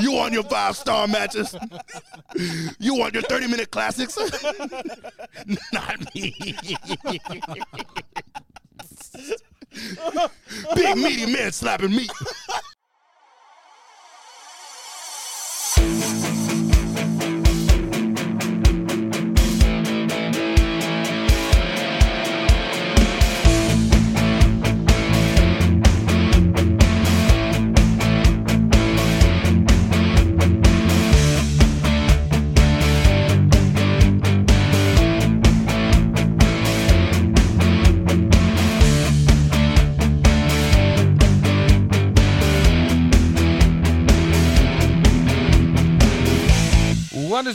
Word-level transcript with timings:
You 0.00 0.12
want 0.12 0.34
your 0.34 0.42
five 0.44 0.76
star 0.76 1.08
matches? 1.08 1.54
You 2.78 2.94
want 2.94 3.14
your 3.14 3.22
30 3.22 3.46
minute 3.48 3.70
classics? 3.70 4.18
Not 5.72 6.14
me. 6.14 6.34
Big 10.74 10.96
meaty 10.96 11.32
man 11.32 11.52
slapping 11.52 11.90
meat. 11.90 12.10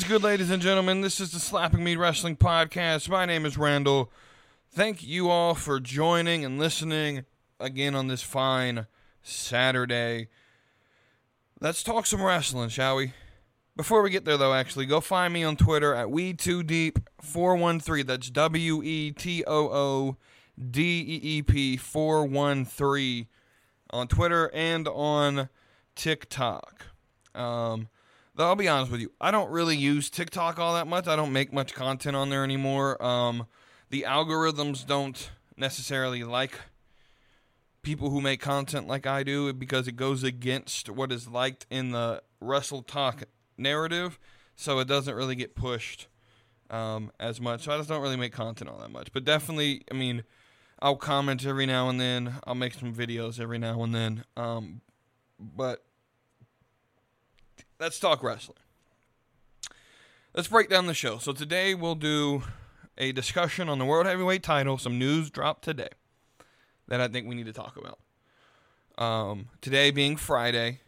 Good, 0.07 0.23
ladies 0.23 0.49
and 0.52 0.61
gentlemen? 0.61 1.02
This 1.02 1.20
is 1.20 1.31
the 1.34 1.39
Slapping 1.39 1.84
Me 1.84 1.97
Wrestling 1.97 2.38
Podcast. 2.38 3.09
My 3.09 3.25
name 3.25 3.45
is 3.45 3.57
Randall. 3.57 4.09
Thank 4.71 5.03
you 5.03 5.29
all 5.29 5.53
for 5.53 5.81
joining 5.81 6.45
and 6.45 6.57
listening 6.57 7.25
again 7.59 7.93
on 7.93 8.07
this 8.07 8.21
fine 8.21 8.88
Saturday. 9.21 10.29
Let's 11.59 11.84
talk 11.84 12.05
some 12.05 12.23
wrestling, 12.23 12.70
shall 12.70 12.95
we? 12.95 13.12
Before 13.75 14.01
we 14.01 14.09
get 14.09 14.23
there, 14.23 14.38
though, 14.38 14.53
actually, 14.53 14.85
go 14.85 15.01
find 15.01 15.34
me 15.34 15.43
on 15.43 15.57
Twitter 15.57 15.93
at 15.93 16.07
WeTooDeep413. 16.07 18.05
That's 18.05 18.29
W 18.29 18.82
E 18.82 19.12
T 19.12 19.43
O 19.45 19.67
O 19.67 20.15
D 20.57 21.01
E 21.01 21.20
E 21.21 21.41
P 21.41 21.76
413 21.76 23.27
on 23.89 24.07
Twitter 24.07 24.49
and 24.54 24.87
on 24.87 25.49
TikTok. 25.95 26.85
Um, 27.35 27.89
I'll 28.46 28.55
be 28.55 28.68
honest 28.68 28.91
with 28.91 29.02
you, 29.02 29.12
I 29.20 29.32
don't 29.32 29.49
really 29.49 29.77
use 29.77 30.10
TikTok 30.10 30.60
all 30.60 30.76
that 30.76 30.88
much. 30.88 31.07
I 31.07 31.16
don't 31.16 31.34
make 31.34 31.52
much 31.52 31.74
content 31.74 32.16
on 32.16 32.30
there 32.30 32.44
anymore. 32.44 33.02
Um, 33.04 33.48
the 33.90 34.05
algorithms 34.07 34.85
don't 34.85 35.32
necessarily 35.55 36.24
like 36.24 36.60
people 37.82 38.10
who 38.10 38.21
make 38.21 38.41
content 38.41 38.88
like 38.88 39.07
I 39.07 39.24
do 39.24 39.52
because 39.54 39.88
it 39.88 39.96
goes 39.96 40.24
against 40.24 40.90
what 40.90 41.12
is 41.12 41.27
liked 41.27 41.66
in 41.70 41.91
the 41.91 42.21
WrestleTalk 42.41 43.24
narrative, 43.57 44.20
so 44.55 44.79
it 44.79 44.88
doesn't 44.88 45.16
really 45.16 45.35
get 45.35 45.55
pushed 45.55 46.07
um, 46.70 47.12
as 47.20 47.40
much. 47.40 47.63
So 47.63 47.72
I 47.72 47.77
just 47.77 47.90
don't 47.90 48.01
really 48.01 48.18
make 48.18 48.34
content 48.34 48.70
all 48.70 48.79
that 48.79 48.91
much. 48.91 49.12
But 49.13 49.24
definitely, 49.24 49.84
I 49.90 49.94
mean, 49.94 50.24
I'll 50.79 50.96
comment 50.96 51.46
every 51.46 51.66
now 51.66 51.90
and 51.90 51.99
then. 51.99 52.35
I'll 52.46 52.55
make 52.55 52.74
some 52.74 52.94
videos 52.94 53.40
every 53.40 53.57
now 53.57 53.82
and 53.84 53.96
then. 53.96 54.26
Um, 54.35 54.82
but 55.40 55.87
let's 57.79 57.99
talk 57.99 58.23
wrestling. 58.23 58.57
Let's 60.33 60.47
break 60.47 60.70
down 60.70 60.87
the 60.87 60.93
show. 60.93 61.17
So 61.17 61.33
today 61.33 61.73
we'll 61.73 61.95
do 61.95 62.43
a 62.97 63.11
discussion 63.11 63.70
on 63.70 63.79
the 63.79 63.85
World 63.85 64.06
Heavyweight 64.06 64.44
title. 64.44 64.78
Some 64.78 65.00
news 65.00 65.29
dropped 65.29 65.63
today 65.63 65.89
that 66.88 67.01
I 67.01 67.07
think 67.07 67.28
we 67.28 67.35
need 67.35 67.45
to 67.45 67.53
talk 67.53 67.78
about. 67.78 68.00
Um, 69.03 69.50
today 69.61 69.91
being 69.91 70.16
Friday, 70.16 70.79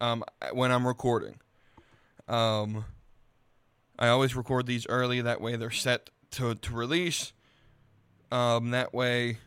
um, 0.00 0.24
when 0.52 0.72
I'm 0.72 0.86
recording. 0.86 1.40
Um, 2.28 2.84
I 3.98 4.08
always 4.08 4.34
record 4.34 4.66
these 4.66 4.86
early. 4.88 5.20
That 5.20 5.40
way 5.40 5.56
they're 5.56 5.70
set 5.70 6.10
to, 6.32 6.54
to 6.54 6.72
release. 6.72 7.32
Um, 8.32 8.70
that 8.70 8.92
way 8.92 9.38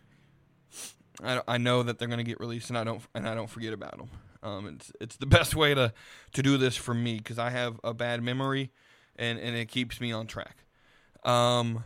I, 1.23 1.41
I 1.47 1.57
know 1.57 1.83
that 1.83 1.99
they're 1.99 2.07
going 2.07 2.19
to 2.19 2.23
get 2.23 2.39
released 2.39 2.69
and 2.69 2.77
I 2.77 2.83
don't 2.83 3.01
and 3.13 3.27
I 3.27 3.35
don't 3.35 3.49
forget 3.49 3.73
about 3.73 3.97
them. 3.97 4.09
Um, 4.47 4.67
it's 4.67 4.91
it's 4.99 5.15
the 5.17 5.25
best 5.37 5.55
way 5.55 5.73
to 5.73 5.93
to 6.33 6.43
do 6.43 6.57
this 6.57 6.75
for 6.75 6.93
me 6.93 7.17
because 7.17 7.39
I 7.39 7.49
have 7.49 7.79
a 7.83 7.93
bad 7.93 8.23
memory, 8.23 8.71
and 9.15 9.39
and 9.39 9.55
it 9.55 9.67
keeps 9.67 9.99
me 9.99 10.11
on 10.11 10.27
track. 10.27 10.65
Um, 11.23 11.83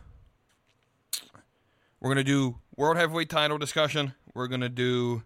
we're 2.00 2.10
gonna 2.10 2.24
do 2.24 2.58
world 2.76 2.96
heavyweight 2.96 3.30
title 3.30 3.58
discussion. 3.58 4.14
We're 4.34 4.48
gonna 4.48 4.68
do 4.68 5.22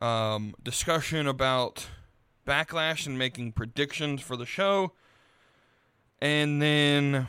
um, 0.00 0.54
discussion 0.62 1.26
about 1.26 1.86
backlash 2.46 3.06
and 3.06 3.18
making 3.18 3.52
predictions 3.52 4.20
for 4.20 4.36
the 4.36 4.46
show, 4.46 4.92
and 6.20 6.60
then 6.60 7.26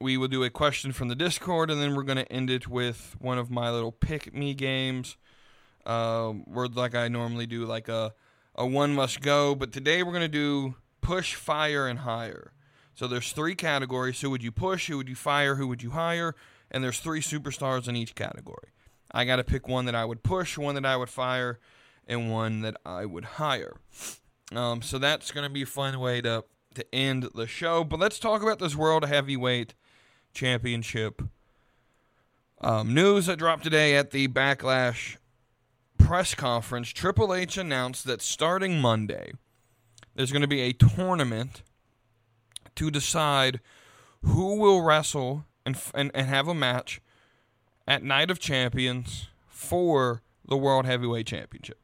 we 0.00 0.16
will 0.16 0.28
do 0.28 0.44
a 0.44 0.50
question 0.50 0.92
from 0.92 1.08
the 1.08 1.14
Discord, 1.14 1.70
and 1.70 1.80
then 1.80 1.94
we're 1.94 2.02
gonna 2.02 2.26
end 2.30 2.50
it 2.50 2.68
with 2.68 3.16
one 3.18 3.38
of 3.38 3.50
my 3.50 3.70
little 3.70 3.92
pick 3.92 4.34
me 4.34 4.54
games 4.54 5.16
um, 5.86 6.44
where 6.46 6.66
like 6.66 6.94
I 6.94 7.08
normally 7.08 7.46
do 7.46 7.64
like 7.64 7.88
a 7.88 8.12
a 8.54 8.66
one 8.66 8.94
must 8.94 9.20
go, 9.20 9.54
but 9.54 9.72
today 9.72 10.02
we're 10.02 10.12
gonna 10.12 10.28
do 10.28 10.74
push, 11.00 11.34
fire, 11.34 11.86
and 11.86 12.00
hire. 12.00 12.52
So 12.94 13.06
there's 13.06 13.32
three 13.32 13.54
categories. 13.54 14.20
Who 14.20 14.30
would 14.30 14.42
you 14.42 14.50
push? 14.50 14.88
Who 14.88 14.96
would 14.96 15.08
you 15.08 15.14
fire? 15.14 15.56
Who 15.56 15.68
would 15.68 15.82
you 15.82 15.90
hire? 15.90 16.34
And 16.70 16.82
there's 16.82 16.98
three 16.98 17.20
superstars 17.20 17.86
in 17.88 17.94
each 17.94 18.14
category. 18.14 18.70
I 19.12 19.24
got 19.24 19.36
to 19.36 19.44
pick 19.44 19.68
one 19.68 19.84
that 19.84 19.94
I 19.94 20.04
would 20.04 20.22
push, 20.22 20.58
one 20.58 20.74
that 20.74 20.86
I 20.86 20.96
would 20.96 21.10
fire, 21.10 21.60
and 22.08 22.30
one 22.30 22.62
that 22.62 22.76
I 22.84 23.04
would 23.04 23.24
hire. 23.24 23.76
Um, 24.52 24.82
so 24.82 24.98
that's 24.98 25.30
going 25.30 25.46
to 25.46 25.52
be 25.52 25.62
a 25.62 25.66
fun 25.66 25.98
way 26.00 26.20
to 26.22 26.44
to 26.74 26.94
end 26.94 27.28
the 27.34 27.46
show. 27.46 27.84
But 27.84 28.00
let's 28.00 28.18
talk 28.18 28.42
about 28.42 28.58
this 28.58 28.76
World 28.76 29.06
Heavyweight 29.06 29.74
Championship 30.34 31.22
um, 32.60 32.94
news 32.94 33.26
that 33.26 33.38
dropped 33.38 33.64
today 33.64 33.96
at 33.96 34.10
the 34.10 34.28
Backlash 34.28 35.16
press 36.06 36.36
conference, 36.36 36.90
Triple 36.90 37.34
H 37.34 37.58
announced 37.58 38.04
that 38.04 38.22
starting 38.22 38.80
Monday, 38.80 39.32
there's 40.14 40.30
going 40.30 40.42
to 40.42 40.48
be 40.48 40.60
a 40.60 40.72
tournament 40.72 41.62
to 42.76 42.92
decide 42.92 43.58
who 44.22 44.54
will 44.54 44.82
wrestle 44.82 45.46
and, 45.64 45.76
and, 45.94 46.12
and 46.14 46.28
have 46.28 46.46
a 46.46 46.54
match 46.54 47.00
at 47.88 48.04
Night 48.04 48.30
of 48.30 48.38
Champions 48.38 49.28
for 49.48 50.22
the 50.46 50.56
World 50.56 50.86
Heavyweight 50.86 51.26
Championship. 51.26 51.80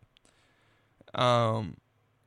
Um, 1.14 1.78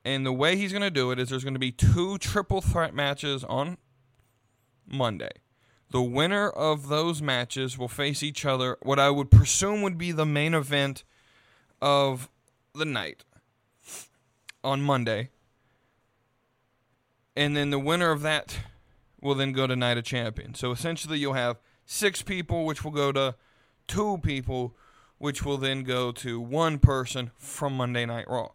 and 0.04 0.26
the 0.26 0.34
way 0.34 0.58
he's 0.58 0.74
going 0.74 0.82
to 0.82 0.92
do 0.92 1.12
it 1.12 1.20
is 1.20 1.30
there's 1.30 1.46
going 1.46 1.54
to 1.54 1.60
be 1.60 1.72
two 1.72 2.18
triple 2.18 2.60
threat 2.60 2.94
matches 2.94 3.46
on 3.46 3.78
Monday. 4.86 5.32
The 5.92 6.02
winner 6.02 6.50
of 6.50 6.90
those 6.90 7.22
matches 7.22 7.78
will 7.78 7.88
face 7.88 8.22
each 8.22 8.46
other, 8.46 8.78
what 8.82 9.00
I 9.00 9.10
would 9.12 9.32
presume 9.32 9.82
would 9.82 9.98
be 9.98 10.12
the 10.12 10.26
main 10.26 10.54
event 10.54 11.06
of 11.82 12.30
the 12.74 12.86
night 12.86 13.24
on 14.64 14.82
Monday. 14.82 15.30
And 17.36 17.56
then 17.56 17.70
the 17.70 17.80
winner 17.80 18.12
of 18.12 18.22
that 18.22 18.58
will 19.22 19.36
then 19.36 19.52
go 19.52 19.68
to 19.68 19.76
Night 19.76 19.98
of 19.98 20.04
Champions. 20.04 20.60
So 20.60 20.72
essentially, 20.72 21.20
you'll 21.20 21.34
have 21.34 21.58
six 21.86 22.22
people, 22.22 22.66
which 22.66 22.84
will 22.84 22.92
go 22.92 23.12
to 23.12 23.36
two 23.88 24.20
people, 24.20 24.76
which 25.18 25.44
will 25.44 25.58
then 25.58 25.84
go 25.84 26.12
to 26.14 26.40
one 26.40 26.80
person 26.80 27.32
from 27.38 27.76
Monday 27.76 28.06
Night 28.06 28.30
Raw. 28.30 28.50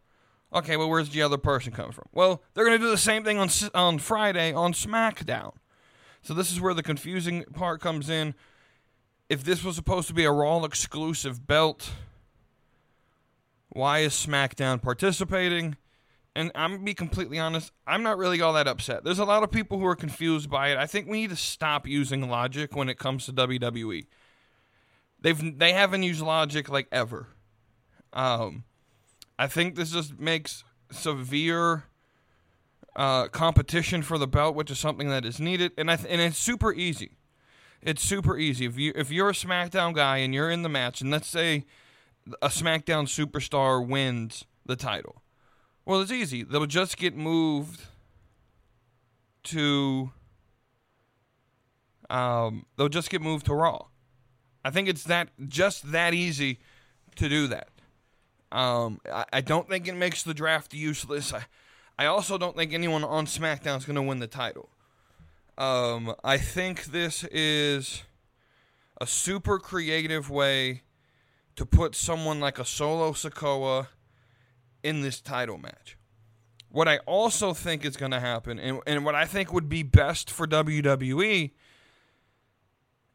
Okay, 0.53 0.77
well, 0.77 0.89
where's 0.89 1.11
the 1.11 1.23
other 1.23 1.39
person 1.39 1.73
come 1.73 1.93
from? 1.93 2.07
Well, 2.13 2.43
they're 2.55 2.65
going 2.65 2.79
to 2.79 2.85
do 2.85 2.91
the 2.91 2.99
same 2.99 3.23
thing 3.23 3.39
on 3.39 3.49
on 3.75 3.99
Friday 3.99 4.53
on 4.53 4.73
SmackDown. 4.73 5.55
So 6.23 6.35
this 6.35 6.51
is 6.51 6.61
where 6.61 6.75
the 6.75 6.83
confusing 6.83 7.45
part 7.55 7.81
comes 7.81 8.11
in. 8.11 8.35
If 9.29 9.45
this 9.45 9.63
was 9.63 9.77
supposed 9.77 10.09
to 10.09 10.15
be 10.15 10.25
a 10.25 10.33
Raw 10.33 10.65
exclusive 10.65 11.47
belt, 11.47 11.93
why 13.71 14.01
is 14.01 14.13
SmackDown 14.13 14.83
participating? 14.83 15.77
And 16.37 16.53
I'm 16.55 16.73
gonna 16.73 16.85
be 16.85 16.95
completely 16.95 17.39
honest, 17.39 17.73
I'm 17.87 18.03
not 18.03 18.19
really 18.19 18.41
all 18.41 18.53
that 18.53 18.69
upset. 18.69 19.03
There's 19.03 19.19
a 19.19 19.25
lot 19.25 19.43
of 19.43 19.51
people 19.51 19.79
who 19.79 19.87
are 19.87 19.97
confused 19.97 20.49
by 20.49 20.69
it. 20.69 20.79
I 20.79 20.87
think 20.87 21.09
we 21.09 21.23
need 21.23 21.31
to 21.31 21.37
stop 21.37 21.87
using 21.87 22.29
logic 22.29 22.77
when 22.77 22.89
it 22.89 22.99
comes 22.99 23.27
to 23.27 23.33
WWE. 23.33 24.07
They've 25.21 25.59
they 25.59 25.73
haven't 25.73 26.03
used 26.03 26.21
logic 26.21 26.69
like 26.69 26.87
ever. 26.93 27.29
Um, 28.13 28.65
I 29.39 29.47
think 29.47 29.75
this 29.75 29.93
just 29.93 30.19
makes 30.19 30.65
severe 30.91 31.85
uh, 32.97 33.29
competition 33.29 34.03
for 34.03 34.19
the 34.19 34.27
belt, 34.27 34.55
which 34.55 34.71
is 34.71 34.79
something 34.79 35.09
that 35.09 35.25
is 35.25 35.41
needed, 35.41 35.73
and 35.77 35.91
I 35.91 35.97
th- 35.97 36.09
and 36.11 36.21
it's 36.21 36.39
super 36.39 36.73
easy. 36.73 37.17
It's 37.83 38.03
super 38.03 38.37
easy 38.37 38.67
if 38.67 38.79
you 38.79 38.93
if 38.95 39.11
you're 39.11 39.31
a 39.31 39.35
SmackDown 39.35 39.95
guy 39.95 40.19
and 40.19 40.35
you're 40.35 40.51
in 40.51 40.63
the 40.63 40.69
match, 40.69 41.01
and 41.01 41.11
let's 41.11 41.29
say 41.29 41.65
a 42.43 42.49
SmackDown 42.49 43.07
superstar 43.07 43.87
wins 43.87 44.45
the 44.67 44.77
title. 44.77 45.23
Well, 45.85 46.01
it's 46.01 46.13
easy. 46.13 46.43
They'll 46.43 46.67
just 46.67 46.97
get 46.97 47.17
moved 47.17 47.81
to. 49.45 50.13
Um, 52.09 52.67
they'll 52.77 52.89
just 52.89 53.11
get 53.11 53.23
moved 53.23 53.47
to 53.47 53.55
Raw. 53.55 53.87
I 54.65 54.71
think 54.71 54.89
it's 54.89 55.05
that 55.05 55.31
just 55.49 55.93
that 55.93 56.13
easy 56.13 56.59
to 57.17 57.29
do 57.29 57.47
that. 57.49 57.69
Um, 58.53 59.01
I, 59.11 59.25
I 59.33 59.41
don't 59.41 59.69
think 59.69 59.87
it 59.87 59.95
makes 59.95 60.23
the 60.23 60.35
draft 60.35 60.75
useless. 60.75 61.33
I, 61.33 61.45
I 61.99 62.07
also 62.07 62.37
don't 62.37 62.57
think 62.57 62.73
anyone 62.73 63.05
on 63.05 63.27
SmackDown 63.27 63.79
is 63.79 63.85
going 63.85 63.97
to 63.97 64.03
win 64.03 64.19
the 64.19 64.27
title. 64.27 64.69
Um, 65.57 66.15
I 66.25 66.39
think 66.39 66.87
this 66.87 67.25
is 67.25 68.03
a 69.01 69.07
super 69.07 69.59
creative 69.59 70.31
way 70.31 70.83
to 71.61 71.67
put 71.67 71.95
someone 71.95 72.41
like 72.41 72.59
a 72.59 72.65
Solo 72.65 73.13
Sikoa 73.13 73.89
in 74.83 75.03
this 75.03 75.21
title 75.21 75.59
match. 75.59 75.99
What 76.71 76.89
I 76.89 76.97
also 77.01 77.53
think 77.53 77.85
is 77.85 77.99
going 77.99 78.13
to 78.13 78.21
happen, 78.21 78.59
and, 78.59 78.81
and 78.87 79.05
what 79.05 79.15
I 79.15 79.27
think 79.27 79.53
would 79.53 79.69
be 79.69 79.83
best 79.83 80.31
for 80.31 80.47
WWE, 80.47 81.51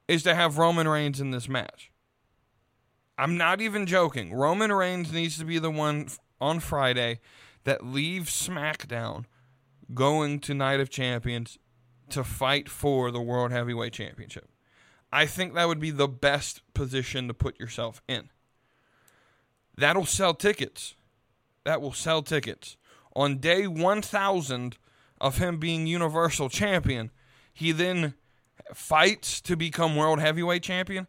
is 0.07 0.21
to 0.21 0.35
have 0.35 0.59
Roman 0.59 0.87
Reigns 0.87 1.19
in 1.19 1.31
this 1.31 1.49
match. 1.49 1.91
I'm 3.17 3.35
not 3.35 3.61
even 3.61 3.87
joking. 3.87 4.31
Roman 4.31 4.71
Reigns 4.71 5.11
needs 5.11 5.39
to 5.39 5.45
be 5.45 5.57
the 5.57 5.71
one 5.71 6.09
on 6.39 6.59
Friday 6.59 7.21
that 7.63 7.83
leaves 7.83 8.29
SmackDown 8.31 9.25
going 9.91 10.37
to 10.41 10.53
Night 10.53 10.79
of 10.79 10.91
Champions 10.91 11.57
to 12.11 12.23
fight 12.23 12.69
for 12.69 13.09
the 13.09 13.21
World 13.21 13.51
Heavyweight 13.51 13.93
Championship. 13.93 14.51
I 15.11 15.25
think 15.25 15.55
that 15.55 15.67
would 15.67 15.79
be 15.79 15.89
the 15.89 16.07
best 16.07 16.61
position 16.75 17.27
to 17.27 17.33
put 17.33 17.59
yourself 17.59 18.03
in. 18.07 18.29
That'll 19.77 20.05
sell 20.05 20.33
tickets. 20.33 20.95
That 21.63 21.81
will 21.81 21.93
sell 21.93 22.21
tickets. 22.21 22.77
On 23.15 23.37
day 23.37 23.67
1000 23.67 24.77
of 25.19 25.37
him 25.37 25.57
being 25.57 25.87
Universal 25.87 26.49
Champion, 26.49 27.11
he 27.53 27.71
then 27.71 28.13
fights 28.73 29.41
to 29.41 29.55
become 29.55 29.95
World 29.95 30.19
Heavyweight 30.19 30.63
Champion. 30.63 31.07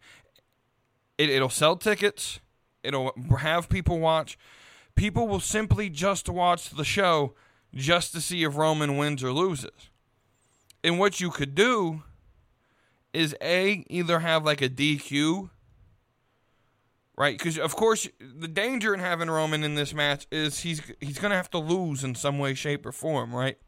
It, 1.18 1.30
it'll 1.30 1.48
sell 1.48 1.76
tickets, 1.76 2.40
it'll 2.82 3.12
have 3.38 3.68
people 3.68 3.98
watch. 3.98 4.38
People 4.94 5.28
will 5.28 5.40
simply 5.40 5.90
just 5.90 6.28
watch 6.28 6.70
the 6.70 6.84
show 6.84 7.34
just 7.74 8.12
to 8.12 8.20
see 8.20 8.44
if 8.44 8.56
Roman 8.56 8.96
wins 8.96 9.22
or 9.22 9.32
loses. 9.32 9.90
And 10.82 10.98
what 10.98 11.20
you 11.20 11.30
could 11.30 11.54
do 11.54 12.02
is 13.12 13.34
A, 13.42 13.84
either 13.88 14.20
have 14.20 14.44
like 14.44 14.62
a 14.62 14.68
DQ 14.68 15.50
right? 17.16 17.36
Because 17.36 17.58
of 17.58 17.74
course, 17.74 18.08
the 18.20 18.48
danger 18.48 18.92
in 18.92 19.00
having 19.00 19.30
Roman 19.30 19.64
in 19.64 19.74
this 19.74 19.94
match 19.94 20.26
is 20.30 20.60
he's 20.60 20.82
he's 21.00 21.18
gonna 21.18 21.36
have 21.36 21.50
to 21.50 21.58
lose 21.58 22.04
in 22.04 22.14
some 22.14 22.38
way, 22.38 22.54
shape, 22.54 22.84
or 22.84 22.92
form, 22.92 23.34
right? 23.34 23.58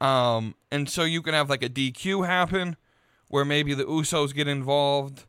Um, 0.00 0.54
and 0.70 0.88
so 0.88 1.04
you 1.04 1.22
can 1.22 1.34
have 1.34 1.50
like 1.50 1.62
a 1.62 1.68
DQ 1.68 2.26
happen, 2.26 2.76
where 3.28 3.44
maybe 3.44 3.74
the 3.74 3.84
Usos 3.84 4.34
get 4.34 4.48
involved, 4.48 5.24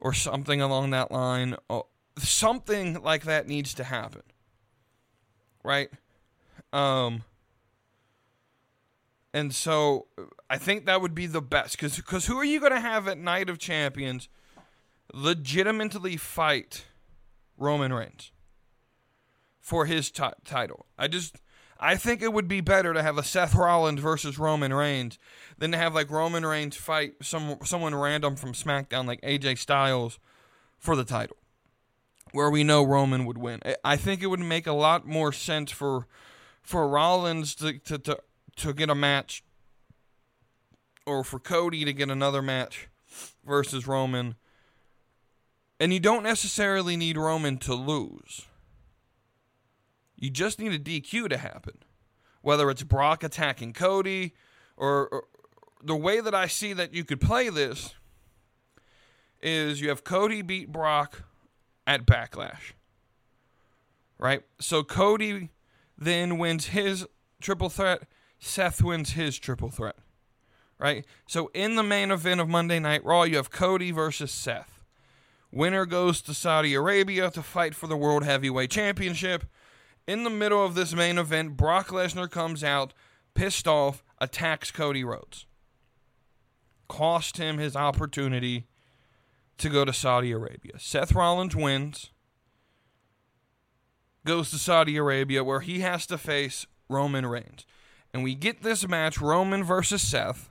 or 0.00 0.12
something 0.12 0.60
along 0.60 0.90
that 0.90 1.10
line. 1.10 1.56
Oh, 1.70 1.86
something 2.18 3.02
like 3.02 3.24
that 3.24 3.46
needs 3.46 3.74
to 3.74 3.84
happen, 3.84 4.22
right? 5.64 5.90
Um. 6.72 7.24
And 9.34 9.54
so 9.54 10.08
I 10.50 10.58
think 10.58 10.84
that 10.84 11.00
would 11.00 11.14
be 11.14 11.26
the 11.26 11.40
best 11.40 11.78
because 11.78 11.96
because 11.96 12.26
who 12.26 12.36
are 12.38 12.44
you 12.44 12.60
going 12.60 12.72
to 12.72 12.80
have 12.80 13.08
at 13.08 13.16
Night 13.16 13.48
of 13.48 13.58
Champions 13.58 14.28
legitimately 15.12 16.16
fight 16.16 16.84
Roman 17.56 17.92
Reigns 17.92 18.32
for 19.60 19.86
his 19.86 20.10
t- 20.10 20.24
title. 20.44 20.86
I 20.98 21.08
just 21.08 21.36
I 21.78 21.96
think 21.96 22.22
it 22.22 22.32
would 22.32 22.46
be 22.46 22.60
better 22.60 22.94
to 22.94 23.02
have 23.02 23.18
a 23.18 23.24
Seth 23.24 23.54
Rollins 23.54 24.00
versus 24.00 24.38
Roman 24.38 24.72
Reigns 24.72 25.18
than 25.58 25.72
to 25.72 25.78
have 25.78 25.94
like 25.94 26.10
Roman 26.10 26.46
Reigns 26.46 26.76
fight 26.76 27.14
some 27.22 27.58
someone 27.64 27.94
random 27.94 28.36
from 28.36 28.52
SmackDown 28.52 29.06
like 29.06 29.20
AJ 29.22 29.58
Styles 29.58 30.18
for 30.78 30.96
the 30.96 31.04
title. 31.04 31.36
Where 32.32 32.50
we 32.50 32.64
know 32.64 32.82
Roman 32.82 33.26
would 33.26 33.36
win. 33.36 33.60
I 33.84 33.96
think 33.96 34.22
it 34.22 34.28
would 34.28 34.40
make 34.40 34.66
a 34.66 34.72
lot 34.72 35.06
more 35.06 35.32
sense 35.32 35.70
for 35.70 36.06
for 36.62 36.88
Rollins 36.88 37.54
to 37.56 37.78
to 37.80 37.98
to, 37.98 38.18
to 38.56 38.72
get 38.72 38.88
a 38.88 38.94
match 38.94 39.42
or 41.04 41.24
for 41.24 41.38
Cody 41.38 41.84
to 41.84 41.92
get 41.92 42.10
another 42.10 42.42
match 42.42 42.88
versus 43.44 43.86
Roman 43.86 44.36
and 45.82 45.92
you 45.92 45.98
don't 45.98 46.22
necessarily 46.22 46.96
need 46.96 47.16
Roman 47.16 47.58
to 47.58 47.74
lose. 47.74 48.46
You 50.14 50.30
just 50.30 50.60
need 50.60 50.70
a 50.70 50.78
DQ 50.78 51.28
to 51.30 51.36
happen. 51.36 51.78
Whether 52.40 52.70
it's 52.70 52.84
Brock 52.84 53.24
attacking 53.24 53.72
Cody 53.72 54.32
or, 54.76 55.08
or 55.08 55.24
the 55.82 55.96
way 55.96 56.20
that 56.20 56.36
I 56.36 56.46
see 56.46 56.72
that 56.72 56.94
you 56.94 57.02
could 57.02 57.20
play 57.20 57.48
this 57.48 57.96
is 59.42 59.80
you 59.80 59.88
have 59.88 60.04
Cody 60.04 60.40
beat 60.40 60.70
Brock 60.70 61.24
at 61.84 62.06
Backlash. 62.06 62.74
Right? 64.20 64.42
So 64.60 64.84
Cody 64.84 65.48
then 65.98 66.38
wins 66.38 66.66
his 66.66 67.08
triple 67.40 67.70
threat, 67.70 68.04
Seth 68.38 68.84
wins 68.84 69.14
his 69.14 69.36
triple 69.36 69.70
threat. 69.70 69.96
Right? 70.78 71.04
So 71.26 71.50
in 71.54 71.74
the 71.74 71.82
main 71.82 72.12
event 72.12 72.40
of 72.40 72.48
Monday 72.48 72.78
Night 72.78 73.04
Raw, 73.04 73.24
you 73.24 73.34
have 73.34 73.50
Cody 73.50 73.90
versus 73.90 74.30
Seth. 74.30 74.71
Winner 75.52 75.84
goes 75.84 76.22
to 76.22 76.32
Saudi 76.32 76.72
Arabia 76.72 77.30
to 77.30 77.42
fight 77.42 77.74
for 77.74 77.86
the 77.86 77.96
World 77.96 78.24
Heavyweight 78.24 78.70
Championship. 78.70 79.44
In 80.06 80.24
the 80.24 80.30
middle 80.30 80.64
of 80.64 80.74
this 80.74 80.94
main 80.94 81.18
event, 81.18 81.58
Brock 81.58 81.88
Lesnar 81.88 82.30
comes 82.30 82.64
out, 82.64 82.94
pissed 83.34 83.68
off, 83.68 84.02
attacks 84.18 84.70
Cody 84.70 85.04
Rhodes. 85.04 85.44
Cost 86.88 87.36
him 87.36 87.58
his 87.58 87.76
opportunity 87.76 88.66
to 89.58 89.68
go 89.68 89.84
to 89.84 89.92
Saudi 89.92 90.32
Arabia. 90.32 90.78
Seth 90.78 91.12
Rollins 91.12 91.54
wins, 91.54 92.10
goes 94.24 94.50
to 94.50 94.58
Saudi 94.58 94.96
Arabia 94.96 95.44
where 95.44 95.60
he 95.60 95.80
has 95.80 96.06
to 96.06 96.16
face 96.16 96.66
Roman 96.88 97.26
Reigns. 97.26 97.66
And 98.14 98.24
we 98.24 98.34
get 98.34 98.62
this 98.62 98.88
match, 98.88 99.20
Roman 99.20 99.64
versus 99.64 100.00
Seth, 100.00 100.48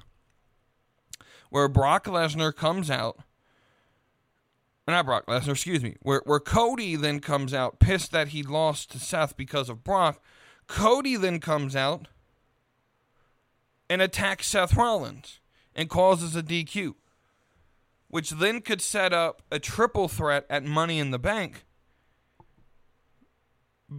where 1.50 1.68
Brock 1.68 2.06
Lesnar 2.06 2.56
comes 2.56 2.92
out 2.92 3.20
not 4.92 5.06
Brock 5.06 5.26
Lesnar, 5.28 5.52
excuse 5.52 5.84
me, 5.84 5.96
where, 6.02 6.22
where 6.26 6.40
Cody 6.40 6.96
then 6.96 7.20
comes 7.20 7.54
out 7.54 7.80
pissed 7.80 8.12
that 8.12 8.30
he 8.30 8.44
lost 8.44 8.92
to 8.92 9.00
Seth 9.00 9.36
because 9.36 9.70
of 9.70 9.84
Brock. 9.84 10.22
Cody 10.68 11.16
then 11.16 11.40
comes 11.40 11.76
out 11.76 12.08
and 13.90 14.02
attacks 14.02 14.48
Seth 14.48 14.76
Rollins 14.76 15.40
and 15.76 15.90
causes 15.90 16.36
a 16.36 16.44
DQ, 16.44 16.96
which 18.08 18.32
then 18.32 18.62
could 18.62 18.82
set 18.82 19.14
up 19.14 19.42
a 19.52 19.60
triple 19.60 20.08
threat 20.08 20.46
at 20.50 20.64
Money 20.64 21.00
in 21.00 21.12
the 21.12 21.20
Bank 21.20 21.66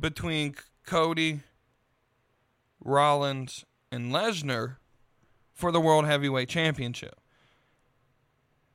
between 0.01 0.55
Cody, 0.87 1.41
Rollins, 2.81 3.65
and 3.91 4.13
Lesnar 4.13 4.77
for 5.53 5.71
the 5.71 5.81
World 5.81 6.07
Heavyweight 6.07 6.49
Championship. 6.49 7.22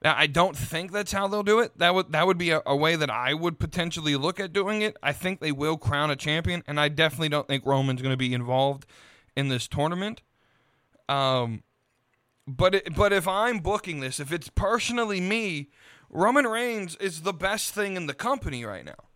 Now, 0.08 0.16
I 0.18 0.28
don't 0.28 0.56
think 0.56 0.94
that's 0.94 1.12
how 1.12 1.28
they'll 1.28 1.44
do 1.44 1.60
it. 1.60 1.78
That 1.80 1.94
would 1.94 2.14
that 2.14 2.26
would 2.26 2.38
be 2.38 2.52
a, 2.52 2.62
a, 2.66 2.74
way 2.74 2.96
that 2.96 3.10
I 3.10 3.34
would 3.34 3.60
potentially 3.60 4.16
look 4.16 4.40
at 4.40 4.54
doing 4.54 4.82
it. 4.82 4.96
I 5.04 5.12
think 5.12 5.42
they 5.42 5.52
will 5.52 5.76
crown 5.76 6.10
a 6.10 6.16
champion, 6.16 6.64
and 6.66 6.80
I 6.80 6.88
definitely 6.88 7.28
don't 7.28 7.46
think 7.46 7.66
Roman's 7.66 8.02
going 8.02 8.14
to 8.14 8.18
be 8.18 8.34
involved 8.34 8.86
in 9.36 9.50
this 9.50 9.68
tournament. 9.68 10.22
Um, 11.10 11.64
but 12.48 12.74
it, 12.76 12.96
but 12.96 13.12
if 13.12 13.28
I'm 13.28 13.60
booking 13.60 14.00
this, 14.00 14.22
if 14.22 14.32
it's 14.32 14.48
personally 14.48 15.20
me, 15.20 15.72
Roman 16.10 16.48
Reigns 16.48 16.96
is 17.02 17.24
the 17.24 17.34
best 17.34 17.74
thing 17.74 17.98
in 17.98 18.08
the 18.08 18.14
company 18.14 18.64
right 18.64 18.86
now, 18.86 19.10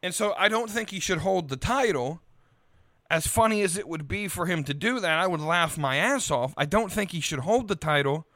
and 0.00 0.14
so 0.14 0.32
I 0.38 0.46
don't 0.46 0.70
think 0.70 0.90
he 0.90 1.00
should 1.00 1.18
hold 1.18 1.48
the 1.48 1.56
title. 1.56 2.20
As 3.10 3.26
funny 3.26 3.62
as 3.62 3.76
it 3.76 3.88
would 3.88 4.06
be 4.06 4.28
for 4.28 4.46
him 4.46 4.62
to 4.62 4.74
do 4.74 5.00
that, 5.00 5.18
I 5.18 5.26
would 5.26 5.40
laugh 5.40 5.76
my 5.76 5.96
ass 5.96 6.30
off. 6.30 6.54
I 6.56 6.66
don't 6.66 6.92
think 6.92 7.10
he 7.10 7.20
should 7.20 7.40
hold 7.40 7.66
the 7.66 7.74
title 7.74 8.28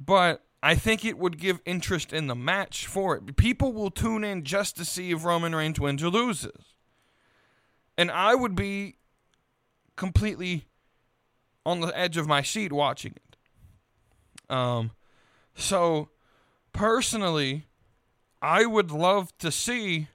but 0.00 0.42
I 0.62 0.74
think 0.74 1.04
it 1.04 1.18
would 1.18 1.38
give 1.38 1.60
interest 1.64 2.12
in 2.12 2.26
the 2.26 2.34
match 2.34 2.86
for 2.86 3.16
it. 3.16 3.36
People 3.36 3.72
will 3.72 3.90
tune 3.90 4.24
in 4.24 4.44
just 4.44 4.76
to 4.76 4.84
see 4.84 5.10
if 5.10 5.24
Roman 5.24 5.54
Reigns 5.54 5.78
wins 5.78 6.02
or 6.02 6.08
loses. 6.08 6.74
And 7.96 8.10
I 8.10 8.34
would 8.34 8.54
be 8.54 8.96
completely 9.96 10.66
on 11.64 11.80
the 11.80 11.96
edge 11.98 12.16
of 12.16 12.26
my 12.26 12.42
seat 12.42 12.72
watching 12.72 13.14
it. 13.16 13.36
Um, 14.54 14.92
so 15.54 16.08
personally, 16.72 17.66
I 18.42 18.64
would 18.64 18.90
love 18.90 19.36
to 19.38 19.50
see 19.50 20.08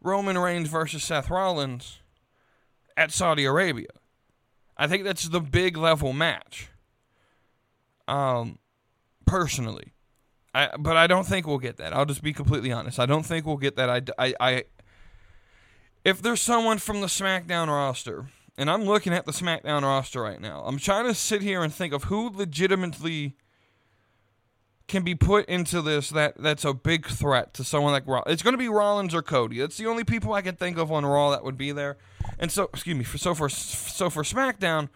Roman 0.00 0.38
Reigns 0.38 0.68
versus 0.68 1.02
Seth 1.02 1.28
Rollins 1.30 1.98
at 2.96 3.12
Saudi 3.12 3.44
Arabia. 3.44 3.88
I 4.76 4.86
think 4.86 5.04
that's 5.04 5.28
the 5.28 5.40
big 5.40 5.76
level 5.76 6.12
match. 6.12 6.68
Um, 8.06 8.58
personally. 9.28 9.92
I, 10.54 10.70
but 10.78 10.96
I 10.96 11.06
don't 11.06 11.26
think 11.26 11.46
we'll 11.46 11.58
get 11.58 11.76
that. 11.76 11.94
I'll 11.94 12.06
just 12.06 12.22
be 12.22 12.32
completely 12.32 12.72
honest. 12.72 12.98
I 12.98 13.06
don't 13.06 13.24
think 13.24 13.46
we'll 13.46 13.58
get 13.58 13.76
that. 13.76 13.90
I, 13.90 14.02
I, 14.18 14.34
I, 14.40 14.64
if 16.04 16.22
there's 16.22 16.40
someone 16.40 16.78
from 16.78 17.00
the 17.00 17.06
SmackDown 17.06 17.68
roster, 17.68 18.30
and 18.56 18.70
I'm 18.70 18.84
looking 18.84 19.12
at 19.12 19.26
the 19.26 19.32
SmackDown 19.32 19.82
roster 19.82 20.22
right 20.22 20.40
now, 20.40 20.62
I'm 20.64 20.78
trying 20.78 21.06
to 21.06 21.14
sit 21.14 21.42
here 21.42 21.62
and 21.62 21.72
think 21.72 21.92
of 21.92 22.04
who 22.04 22.30
legitimately 22.30 23.36
can 24.88 25.04
be 25.04 25.14
put 25.14 25.44
into 25.46 25.82
this 25.82 26.08
that 26.08 26.34
that's 26.38 26.64
a 26.64 26.72
big 26.72 27.06
threat 27.06 27.52
to 27.54 27.62
someone 27.62 27.92
like 27.92 28.06
Raw. 28.06 28.22
It's 28.26 28.42
going 28.42 28.54
to 28.54 28.58
be 28.58 28.70
Rollins 28.70 29.14
or 29.14 29.22
Cody. 29.22 29.58
That's 29.58 29.76
the 29.76 29.86
only 29.86 30.02
people 30.02 30.32
I 30.32 30.40
can 30.40 30.56
think 30.56 30.78
of 30.78 30.90
on 30.90 31.04
Raw 31.04 31.30
that 31.30 31.44
would 31.44 31.58
be 31.58 31.72
there. 31.72 31.98
And 32.38 32.50
so, 32.50 32.64
excuse 32.64 32.96
me. 32.96 33.04
For, 33.04 33.18
so 33.18 33.34
for 33.34 33.50
so 33.50 34.08
for 34.08 34.22
SmackDown, 34.22 34.88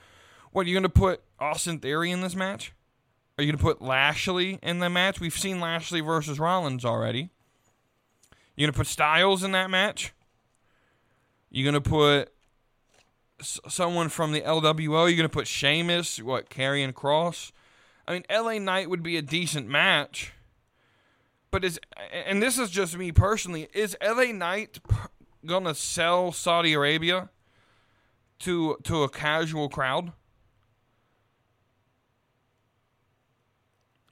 what 0.50 0.64
are 0.64 0.70
you 0.70 0.74
going 0.74 0.82
to 0.82 0.88
put 0.88 1.22
Austin 1.38 1.78
Theory 1.78 2.10
in 2.10 2.22
this 2.22 2.34
match? 2.34 2.72
Are 3.42 3.44
you 3.44 3.50
going 3.50 3.58
to 3.58 3.64
put 3.64 3.82
Lashley 3.82 4.61
in 4.62 4.78
the 4.78 4.88
match? 4.88 5.18
We've 5.18 5.37
seen 5.37 5.58
Lashley 5.58 6.00
versus 6.00 6.38
Rollins 6.38 6.84
already. 6.84 7.30
You 8.54 8.64
going 8.64 8.72
to 8.72 8.76
put 8.76 8.87
Styles 8.87 9.42
in 9.42 9.50
that 9.50 9.68
match? 9.68 10.12
You 11.50 11.64
going 11.64 11.75
to 11.75 11.80
put 11.80 12.32
s- 13.40 13.58
someone 13.66 14.11
from 14.11 14.30
the 14.30 14.42
LWO? 14.42 15.11
You 15.11 15.16
going 15.16 15.28
to 15.28 15.28
put 15.28 15.49
Sheamus? 15.49 16.22
What? 16.22 16.50
Karrion 16.50 16.92
Kross? 16.92 17.50
I 18.06 18.12
mean, 18.12 18.22
LA 18.30 18.61
Knight 18.61 18.88
would 18.88 19.02
be 19.02 19.16
a 19.16 19.22
decent 19.22 19.68
match. 19.68 20.34
But 21.50 21.64
is 21.64 21.80
and 22.12 22.40
this 22.40 22.61
is 22.61 22.70
just 22.70 22.96
me 22.96 23.11
personally, 23.11 23.66
is 23.75 23.96
LA 24.00 24.30
Knight 24.30 24.78
to 25.44 25.75
sell 25.75 26.30
Saudi 26.30 26.75
Arabia 26.75 27.28
to 28.38 28.76
to 28.84 29.02
a 29.02 29.08
casual 29.08 29.68
crowd? 29.68 30.12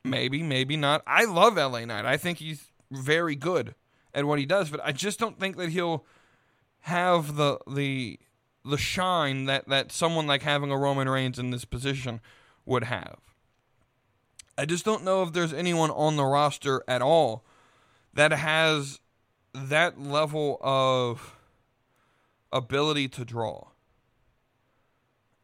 Maybe, 0.04 0.42
maybe 0.42 0.76
not. 0.76 1.02
I 1.06 1.24
love 1.24 1.56
LA 1.56 1.84
Knight. 1.84 2.06
I 2.06 2.16
think 2.16 2.38
he's 2.38 2.70
very 2.90 3.36
good 3.36 3.74
at 4.14 4.24
what 4.24 4.38
he 4.38 4.46
does, 4.46 4.70
but 4.70 4.80
I 4.82 4.92
just 4.92 5.18
don't 5.18 5.38
think 5.38 5.56
that 5.56 5.70
he'll 5.70 6.04
have 6.80 7.36
the 7.36 7.58
the 7.66 8.18
the 8.64 8.78
shine 8.78 9.44
that 9.46 9.68
that 9.68 9.92
someone 9.92 10.26
like 10.26 10.42
having 10.42 10.70
a 10.70 10.78
Roman 10.78 11.08
Reigns 11.08 11.38
in 11.38 11.50
this 11.50 11.64
position 11.64 12.20
would 12.64 12.84
have. 12.84 13.18
I 14.56 14.64
just 14.64 14.84
don't 14.84 15.04
know 15.04 15.22
if 15.22 15.32
there's 15.32 15.52
anyone 15.52 15.90
on 15.90 16.16
the 16.16 16.24
roster 16.24 16.82
at 16.86 17.02
all 17.02 17.44
that 18.12 18.32
has 18.32 19.00
that 19.54 20.00
level 20.00 20.58
of 20.60 21.36
ability 22.52 23.08
to 23.08 23.24
draw. 23.24 23.68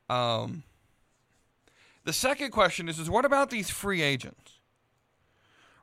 Um, 0.09 0.65
the 2.07 2.13
second 2.13 2.53
question 2.53 2.89
is, 2.89 3.01
is 3.01 3.11
what 3.11 3.25
about 3.25 3.51
these 3.51 3.69
free 3.69 4.01
agents? 4.01 4.61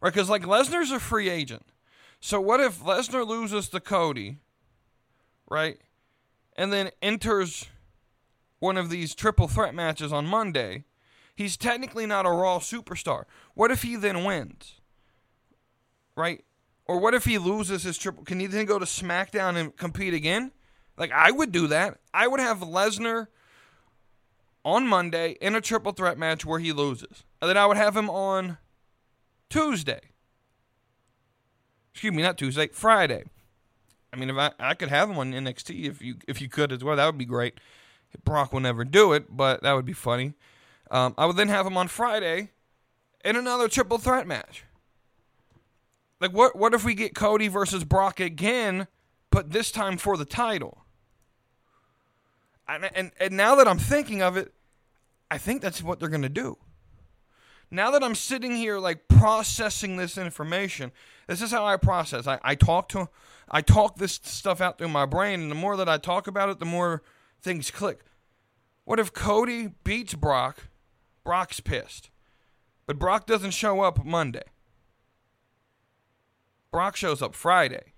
Right, 0.02 0.14
because 0.14 0.30
like 0.30 0.44
Lesnar's 0.44 0.90
a 0.90 1.00
free 1.00 1.30
agent. 1.30 1.66
So 2.22 2.40
what 2.40 2.62
if 2.62 2.80
Lesnar 2.80 3.28
loses 3.28 3.68
to 3.70 3.82
Cody, 3.82 4.38
right, 5.50 5.78
and 6.56 6.72
then 6.72 6.92
enters 7.02 7.68
one 8.60 8.78
of 8.78 8.90
these 8.90 9.14
triple 9.14 9.50
threat 9.50 9.76
matches 9.76 10.14
on 10.14 10.26
Monday? 10.26 10.86
He's 11.36 11.58
technically 11.58 12.06
not 12.06 12.26
a 12.26 12.30
Raw 12.30 12.60
superstar. 12.60 13.26
What 13.54 13.72
if 13.72 13.82
he 13.82 13.98
then 13.98 14.24
wins? 14.24 14.80
Right? 16.16 16.46
Or 16.86 17.00
what 17.00 17.14
if 17.14 17.26
he 17.26 17.38
loses 17.38 17.84
his 17.84 17.98
triple? 17.98 18.24
Can 18.24 18.40
he 18.40 18.48
then 18.48 18.66
go 18.66 18.80
to 18.80 18.86
SmackDown 18.86 19.58
and 19.58 19.76
compete 19.76 20.14
again? 20.14 20.54
Like, 20.98 21.12
I 21.12 21.32
would 21.32 21.52
do 21.52 21.68
that. 21.68 21.98
I 22.14 22.28
would 22.28 22.40
have 22.40 22.60
Lesnar 22.60 23.28
on 24.66 24.88
Monday 24.88 25.32
in 25.42 25.56
a 25.56 25.62
triple 25.62 25.92
threat 25.92 26.18
match 26.18 26.46
where 26.46 26.60
he 26.60 26.72
loses. 26.72 27.24
And 27.42 27.50
then 27.50 27.58
I 27.58 27.66
would 27.66 27.78
have 27.78 27.96
him 27.96 28.10
on 28.10 28.58
Tuesday. 29.50 30.02
Excuse 31.94 32.14
me, 32.14 32.24
not 32.24 32.38
Tuesday, 32.38 32.68
Friday. 32.68 33.24
I 34.12 34.16
mean, 34.16 34.30
if 34.30 34.38
I, 34.38 34.52
I 34.60 34.74
could 34.74 34.90
have 34.90 35.10
him 35.10 35.18
on 35.18 35.32
NXT 35.34 35.86
if 35.86 36.02
you 36.02 36.16
if 36.28 36.42
you 36.42 36.50
could 36.50 36.72
as 36.72 36.84
well, 36.84 36.96
that 36.96 37.06
would 37.06 37.18
be 37.18 37.26
great. 37.26 37.60
Brock 38.24 38.54
will 38.54 38.60
never 38.60 38.84
do 38.84 39.14
it, 39.14 39.36
but 39.36 39.64
that 39.64 39.74
would 39.74 39.86
be 39.86 39.94
funny. 39.94 40.34
Um, 40.92 41.16
I 41.18 41.26
would 41.26 41.36
then 41.36 41.50
have 41.50 41.66
him 41.66 41.78
on 41.78 41.88
Friday 41.88 42.52
in 43.26 43.36
another 43.36 43.68
triple 43.68 43.98
threat 43.98 44.28
match. 44.28 44.66
Like, 46.20 46.32
what, 46.32 46.56
what 46.56 46.74
if 46.74 46.86
we 46.86 46.94
get 46.94 47.16
Cody 47.16 47.48
versus 47.48 47.84
Brock 47.84 48.20
again, 48.20 48.88
but 49.32 49.52
this 49.52 49.72
time 49.72 49.98
for 49.98 50.16
the 50.16 50.26
title? 50.26 50.83
And, 52.68 52.90
and, 52.96 53.12
and 53.20 53.36
now 53.36 53.56
that 53.56 53.68
I'm 53.68 53.78
thinking 53.78 54.22
of 54.22 54.38
it, 54.38 54.54
I 55.30 55.38
think 55.38 55.62
that's 55.62 55.84
what 55.84 56.00
they're 56.00 56.10
going 56.10 56.22
to 56.22 56.30
do. 56.30 56.58
Now 57.72 57.92
that 57.92 58.04
I'm 58.04 58.16
sitting 58.16 58.56
here, 58.56 58.78
like, 58.78 59.08
processing 59.08 59.98
this 59.98 60.18
information, 60.18 60.92
this 61.28 61.42
is 61.42 61.52
how 61.52 61.66
I 61.66 61.78
process. 61.78 62.28
I, 62.28 62.40
I 62.44 62.56
talk 62.56 62.88
to, 62.90 63.10
I 63.50 63.62
talk 63.62 63.98
this 63.98 64.20
stuff 64.24 64.62
out 64.62 64.78
through 64.78 64.90
my 64.90 65.06
brain, 65.06 65.42
and 65.42 65.52
the 65.52 65.56
more 65.56 65.76
that 65.78 65.90
I 65.90 65.98
talk 65.98 66.28
about 66.28 66.50
it, 66.50 66.60
the 66.60 66.66
more 66.66 67.02
things 67.42 67.72
click. 67.72 68.02
What 68.86 69.00
if 69.00 69.12
Cody 69.12 69.72
beats 69.84 70.14
Brock 70.14 70.68
Brock's 71.24 71.60
pissed. 71.60 72.10
But 72.86 73.00
Brock 73.00 73.26
doesn't 73.26 73.52
show 73.52 73.82
up 73.82 74.04
Monday. 74.04 74.44
Brock 76.72 76.96
shows 76.96 77.22
up 77.22 77.34
Friday. 77.34 77.94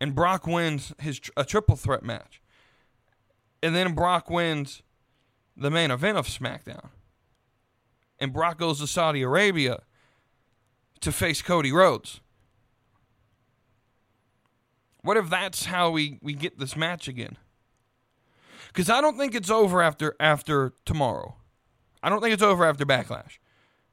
And 0.00 0.14
Brock 0.14 0.46
wins 0.46 0.94
his 0.98 1.20
a 1.36 1.44
triple 1.44 1.76
threat 1.76 2.02
match. 2.02 2.40
And 3.62 3.74
then 3.74 3.94
Brock 3.94 4.30
wins 4.30 4.82
the 5.56 5.70
main 5.70 5.90
event 5.90 6.18
of 6.18 6.26
SmackDown. 6.26 6.90
And 8.20 8.32
Brock 8.32 8.58
goes 8.58 8.80
to 8.80 8.86
Saudi 8.86 9.22
Arabia 9.22 9.80
to 11.00 11.12
face 11.12 11.42
Cody 11.42 11.72
Rhodes. 11.72 12.20
What 15.02 15.16
if 15.16 15.30
that's 15.30 15.66
how 15.66 15.90
we, 15.90 16.18
we 16.20 16.34
get 16.34 16.58
this 16.58 16.76
match 16.76 17.08
again? 17.08 17.36
Because 18.68 18.90
I 18.90 19.00
don't 19.00 19.16
think 19.16 19.34
it's 19.34 19.50
over 19.50 19.82
after 19.82 20.14
after 20.20 20.72
tomorrow. 20.84 21.36
I 22.02 22.08
don't 22.08 22.20
think 22.20 22.34
it's 22.34 22.42
over 22.42 22.64
after 22.64 22.84
Backlash. 22.84 23.38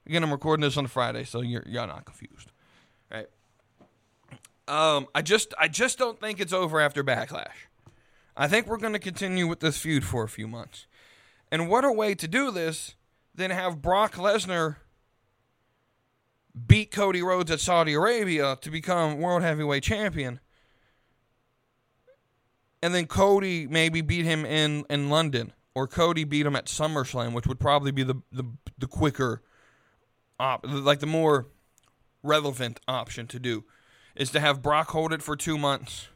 Again, 0.06 0.24
I'm 0.24 0.32
recording 0.32 0.62
this 0.62 0.78
on 0.78 0.88
Friday, 0.88 1.24
so 1.24 1.42
you're 1.42 1.64
you're 1.66 1.88
not 1.88 2.06
confused, 2.06 2.52
right? 3.12 3.28
Um, 4.68 5.08
I 5.16 5.22
just 5.22 5.54
I 5.58 5.68
just 5.68 5.98
don't 5.98 6.20
think 6.20 6.40
it's 6.40 6.54
over 6.54 6.80
after 6.80 7.04
Backlash. 7.04 7.68
I 8.38 8.48
think 8.48 8.68
we're 8.68 8.78
going 8.78 8.94
to 8.94 9.00
continue 9.00 9.48
with 9.48 9.60
this 9.60 9.78
feud 9.78 10.04
for 10.04 10.24
a 10.24 10.30
few 10.30 10.48
months. 10.48 10.88
And 11.52 11.70
what 11.70 11.86
a 11.86 11.92
way 11.92 12.16
to 12.16 12.28
do 12.28 12.52
this 12.52 12.96
than 13.34 13.52
have 13.52 13.82
Brock 13.82 14.16
Lesnar 14.16 14.78
beat 16.68 16.92
Cody 16.92 17.22
Rhodes 17.22 17.52
at 17.52 17.60
Saudi 17.60 17.94
Arabia 17.94 18.58
to 18.62 18.72
become 18.72 19.20
World 19.20 19.44
Heavyweight 19.44 19.84
Champion. 19.84 20.40
And 22.82 22.94
then 22.94 23.08
Cody 23.08 23.68
maybe 23.68 24.02
beat 24.02 24.26
him 24.26 24.46
in, 24.46 24.86
in 24.90 25.10
London 25.10 25.54
or 25.76 25.88
Cody 25.88 26.24
beat 26.24 26.46
him 26.46 26.56
at 26.56 26.66
SummerSlam, 26.66 27.34
which 27.34 27.46
would 27.46 27.60
probably 27.60 27.92
be 27.92 28.04
the 28.04 28.16
the, 28.32 28.46
the 28.78 28.88
quicker, 28.88 29.44
op, 30.40 30.66
like 30.66 31.00
the 31.00 31.06
more 31.06 31.48
relevant 32.24 32.80
option 32.88 33.28
to 33.28 33.40
do, 33.40 33.66
is 34.16 34.32
to 34.32 34.40
have 34.40 34.64
Brock 34.64 34.90
hold 34.90 35.14
it 35.14 35.22
for 35.22 35.36
two 35.36 35.58
months, 35.58 36.08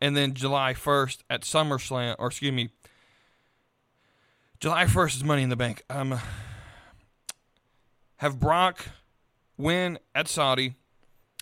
and 0.00 0.16
then 0.16 0.34
July 0.34 0.74
first 0.74 1.24
at 1.28 1.42
SummerSlam, 1.42 2.16
or 2.18 2.28
excuse 2.28 2.52
me, 2.52 2.70
July 4.60 4.86
first 4.86 5.16
is 5.16 5.24
Money 5.24 5.42
in 5.42 5.48
the 5.48 5.56
Bank. 5.56 5.82
Um, 5.90 6.18
have 8.16 8.38
Brock 8.40 8.88
win 9.56 9.98
at 10.14 10.28
Saudi, 10.28 10.74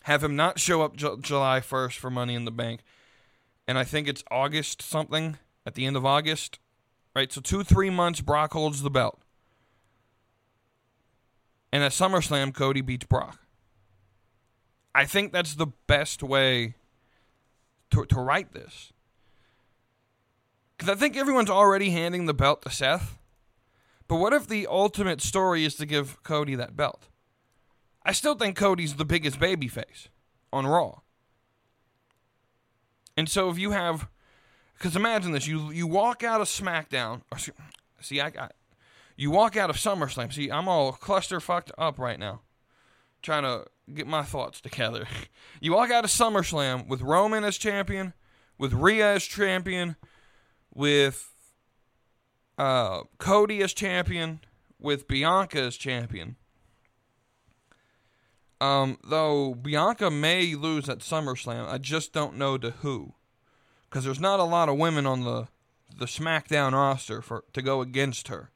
have 0.02 0.22
him 0.22 0.36
not 0.36 0.58
show 0.58 0.82
up 0.82 0.96
Ju- 0.96 1.18
July 1.20 1.60
first 1.60 1.98
for 1.98 2.10
Money 2.10 2.34
in 2.34 2.44
the 2.44 2.50
Bank, 2.50 2.80
and 3.66 3.78
I 3.78 3.84
think 3.84 4.08
it's 4.08 4.24
August 4.30 4.82
something 4.82 5.38
at 5.64 5.74
the 5.74 5.86
end 5.86 5.96
of 5.96 6.04
August 6.04 6.58
Right? 7.14 7.32
So 7.32 7.40
two, 7.40 7.62
three 7.62 7.90
months, 7.90 8.20
Brock 8.20 8.52
holds 8.52 8.82
the 8.82 8.90
belt. 8.90 9.20
And 11.72 11.82
at 11.82 11.92
SummerSlam, 11.92 12.54
Cody 12.54 12.80
beats 12.80 13.06
Brock. 13.06 13.40
I 14.94 15.04
think 15.04 15.32
that's 15.32 15.54
the 15.54 15.68
best 15.86 16.22
way 16.22 16.74
to, 17.94 18.04
to 18.06 18.20
write 18.20 18.52
this. 18.52 18.92
Because 20.76 20.90
I 20.94 20.98
think 20.98 21.16
everyone's 21.16 21.50
already 21.50 21.90
handing 21.90 22.26
the 22.26 22.34
belt 22.34 22.62
to 22.62 22.70
Seth. 22.70 23.18
But 24.06 24.16
what 24.16 24.32
if 24.32 24.46
the 24.46 24.66
ultimate 24.66 25.20
story 25.22 25.64
is 25.64 25.74
to 25.76 25.86
give 25.86 26.22
Cody 26.22 26.54
that 26.54 26.76
belt? 26.76 27.08
I 28.04 28.12
still 28.12 28.34
think 28.34 28.56
Cody's 28.56 28.96
the 28.96 29.04
biggest 29.04 29.40
babyface 29.40 30.08
on 30.52 30.66
Raw. 30.66 31.00
And 33.16 33.28
so 33.28 33.48
if 33.48 33.58
you 33.58 33.70
have 33.70 34.08
because 34.76 34.96
imagine 34.96 35.32
this: 35.32 35.46
you 35.46 35.70
you 35.70 35.86
walk 35.86 36.22
out 36.22 36.40
of 36.40 36.48
SmackDown, 36.48 37.22
or 37.32 37.38
see, 38.00 38.20
I 38.20 38.30
got 38.30 38.52
you 39.16 39.30
walk 39.30 39.56
out 39.56 39.70
of 39.70 39.76
SummerSlam. 39.76 40.32
See, 40.32 40.50
I'm 40.50 40.68
all 40.68 40.92
cluster 40.92 41.40
fucked 41.40 41.70
up 41.78 41.98
right 41.98 42.18
now, 42.18 42.40
trying 43.24 43.42
to 43.42 43.64
get 43.92 44.06
my 44.06 44.22
thoughts 44.22 44.60
together. 44.60 45.06
you 45.60 45.72
walk 45.72 45.90
out 45.90 46.04
of 46.04 46.10
SummerSlam 46.10 46.86
with 46.86 47.02
Roman 47.02 47.42
as 47.42 47.56
champion, 47.56 48.12
with 48.58 48.72
Rhea 48.72 49.14
as 49.14 49.24
champion, 49.24 49.96
with 50.72 51.32
uh, 52.58 53.00
Cody 53.18 53.62
as 53.62 53.72
champion, 53.72 54.40
with 54.78 55.08
Bianca 55.08 55.60
as 55.60 55.76
champion. 55.76 56.36
Um, 58.60 58.98
though 59.04 59.54
Bianca 59.54 60.10
may 60.10 60.54
lose 60.54 60.88
at 60.88 61.00
SummerSlam, 61.00 61.68
I 61.68 61.78
just 61.78 62.12
don't 62.12 62.36
know 62.36 62.56
to 62.58 62.70
who 62.70 63.14
because 63.88 64.04
there's 64.04 64.20
not 64.20 64.40
a 64.40 64.44
lot 64.44 64.68
of 64.68 64.76
women 64.76 65.06
on 65.06 65.22
the 65.22 65.48
the 65.96 66.06
SmackDown 66.06 66.72
roster 66.72 67.22
for 67.22 67.44
to 67.52 67.62
go 67.62 67.80
against 67.80 68.28
her, 68.28 68.50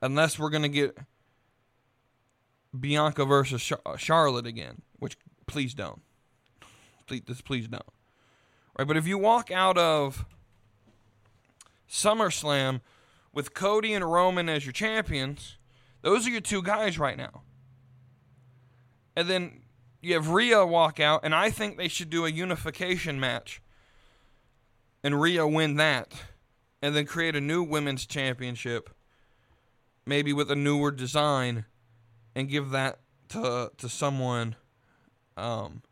unless 0.00 0.38
we're 0.38 0.50
gonna 0.50 0.68
get 0.68 0.96
Bianca 2.78 3.24
versus 3.24 3.72
uh, 3.84 3.96
Charlotte 3.96 4.46
again, 4.46 4.82
which 4.98 5.16
please 5.46 5.74
don't. 5.74 6.02
Please, 7.06 7.22
this 7.26 7.40
please 7.40 7.68
don't. 7.68 7.82
Right, 8.78 8.88
but 8.88 8.96
if 8.96 9.06
you 9.06 9.18
walk 9.18 9.50
out 9.50 9.76
of 9.76 10.24
SummerSlam 11.90 12.80
with 13.32 13.54
Cody 13.54 13.92
and 13.92 14.10
Roman 14.10 14.48
as 14.48 14.64
your 14.64 14.72
champions, 14.72 15.58
those 16.00 16.26
are 16.26 16.30
your 16.30 16.40
two 16.40 16.62
guys 16.62 16.98
right 16.98 17.16
now. 17.16 17.42
And 19.14 19.28
then 19.28 19.60
you 20.00 20.14
have 20.14 20.30
Rhea 20.30 20.64
walk 20.64 20.98
out, 21.00 21.20
and 21.22 21.34
I 21.34 21.50
think 21.50 21.76
they 21.76 21.88
should 21.88 22.10
do 22.10 22.24
a 22.24 22.30
unification 22.30 23.20
match. 23.20 23.60
And 25.04 25.20
Rhea 25.20 25.46
win 25.46 25.76
that. 25.76 26.14
And 26.80 26.96
then 26.96 27.06
create 27.06 27.36
a 27.36 27.40
new 27.40 27.62
women's 27.62 28.06
championship, 28.06 28.90
maybe 30.04 30.32
with 30.32 30.50
a 30.50 30.56
newer 30.56 30.90
design, 30.90 31.66
and 32.34 32.48
give 32.48 32.70
that 32.70 33.00
to 33.30 33.72
to 33.78 33.88
someone. 33.88 34.56
Um, 35.36 35.82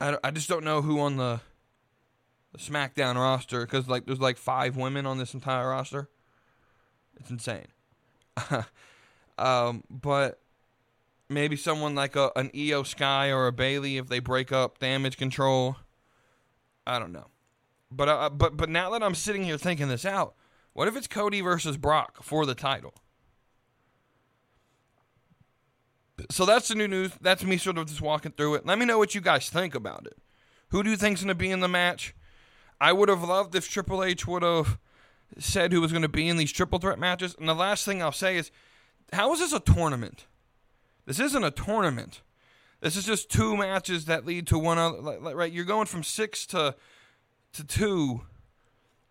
I, 0.00 0.16
I 0.22 0.30
just 0.30 0.48
don't 0.48 0.64
know 0.64 0.82
who 0.82 1.00
on 1.00 1.16
the, 1.16 1.40
the 2.52 2.58
SmackDown 2.58 3.16
roster 3.16 3.64
because 3.64 3.88
like 3.88 4.06
there's 4.06 4.20
like 4.20 4.36
five 4.36 4.76
women 4.76 5.06
on 5.06 5.18
this 5.18 5.34
entire 5.34 5.70
roster. 5.70 6.08
It's 7.18 7.30
insane. 7.30 7.66
um, 9.38 9.82
but 9.90 10.40
maybe 11.28 11.56
someone 11.56 11.94
like 11.94 12.16
a, 12.16 12.30
an 12.36 12.50
Iyo 12.50 12.86
Sky 12.86 13.30
or 13.30 13.46
a 13.46 13.52
Bayley 13.52 13.96
if 13.96 14.06
they 14.08 14.20
break 14.20 14.52
up 14.52 14.78
damage 14.78 15.16
control. 15.16 15.76
I 16.86 16.98
don't 16.98 17.12
know. 17.12 17.26
But 17.90 18.08
uh, 18.08 18.30
but 18.30 18.56
but 18.56 18.68
now 18.68 18.90
that 18.90 19.02
I'm 19.02 19.14
sitting 19.14 19.44
here 19.44 19.58
thinking 19.58 19.88
this 19.88 20.04
out, 20.04 20.34
what 20.74 20.88
if 20.88 20.96
it's 20.96 21.06
Cody 21.06 21.40
versus 21.40 21.76
Brock 21.76 22.22
for 22.22 22.46
the 22.46 22.54
title? 22.54 22.94
So 26.30 26.44
that's 26.44 26.68
the 26.68 26.74
new 26.74 26.88
news. 26.88 27.12
That's 27.20 27.44
me 27.44 27.56
sort 27.56 27.78
of 27.78 27.86
just 27.86 28.00
walking 28.00 28.32
through 28.32 28.54
it. 28.54 28.66
Let 28.66 28.78
me 28.78 28.84
know 28.84 28.98
what 28.98 29.14
you 29.14 29.20
guys 29.20 29.48
think 29.48 29.74
about 29.74 30.06
it. 30.06 30.18
Who 30.70 30.82
do 30.82 30.90
you 30.90 30.96
think's 30.96 31.22
going 31.22 31.28
to 31.28 31.34
be 31.34 31.50
in 31.50 31.60
the 31.60 31.68
match? 31.68 32.14
I 32.80 32.92
would 32.92 33.08
have 33.08 33.22
loved 33.22 33.54
if 33.54 33.68
Triple 33.68 34.04
H 34.04 34.26
would 34.26 34.42
have 34.42 34.78
said 35.38 35.72
who 35.72 35.80
was 35.80 35.92
going 35.92 36.02
to 36.02 36.08
be 36.08 36.28
in 36.28 36.36
these 36.36 36.52
triple 36.52 36.78
threat 36.78 36.98
matches. 36.98 37.34
And 37.38 37.48
the 37.48 37.54
last 37.54 37.84
thing 37.84 38.02
I'll 38.02 38.12
say 38.12 38.36
is, 38.36 38.50
how 39.12 39.32
is 39.32 39.40
this 39.40 39.52
a 39.52 39.60
tournament? 39.60 40.26
This 41.06 41.20
isn't 41.20 41.44
a 41.44 41.50
tournament. 41.50 42.22
This 42.80 42.96
is 42.96 43.04
just 43.04 43.30
two 43.30 43.56
matches 43.56 44.04
that 44.04 44.26
lead 44.26 44.46
to 44.48 44.58
one 44.58 44.78
other. 44.78 45.18
Right? 45.20 45.52
You're 45.52 45.64
going 45.64 45.86
from 45.86 46.02
six 46.02 46.46
to 46.46 46.76
to 47.54 47.64
two, 47.64 48.22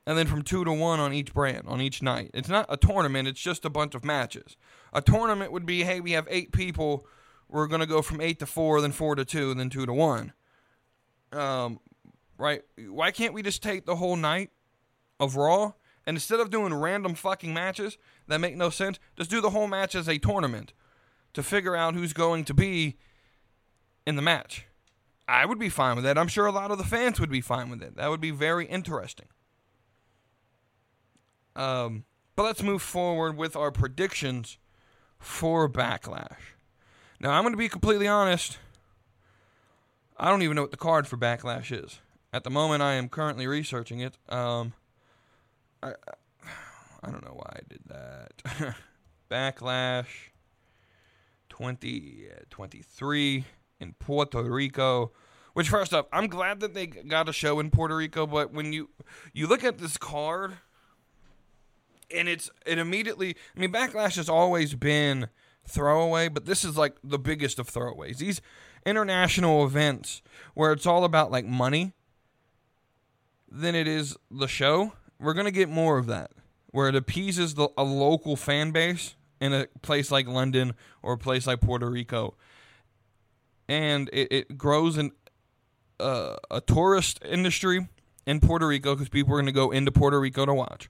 and 0.08 0.18
then 0.18 0.26
from 0.26 0.42
two 0.42 0.64
to 0.64 0.72
one 0.72 1.02
on 1.02 1.12
each 1.12 1.34
brand 1.34 1.68
on 1.68 1.82
each 1.82 2.02
night. 2.02 2.32
It's 2.34 2.48
not 2.48 2.66
a 2.70 2.78
tournament. 2.78 3.28
It's 3.28 3.42
just 3.42 3.66
a 3.66 3.70
bunch 3.70 3.94
of 3.94 4.06
matches. 4.06 4.56
A 4.94 5.02
tournament 5.02 5.52
would 5.52 5.66
be, 5.66 5.84
hey, 5.84 6.00
we 6.00 6.14
have 6.14 6.26
eight 6.30 6.54
people. 6.54 7.06
We're 7.50 7.68
to 7.68 7.86
go 7.86 8.02
from 8.02 8.22
eight 8.22 8.40
to 8.40 8.46
four, 8.46 8.80
then 8.80 8.94
four 8.94 9.16
to 9.16 9.26
two, 9.26 9.54
then 9.54 9.70
two 9.70 9.86
to 9.86 9.92
one. 9.92 10.32
Um, 11.34 11.82
right? 12.38 12.62
Why 12.88 13.12
can't 13.12 13.34
we 13.34 13.44
just 13.44 13.62
take 13.62 13.86
the 13.86 13.98
whole 13.98 14.16
night 14.16 14.50
of 15.20 15.36
Raw 15.36 15.74
and 16.06 16.16
instead 16.16 16.40
of 16.40 16.50
doing 16.50 16.74
random 16.74 17.14
fucking 17.14 17.54
matches 17.54 17.98
that 18.30 18.40
make 18.40 18.56
no 18.56 18.70
sense, 18.70 19.00
just 19.18 19.30
do 19.30 19.42
the 19.42 19.50
whole 19.50 19.68
match 19.68 19.94
as 19.94 20.08
a 20.08 20.18
tournament 20.18 20.72
to 21.34 21.44
figure 21.44 21.76
out 21.76 21.96
who's 21.96 22.14
going 22.14 22.46
to 22.46 22.54
be 22.54 22.96
in 24.06 24.16
the 24.16 24.22
match. 24.22 24.68
I 25.28 25.46
would 25.46 25.60
be 25.60 25.68
fine 25.68 25.96
with 25.96 26.06
that. 26.06 26.18
I'm 26.18 26.30
sure 26.30 26.46
a 26.46 26.52
lot 26.54 26.72
of 26.72 26.78
the 26.78 26.86
fans 26.86 27.20
would 27.20 27.30
be 27.30 27.42
fine 27.42 27.70
with 27.70 27.84
it. 27.84 27.98
That 27.98 28.10
would 28.10 28.22
be 28.22 28.32
very 28.32 28.66
interesting. 28.66 29.28
Um, 31.58 32.06
but 32.36 32.44
let's 32.44 32.62
move 32.62 32.82
forward 32.82 33.36
with 33.36 33.56
our 33.56 33.72
predictions 33.72 34.60
for 35.20 35.68
Backlash. 35.68 36.54
Now, 37.20 37.32
I'm 37.32 37.44
going 37.44 37.54
to 37.54 37.58
be 37.58 37.68
completely 37.68 38.08
honest. 38.08 38.60
I 40.18 40.30
don't 40.30 40.44
even 40.44 40.56
know 40.56 40.62
what 40.62 40.72
the 40.72 40.78
card 40.78 41.08
for 41.08 41.18
Backlash 41.18 41.72
is. 41.72 42.00
At 42.32 42.44
the 42.44 42.52
moment, 42.52 42.84
I 42.84 42.94
am 42.94 43.10
currently 43.10 43.48
researching 43.48 44.02
it. 44.02 44.18
Um, 44.30 44.74
I, 45.82 45.94
I 47.04 47.12
don't 47.12 47.26
know 47.26 47.34
why 47.34 47.54
I 47.56 47.60
did 47.68 47.82
that. 47.88 48.76
Backlash 49.32 50.32
2023 51.50 53.46
in 53.80 53.94
Puerto 53.94 54.44
Rico. 54.44 55.12
Which 55.54 55.70
first 55.70 55.92
up, 55.92 56.08
I'm 56.14 56.28
glad 56.28 56.60
that 56.60 56.76
they 56.76 56.86
got 56.86 57.28
a 57.28 57.34
show 57.34 57.60
in 57.60 57.72
Puerto 57.72 57.96
Rico, 57.96 58.28
but 58.28 58.54
when 58.54 58.74
you 58.74 58.90
you 59.34 59.48
look 59.48 59.64
at 59.64 59.80
this 59.80 59.98
card 59.98 60.58
and 62.16 62.28
it's 62.28 62.50
it 62.66 62.78
immediately 62.78 63.36
I 63.56 63.60
mean 63.60 63.72
Backlash 63.72 64.16
has 64.16 64.30
always 64.30 64.76
been 64.76 65.30
throwaway, 65.68 66.30
but 66.30 66.46
this 66.46 66.64
is 66.64 66.78
like 66.78 66.96
the 67.04 67.20
biggest 67.20 67.60
of 67.60 67.70
throwaways. 67.70 68.18
These 68.18 68.42
international 68.86 69.66
events 69.66 70.22
where 70.54 70.72
it's 70.72 70.86
all 70.86 71.04
about 71.04 71.32
like 71.32 71.46
money 71.46 71.94
than 73.50 73.76
it 73.76 73.88
is 73.88 74.18
the 74.32 74.48
show. 74.48 74.94
We're 75.20 75.34
gonna 75.34 75.52
get 75.52 75.70
more 75.70 75.98
of 75.98 76.08
that, 76.08 76.32
where 76.72 76.88
it 76.88 76.96
appeases 76.96 77.56
the, 77.56 77.70
a 77.78 77.84
local 77.84 78.36
fan 78.36 78.72
base 78.72 79.16
in 79.40 79.54
a 79.54 79.68
place 79.82 80.12
like 80.12 80.28
London 80.28 80.74
or 81.02 81.14
a 81.14 81.18
place 81.18 81.46
like 81.46 81.62
Puerto 81.62 81.90
Rico, 81.90 82.36
and 83.68 84.10
it, 84.14 84.28
it 84.32 84.58
grows 84.58 84.98
in 84.98 85.12
uh, 86.00 86.38
a 86.50 86.62
tourist 86.62 87.20
industry 87.26 87.88
in 88.26 88.40
Puerto 88.40 88.68
Rico 88.68 88.94
because 88.94 89.10
people 89.10 89.34
are 89.34 89.38
going 89.38 89.48
to 89.48 89.52
go 89.52 89.72
into 89.72 89.92
Puerto 89.92 90.20
Rico 90.20 90.46
to 90.46 90.54
watch. 90.54 90.90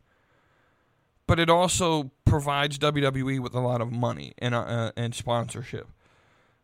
But 1.28 1.40
it 1.40 1.50
also 1.50 2.12
provides 2.26 2.80
WWE 2.80 3.40
with 3.40 3.54
a 3.54 3.60
lot 3.60 3.82
of 3.82 3.92
money 3.92 4.34
and 4.38 4.56
uh, 4.56 4.92
and 4.96 5.13
sponsorship, 5.13 5.88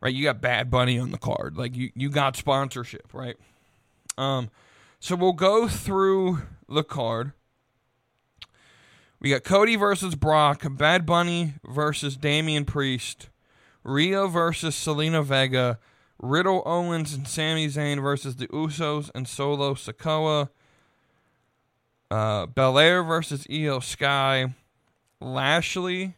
right? 0.02 0.14
You 0.14 0.24
got 0.24 0.42
Bad 0.42 0.72
Bunny 0.72 0.98
on 0.98 1.12
the 1.12 1.18
card, 1.18 1.58
like 1.58 1.76
you 1.76 1.92
you 1.96 2.10
got 2.10 2.36
sponsorship, 2.38 3.14
right? 3.14 3.36
Um, 4.18 4.50
so 5.00 5.16
we'll 5.16 5.34
go 5.34 5.68
through 5.68 6.44
the 6.70 6.84
card. 6.84 7.34
We 9.20 9.30
got 9.30 9.44
Cody 9.44 9.76
versus 9.76 10.16
Brock, 10.16 10.66
Bad 10.70 11.06
Bunny 11.06 11.56
versus 11.66 12.18
Damian 12.18 12.66
Priest, 12.66 13.30
Rhea 13.84 14.28
versus 14.28 14.76
Zelina 14.76 15.24
Vega, 15.24 15.80
Riddle 16.20 16.62
Owens 16.66 17.14
and 17.14 17.28
Sami 17.28 17.68
Zayn 17.68 18.02
versus 18.02 18.36
the 18.38 18.48
Usos 18.48 19.10
and 19.16 19.28
Solo 19.28 19.76
Sikoa, 19.76 20.50
uh, 22.14 22.46
Belair 22.46 23.02
versus 23.02 23.48
Iyo 23.48 23.82
Sky, 23.82 24.54
Lashley 25.20 26.14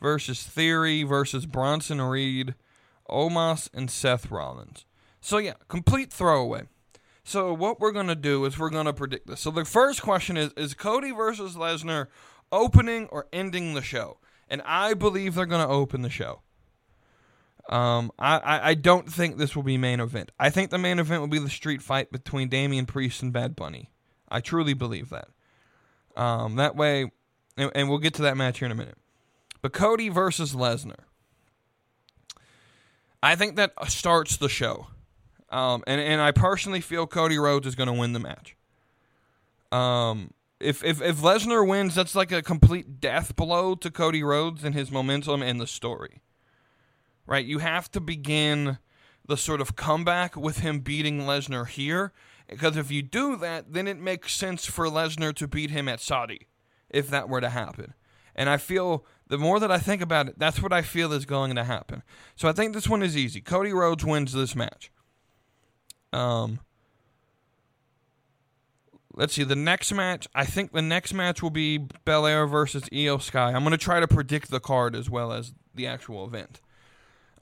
versus 0.00 0.44
Theory 0.44 1.02
versus 1.02 1.46
Bronson 1.46 2.00
Reed, 2.00 2.54
Omos 3.10 3.68
and 3.74 3.90
Seth 3.90 4.30
Rollins. 4.30 4.84
So 5.20 5.38
yeah, 5.38 5.54
complete 5.66 6.12
throwaway. 6.12 6.68
So 7.24 7.52
what 7.52 7.80
we're 7.80 7.90
gonna 7.90 8.14
do 8.14 8.44
is 8.44 8.56
we're 8.56 8.70
gonna 8.70 8.92
predict 8.92 9.26
this. 9.26 9.40
So 9.40 9.50
the 9.50 9.64
first 9.64 10.00
question 10.00 10.36
is: 10.36 10.52
Is 10.56 10.74
Cody 10.74 11.10
versus 11.10 11.56
Lesnar 11.56 12.06
opening 12.52 13.08
or 13.08 13.26
ending 13.32 13.74
the 13.74 13.82
show? 13.82 14.18
And 14.48 14.62
I 14.64 14.94
believe 14.94 15.34
they're 15.34 15.44
gonna 15.44 15.68
open 15.68 16.02
the 16.02 16.08
show. 16.08 16.42
Um, 17.68 18.12
I, 18.16 18.38
I, 18.38 18.68
I 18.68 18.74
don't 18.74 19.12
think 19.12 19.38
this 19.38 19.56
will 19.56 19.64
be 19.64 19.76
main 19.76 19.98
event. 19.98 20.30
I 20.38 20.50
think 20.50 20.70
the 20.70 20.78
main 20.78 21.00
event 21.00 21.20
will 21.20 21.28
be 21.28 21.40
the 21.40 21.50
street 21.50 21.82
fight 21.82 22.12
between 22.12 22.48
Damian 22.48 22.86
Priest 22.86 23.22
and 23.22 23.32
Bad 23.32 23.56
Bunny. 23.56 23.90
I 24.30 24.40
truly 24.40 24.74
believe 24.74 25.10
that. 25.10 25.28
Um, 26.16 26.56
that 26.56 26.76
way, 26.76 27.10
and, 27.56 27.70
and 27.74 27.88
we'll 27.88 27.98
get 27.98 28.14
to 28.14 28.22
that 28.22 28.36
match 28.36 28.58
here 28.58 28.66
in 28.66 28.72
a 28.72 28.74
minute. 28.74 28.98
But 29.62 29.72
Cody 29.72 30.08
versus 30.08 30.54
Lesnar. 30.54 31.04
I 33.22 33.34
think 33.34 33.56
that 33.56 33.72
starts 33.88 34.36
the 34.36 34.48
show. 34.48 34.88
Um, 35.50 35.82
and, 35.86 36.00
and 36.00 36.20
I 36.20 36.30
personally 36.30 36.80
feel 36.80 37.06
Cody 37.06 37.38
Rhodes 37.38 37.66
is 37.66 37.74
going 37.74 37.88
to 37.88 37.92
win 37.92 38.12
the 38.12 38.20
match. 38.20 38.56
Um, 39.72 40.32
if 40.60 40.82
if 40.84 41.00
if 41.00 41.18
Lesnar 41.18 41.66
wins, 41.66 41.94
that's 41.94 42.14
like 42.14 42.32
a 42.32 42.42
complete 42.42 43.00
death 43.00 43.36
blow 43.36 43.74
to 43.76 43.90
Cody 43.90 44.22
Rhodes 44.22 44.64
and 44.64 44.74
his 44.74 44.90
momentum 44.90 45.42
and 45.42 45.60
the 45.60 45.66
story. 45.66 46.20
Right? 47.26 47.44
You 47.44 47.58
have 47.58 47.90
to 47.92 48.00
begin 48.00 48.78
the 49.26 49.36
sort 49.36 49.60
of 49.60 49.76
comeback 49.76 50.36
with 50.36 50.60
him 50.60 50.80
beating 50.80 51.20
Lesnar 51.20 51.68
here, 51.68 52.12
because 52.48 52.76
if 52.76 52.90
you 52.90 53.02
do 53.02 53.36
that, 53.36 53.72
then 53.72 53.86
it 53.86 53.98
makes 53.98 54.34
sense 54.34 54.64
for 54.64 54.86
Lesnar 54.86 55.34
to 55.34 55.46
beat 55.46 55.70
him 55.70 55.88
at 55.88 56.00
Saudi, 56.00 56.48
if 56.90 57.08
that 57.10 57.28
were 57.28 57.40
to 57.40 57.50
happen. 57.50 57.94
And 58.34 58.48
I 58.48 58.56
feel 58.56 59.04
the 59.26 59.38
more 59.38 59.60
that 59.60 59.70
I 59.70 59.78
think 59.78 60.00
about 60.00 60.28
it, 60.28 60.38
that's 60.38 60.62
what 60.62 60.72
I 60.72 60.82
feel 60.82 61.12
is 61.12 61.26
going 61.26 61.54
to 61.56 61.64
happen. 61.64 62.02
So 62.36 62.48
I 62.48 62.52
think 62.52 62.72
this 62.72 62.88
one 62.88 63.02
is 63.02 63.16
easy. 63.16 63.40
Cody 63.40 63.72
Rhodes 63.72 64.04
wins 64.04 64.32
this 64.32 64.56
match. 64.56 64.90
Um, 66.12 66.60
let's 69.12 69.34
see. 69.34 69.44
The 69.44 69.56
next 69.56 69.92
match, 69.92 70.28
I 70.34 70.44
think 70.44 70.72
the 70.72 70.80
next 70.80 71.12
match 71.12 71.42
will 71.42 71.50
be 71.50 71.78
Belair 72.04 72.46
versus 72.46 72.84
Iyo 72.84 73.20
Sky. 73.20 73.52
I'm 73.52 73.62
going 73.62 73.72
to 73.72 73.76
try 73.76 74.00
to 74.00 74.08
predict 74.08 74.50
the 74.50 74.60
card 74.60 74.96
as 74.96 75.10
well 75.10 75.32
as 75.32 75.52
the 75.74 75.86
actual 75.86 76.24
event, 76.24 76.60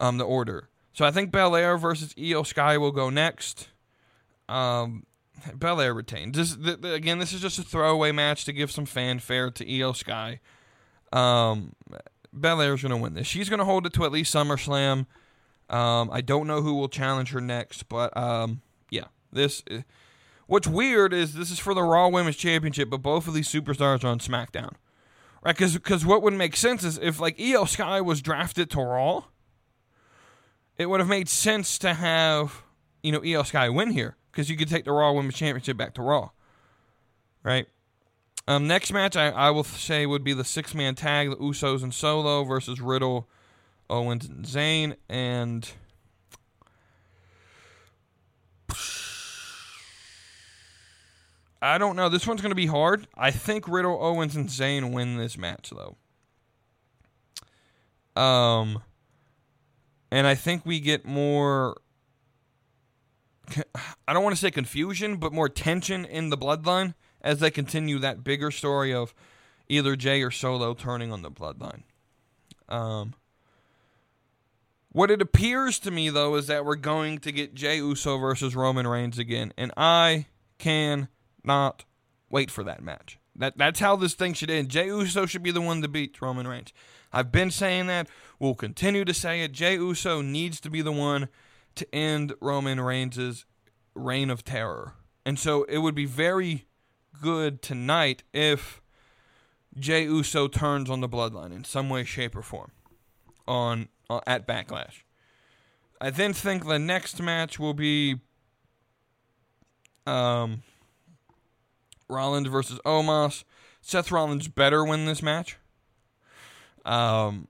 um, 0.00 0.18
the 0.18 0.24
order. 0.24 0.68
So 0.92 1.04
I 1.04 1.10
think 1.10 1.30
Belair 1.30 1.76
versus 1.76 2.14
Iyo 2.14 2.44
Sky 2.44 2.78
will 2.78 2.92
go 2.92 3.10
next. 3.10 3.68
Um, 4.48 5.04
Belair 5.54 5.94
retained. 5.94 6.34
This, 6.34 6.56
again, 6.56 7.18
this 7.18 7.32
is 7.32 7.40
just 7.40 7.58
a 7.58 7.62
throwaway 7.62 8.12
match 8.12 8.44
to 8.46 8.52
give 8.52 8.70
some 8.70 8.86
fanfare 8.86 9.50
to 9.50 9.64
Iyo 9.64 9.94
Sky. 9.94 10.40
Um, 11.12 11.74
Belair's 12.32 12.82
going 12.82 12.90
to 12.90 12.96
win 12.96 13.14
this. 13.14 13.26
She's 13.26 13.48
going 13.48 13.58
to 13.58 13.64
hold 13.64 13.86
it 13.86 13.92
to 13.94 14.04
at 14.04 14.12
least 14.12 14.34
SummerSlam. 14.34 15.06
Um, 15.68 16.10
I 16.12 16.20
don't 16.20 16.46
know 16.46 16.62
who 16.62 16.74
will 16.74 16.88
challenge 16.88 17.32
her 17.32 17.40
next, 17.40 17.88
but 17.88 18.16
um, 18.16 18.62
yeah, 18.90 19.06
this. 19.32 19.62
Uh, 19.70 19.80
what's 20.46 20.66
weird 20.66 21.12
is 21.12 21.34
this 21.34 21.50
is 21.50 21.58
for 21.58 21.74
the 21.74 21.82
Raw 21.82 22.08
Women's 22.08 22.36
Championship, 22.36 22.88
but 22.88 22.98
both 22.98 23.26
of 23.26 23.34
these 23.34 23.48
superstars 23.48 24.04
are 24.04 24.08
on 24.08 24.20
SmackDown, 24.20 24.74
right? 25.42 25.56
Because 25.56 26.06
what 26.06 26.22
would 26.22 26.34
make 26.34 26.56
sense 26.56 26.84
is 26.84 26.98
if 26.98 27.18
like 27.18 27.36
Iyo 27.38 27.68
Sky 27.68 28.00
was 28.00 28.22
drafted 28.22 28.70
to 28.70 28.80
Raw, 28.80 29.24
it 30.78 30.86
would 30.86 31.00
have 31.00 31.08
made 31.08 31.28
sense 31.28 31.78
to 31.78 31.94
have 31.94 32.62
you 33.02 33.10
know 33.10 33.20
Iyo 33.20 33.44
Sky 33.44 33.68
win 33.68 33.90
here 33.90 34.16
because 34.36 34.50
you 34.50 34.56
could 34.58 34.68
take 34.68 34.84
the 34.84 34.92
Raw 34.92 35.12
Women's 35.12 35.34
Championship 35.34 35.78
back 35.78 35.94
to 35.94 36.02
Raw, 36.02 36.28
right? 37.42 37.66
Um, 38.46 38.66
next 38.66 38.92
match 38.92 39.16
I, 39.16 39.30
I 39.30 39.50
will 39.50 39.64
say 39.64 40.04
would 40.04 40.22
be 40.22 40.34
the 40.34 40.44
six 40.44 40.74
man 40.74 40.94
tag, 40.94 41.30
the 41.30 41.36
Usos 41.36 41.82
and 41.82 41.94
Solo 41.94 42.44
versus 42.44 42.78
Riddle, 42.78 43.30
Owens 43.88 44.26
and 44.26 44.44
Zayn, 44.44 44.96
and 45.08 45.70
I 51.62 51.78
don't 51.78 51.96
know. 51.96 52.10
This 52.10 52.26
one's 52.26 52.42
going 52.42 52.50
to 52.50 52.54
be 52.54 52.66
hard. 52.66 53.08
I 53.16 53.30
think 53.30 53.66
Riddle, 53.66 53.98
Owens, 54.04 54.36
and 54.36 54.50
Zayn 54.50 54.92
win 54.92 55.16
this 55.16 55.38
match 55.38 55.70
though. 55.70 55.96
Um, 58.20 58.82
and 60.10 60.26
I 60.26 60.34
think 60.34 60.66
we 60.66 60.78
get 60.78 61.06
more. 61.06 61.78
I 64.06 64.12
don't 64.12 64.22
want 64.22 64.34
to 64.34 64.40
say 64.40 64.50
confusion, 64.50 65.16
but 65.16 65.32
more 65.32 65.48
tension 65.48 66.04
in 66.04 66.30
the 66.30 66.38
bloodline 66.38 66.94
as 67.20 67.40
they 67.40 67.50
continue 67.50 67.98
that 67.98 68.24
bigger 68.24 68.50
story 68.50 68.92
of 68.94 69.14
either 69.68 69.96
Jay 69.96 70.22
or 70.22 70.30
Solo 70.30 70.74
turning 70.74 71.12
on 71.12 71.22
the 71.22 71.30
bloodline. 71.30 71.82
Um, 72.68 73.14
what 74.90 75.10
it 75.10 75.20
appears 75.20 75.78
to 75.80 75.90
me, 75.90 76.08
though, 76.08 76.36
is 76.36 76.46
that 76.46 76.64
we're 76.64 76.76
going 76.76 77.18
to 77.18 77.32
get 77.32 77.54
Jay 77.54 77.76
Uso 77.76 78.16
versus 78.16 78.56
Roman 78.56 78.86
Reigns 78.86 79.18
again, 79.18 79.52
and 79.56 79.72
I 79.76 80.26
can 80.58 81.08
not 81.44 81.84
wait 82.30 82.50
for 82.50 82.64
that 82.64 82.82
match. 82.82 83.18
That 83.34 83.58
that's 83.58 83.80
how 83.80 83.96
this 83.96 84.14
thing 84.14 84.32
should 84.32 84.50
end. 84.50 84.70
Jay 84.70 84.86
Uso 84.86 85.26
should 85.26 85.42
be 85.42 85.50
the 85.50 85.60
one 85.60 85.82
to 85.82 85.88
beat 85.88 86.20
Roman 86.22 86.48
Reigns. 86.48 86.72
I've 87.12 87.30
been 87.30 87.50
saying 87.50 87.86
that. 87.88 88.08
We'll 88.38 88.54
continue 88.54 89.04
to 89.04 89.14
say 89.14 89.42
it. 89.42 89.52
Jay 89.52 89.74
Uso 89.74 90.22
needs 90.22 90.60
to 90.60 90.70
be 90.70 90.80
the 90.80 90.92
one 90.92 91.28
to 91.76 91.94
end 91.94 92.34
Roman 92.40 92.80
Reigns' 92.80 93.44
reign 93.94 94.30
of 94.30 94.44
terror. 94.44 94.94
And 95.24 95.38
so 95.38 95.64
it 95.64 95.78
would 95.78 95.94
be 95.94 96.04
very 96.04 96.66
good 97.20 97.62
tonight 97.62 98.22
if 98.32 98.80
Jay 99.78 100.04
Uso 100.04 100.48
turns 100.48 100.88
on 100.88 101.00
the 101.00 101.08
bloodline 101.08 101.52
in 101.52 101.64
some 101.64 101.88
way, 101.88 102.04
shape, 102.04 102.36
or 102.36 102.42
form 102.42 102.72
on 103.46 103.88
uh, 104.08 104.20
at 104.26 104.46
Backlash. 104.46 105.02
I 106.00 106.10
then 106.10 106.32
think 106.32 106.66
the 106.66 106.78
next 106.78 107.20
match 107.20 107.58
will 107.58 107.74
be 107.74 108.16
um, 110.06 110.62
Rollins 112.08 112.48
versus 112.48 112.78
Omos. 112.84 113.44
Seth 113.80 114.10
Rollins 114.10 114.48
better 114.48 114.84
win 114.84 115.06
this 115.06 115.22
match. 115.22 115.56
Um, 116.84 117.48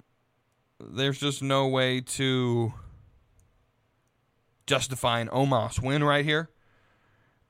there's 0.80 1.18
just 1.18 1.42
no 1.42 1.66
way 1.68 2.00
to 2.00 2.72
justify 4.66 5.20
an 5.20 5.28
Omos 5.28 5.80
win 5.80 6.04
right 6.04 6.24
here. 6.24 6.50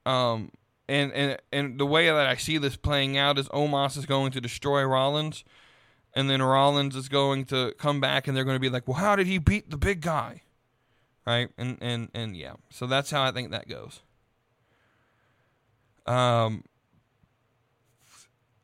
Um, 0.05 0.51
and 0.89 1.13
and 1.13 1.39
and 1.53 1.81
the 1.81 1.87
way 1.87 2.07
that 2.07 2.27
I 2.27 2.37
see 2.37 2.59
this 2.59 2.77
playing 2.77 3.17
out 3.17 3.39
is 3.39 3.49
Omos 3.49 3.97
is 3.97 4.07
going 4.07 4.33
to 4.33 4.41
destroy 4.41 4.85
Rollins, 4.85 5.45
and 6.15 6.31
then 6.31 6.41
Rollins 6.43 6.95
is 6.95 7.09
going 7.09 7.45
to 7.47 7.75
come 7.79 8.01
back, 8.01 8.29
and 8.29 8.37
they're 8.37 8.45
going 8.45 8.57
to 8.57 8.61
be 8.61 8.69
like, 8.69 8.87
"Well, 8.87 8.99
how 8.99 9.17
did 9.17 9.27
he 9.27 9.39
beat 9.39 9.71
the 9.71 9.77
big 9.77 10.01
guy?" 10.01 10.43
Right? 11.27 11.49
And 11.59 11.79
and 11.81 12.09
and 12.15 12.37
yeah, 12.37 12.55
so 12.71 12.87
that's 12.87 13.11
how 13.11 13.23
I 13.23 13.33
think 13.33 13.51
that 13.51 13.69
goes. 13.69 14.01
Um, 16.07 16.63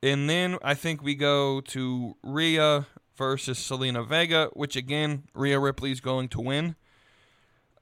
and 0.00 0.30
then 0.30 0.58
I 0.62 0.74
think 0.74 1.02
we 1.02 1.16
go 1.16 1.60
to 1.60 2.16
Rhea 2.22 2.86
versus 3.16 3.58
Zelina 3.58 4.06
Vega, 4.06 4.50
which 4.52 4.76
again, 4.76 5.24
Rhea 5.34 5.58
Ripley's 5.58 6.00
going 6.00 6.28
to 6.30 6.40
win. 6.40 6.76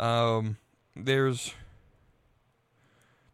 Um, 0.01 0.57
there's 0.97 1.53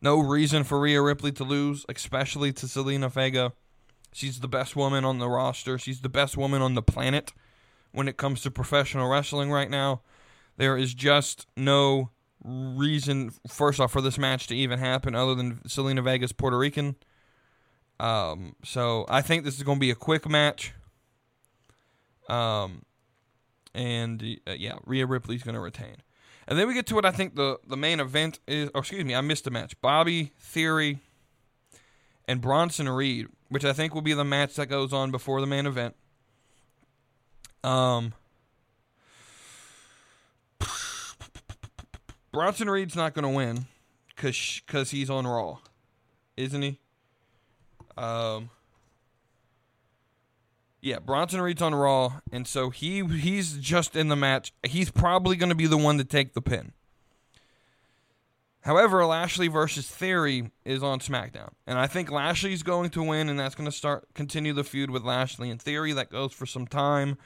no 0.02 0.18
reason 0.18 0.64
for 0.64 0.80
Rhea 0.80 1.00
Ripley 1.00 1.32
to 1.32 1.44
lose, 1.44 1.86
especially 1.88 2.52
to 2.54 2.66
Zelina 2.66 3.10
Vega. 3.10 3.52
She's 4.12 4.40
the 4.40 4.48
best 4.48 4.74
woman 4.74 5.04
on 5.04 5.18
the 5.18 5.28
roster. 5.28 5.78
She's 5.78 6.00
the 6.00 6.08
best 6.08 6.36
woman 6.36 6.60
on 6.60 6.74
the 6.74 6.82
planet 6.82 7.32
when 7.92 8.08
it 8.08 8.16
comes 8.16 8.42
to 8.42 8.50
professional 8.50 9.08
wrestling 9.08 9.50
right 9.50 9.70
now. 9.70 10.02
There 10.56 10.76
is 10.76 10.92
just 10.92 11.46
no 11.56 12.10
reason, 12.42 13.32
first 13.46 13.78
off, 13.78 13.92
for 13.92 14.00
this 14.00 14.18
match 14.18 14.46
to 14.48 14.56
even 14.56 14.78
happen 14.78 15.14
other 15.14 15.34
than 15.34 15.60
Zelina 15.68 16.02
Vega's 16.02 16.32
Puerto 16.32 16.58
Rican. 16.58 16.96
Um, 18.00 18.56
so 18.64 19.06
I 19.08 19.22
think 19.22 19.44
this 19.44 19.56
is 19.56 19.62
going 19.62 19.78
to 19.78 19.80
be 19.80 19.90
a 19.90 19.94
quick 19.94 20.28
match. 20.28 20.72
Um, 22.28 22.82
and 23.74 24.22
uh, 24.46 24.52
yeah, 24.52 24.78
Rhea 24.84 25.06
Ripley's 25.06 25.42
going 25.42 25.54
to 25.54 25.60
retain. 25.60 25.96
And 26.48 26.58
then 26.58 26.68
we 26.68 26.74
get 26.74 26.86
to 26.86 26.94
what 26.94 27.04
I 27.04 27.10
think 27.10 27.34
the, 27.34 27.58
the 27.66 27.76
main 27.76 28.00
event 28.00 28.38
is. 28.46 28.70
Or 28.74 28.80
excuse 28.80 29.04
me, 29.04 29.14
I 29.14 29.20
missed 29.20 29.46
a 29.46 29.50
match. 29.50 29.80
Bobby 29.80 30.32
Theory 30.38 31.00
and 32.28 32.40
Bronson 32.40 32.88
Reed, 32.88 33.26
which 33.48 33.64
I 33.64 33.72
think 33.72 33.94
will 33.94 34.02
be 34.02 34.12
the 34.12 34.24
match 34.24 34.54
that 34.54 34.66
goes 34.66 34.92
on 34.92 35.10
before 35.10 35.40
the 35.40 35.46
main 35.46 35.66
event. 35.66 35.94
Um, 37.64 38.14
Bronson 42.32 42.70
Reed's 42.70 42.94
not 42.94 43.14
going 43.14 43.24
to 43.24 43.28
win 43.28 43.66
because 44.08 44.60
cause 44.66 44.90
he's 44.90 45.10
on 45.10 45.26
Raw, 45.26 45.58
isn't 46.36 46.62
he? 46.62 46.78
Um, 47.96 48.50
yeah, 50.86 51.00
Bronson 51.00 51.40
Reed's 51.40 51.62
on 51.62 51.74
Raw, 51.74 52.20
and 52.30 52.46
so 52.46 52.70
he 52.70 53.04
he's 53.04 53.56
just 53.56 53.96
in 53.96 54.06
the 54.06 54.14
match. 54.14 54.52
He's 54.62 54.88
probably 54.88 55.34
going 55.34 55.48
to 55.48 55.56
be 55.56 55.66
the 55.66 55.76
one 55.76 55.98
to 55.98 56.04
take 56.04 56.32
the 56.32 56.40
pin. 56.40 56.72
However, 58.60 59.04
Lashley 59.04 59.48
versus 59.48 59.88
Theory 59.88 60.52
is 60.64 60.84
on 60.84 61.00
SmackDown, 61.00 61.50
and 61.66 61.76
I 61.76 61.88
think 61.88 62.08
Lashley's 62.08 62.62
going 62.62 62.90
to 62.90 63.02
win, 63.02 63.28
and 63.28 63.36
that's 63.38 63.56
going 63.56 63.68
to 63.68 63.76
start 63.76 64.06
continue 64.14 64.52
the 64.52 64.62
feud 64.62 64.90
with 64.90 65.02
Lashley 65.02 65.50
and 65.50 65.60
Theory. 65.60 65.92
That 65.92 66.08
goes 66.08 66.32
for 66.32 66.46
some 66.46 66.68
time, 66.68 67.18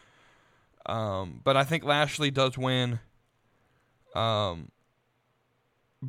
um, 0.86 1.42
but 1.44 1.54
I 1.54 1.64
think 1.64 1.84
Lashley 1.84 2.30
does 2.30 2.56
win, 2.56 2.98
um, 4.14 4.70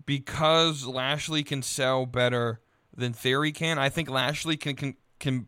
because 0.06 0.86
Lashley 0.86 1.44
can 1.44 1.62
sell 1.62 2.06
better 2.06 2.62
than 2.96 3.12
Theory 3.12 3.52
can. 3.52 3.78
I 3.78 3.90
think 3.90 4.10
Lashley 4.10 4.56
can 4.56 4.78
can 4.78 4.96
can 5.20 5.48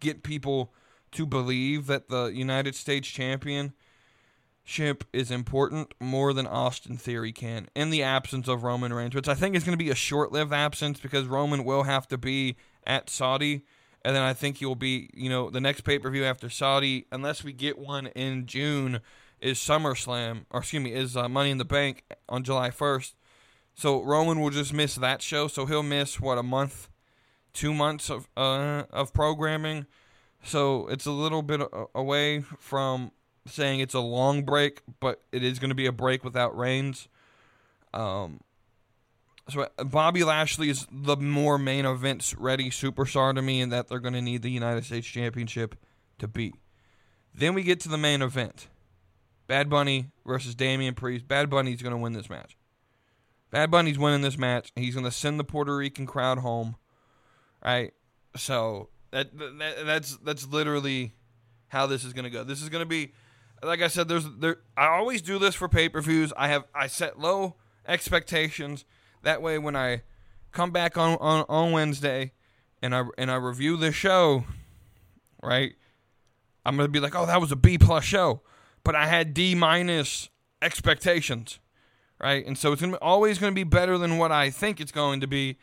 get 0.00 0.22
people 0.22 0.72
to 1.12 1.26
believe 1.26 1.86
that 1.86 2.08
the 2.08 2.26
United 2.26 2.74
States 2.74 3.08
Championship 3.08 3.74
is 5.12 5.30
important 5.30 5.94
more 6.00 6.32
than 6.32 6.46
Austin 6.46 6.96
Theory 6.96 7.32
can 7.32 7.68
in 7.74 7.90
the 7.90 8.02
absence 8.02 8.48
of 8.48 8.62
Roman 8.62 8.92
Reigns, 8.92 9.14
which 9.14 9.28
I 9.28 9.34
think 9.34 9.56
is 9.56 9.64
going 9.64 9.76
to 9.76 9.84
be 9.84 9.90
a 9.90 9.94
short 9.94 10.32
lived 10.32 10.52
absence 10.52 11.00
because 11.00 11.26
Roman 11.26 11.64
will 11.64 11.84
have 11.84 12.06
to 12.08 12.18
be 12.18 12.56
at 12.86 13.10
Saudi. 13.10 13.64
And 14.02 14.16
then 14.16 14.22
I 14.22 14.32
think 14.32 14.58
he'll 14.58 14.74
be, 14.74 15.10
you 15.12 15.28
know, 15.28 15.50
the 15.50 15.60
next 15.60 15.82
pay 15.82 15.98
per 15.98 16.10
view 16.10 16.24
after 16.24 16.48
Saudi, 16.48 17.06
unless 17.12 17.44
we 17.44 17.52
get 17.52 17.78
one 17.78 18.06
in 18.08 18.46
June, 18.46 19.00
is 19.40 19.58
SummerSlam, 19.58 20.44
or 20.50 20.60
excuse 20.60 20.82
me, 20.82 20.92
is 20.92 21.16
uh, 21.16 21.28
Money 21.28 21.50
in 21.50 21.58
the 21.58 21.64
Bank 21.64 22.04
on 22.28 22.44
July 22.44 22.70
1st. 22.70 23.12
So 23.74 24.02
Roman 24.02 24.40
will 24.40 24.50
just 24.50 24.72
miss 24.72 24.94
that 24.96 25.22
show. 25.22 25.48
So 25.48 25.66
he'll 25.66 25.82
miss, 25.82 26.20
what, 26.20 26.38
a 26.38 26.42
month, 26.42 26.88
two 27.52 27.72
months 27.72 28.10
of, 28.10 28.28
uh, 28.36 28.84
of 28.90 29.12
programming 29.12 29.86
so 30.42 30.86
it's 30.88 31.06
a 31.06 31.10
little 31.10 31.42
bit 31.42 31.60
away 31.94 32.40
from 32.58 33.12
saying 33.46 33.80
it's 33.80 33.94
a 33.94 34.00
long 34.00 34.44
break, 34.44 34.82
but 35.00 35.22
it 35.32 35.42
is 35.42 35.58
going 35.58 35.70
to 35.70 35.74
be 35.74 35.86
a 35.86 35.92
break 35.92 36.24
without 36.24 36.56
Reigns. 36.56 37.08
Um, 37.92 38.40
so 39.48 39.68
Bobby 39.78 40.22
Lashley 40.22 40.70
is 40.70 40.86
the 40.90 41.16
more 41.16 41.58
main 41.58 41.84
events 41.84 42.34
ready 42.36 42.70
superstar 42.70 43.34
to 43.34 43.42
me, 43.42 43.60
and 43.60 43.72
that 43.72 43.88
they're 43.88 43.98
going 43.98 44.14
to 44.14 44.22
need 44.22 44.42
the 44.42 44.50
United 44.50 44.84
States 44.84 45.06
Championship 45.06 45.76
to 46.18 46.28
beat. 46.28 46.54
Then 47.34 47.54
we 47.54 47.62
get 47.62 47.80
to 47.80 47.88
the 47.88 47.98
main 47.98 48.22
event: 48.22 48.68
Bad 49.46 49.68
Bunny 49.68 50.10
versus 50.24 50.54
Damian 50.54 50.94
Priest. 50.94 51.26
Bad 51.26 51.50
Bunny's 51.50 51.82
going 51.82 51.94
to 51.94 51.98
win 51.98 52.12
this 52.12 52.30
match. 52.30 52.56
Bad 53.50 53.70
Bunny's 53.70 53.98
winning 53.98 54.22
this 54.22 54.38
match. 54.38 54.72
He's 54.76 54.94
going 54.94 55.04
to 55.04 55.10
send 55.10 55.40
the 55.40 55.44
Puerto 55.44 55.76
Rican 55.76 56.06
crowd 56.06 56.38
home. 56.38 56.76
Right. 57.64 57.92
So 58.36 58.90
that, 59.12 59.36
that 59.36 59.86
that's 59.86 60.16
that's 60.18 60.46
literally 60.46 61.12
how 61.68 61.86
this 61.86 62.04
is 62.04 62.12
gonna 62.12 62.30
go. 62.30 62.44
This 62.44 62.62
is 62.62 62.68
gonna 62.68 62.86
be, 62.86 63.12
like 63.62 63.82
I 63.82 63.88
said, 63.88 64.08
there's 64.08 64.26
there. 64.38 64.58
I 64.76 64.88
always 64.88 65.22
do 65.22 65.38
this 65.38 65.54
for 65.54 65.68
pay 65.68 65.88
per 65.88 66.00
views. 66.00 66.32
I 66.36 66.48
have 66.48 66.64
I 66.74 66.86
set 66.86 67.18
low 67.18 67.56
expectations. 67.86 68.84
That 69.22 69.42
way, 69.42 69.58
when 69.58 69.76
I 69.76 70.02
come 70.52 70.70
back 70.70 70.96
on, 70.96 71.16
on, 71.20 71.44
on 71.48 71.72
Wednesday 71.72 72.32
and 72.82 72.94
I 72.94 73.04
and 73.18 73.30
I 73.30 73.36
review 73.36 73.76
the 73.76 73.92
show, 73.92 74.44
right? 75.42 75.74
I'm 76.64 76.76
gonna 76.76 76.88
be 76.88 77.00
like, 77.00 77.14
oh, 77.14 77.26
that 77.26 77.40
was 77.40 77.52
a 77.52 77.56
B 77.56 77.78
plus 77.78 78.04
show, 78.04 78.42
but 78.84 78.94
I 78.94 79.06
had 79.06 79.34
D 79.34 79.54
minus 79.54 80.28
expectations, 80.62 81.58
right? 82.20 82.44
And 82.46 82.56
so 82.56 82.72
it's 82.72 82.80
gonna 82.80 82.94
be, 82.94 83.02
always 83.02 83.38
gonna 83.38 83.52
be 83.52 83.64
better 83.64 83.98
than 83.98 84.18
what 84.18 84.30
I 84.32 84.50
think 84.50 84.80
it's 84.80 84.92
going 84.92 85.20
to 85.20 85.26
be, 85.26 85.56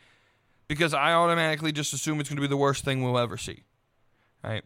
because 0.68 0.94
I 0.94 1.12
automatically 1.12 1.72
just 1.72 1.92
assume 1.92 2.20
it's 2.20 2.28
gonna 2.28 2.40
be 2.40 2.46
the 2.46 2.56
worst 2.56 2.84
thing 2.84 3.02
we'll 3.02 3.18
ever 3.18 3.36
see, 3.36 3.64
right? 4.44 4.64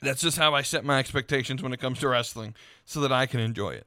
That's 0.00 0.20
just 0.20 0.38
how 0.38 0.54
I 0.54 0.62
set 0.62 0.84
my 0.84 0.98
expectations 0.98 1.62
when 1.62 1.72
it 1.72 1.80
comes 1.80 1.98
to 2.00 2.08
wrestling, 2.08 2.54
so 2.84 3.00
that 3.00 3.10
I 3.10 3.26
can 3.26 3.40
enjoy 3.40 3.70
it. 3.70 3.86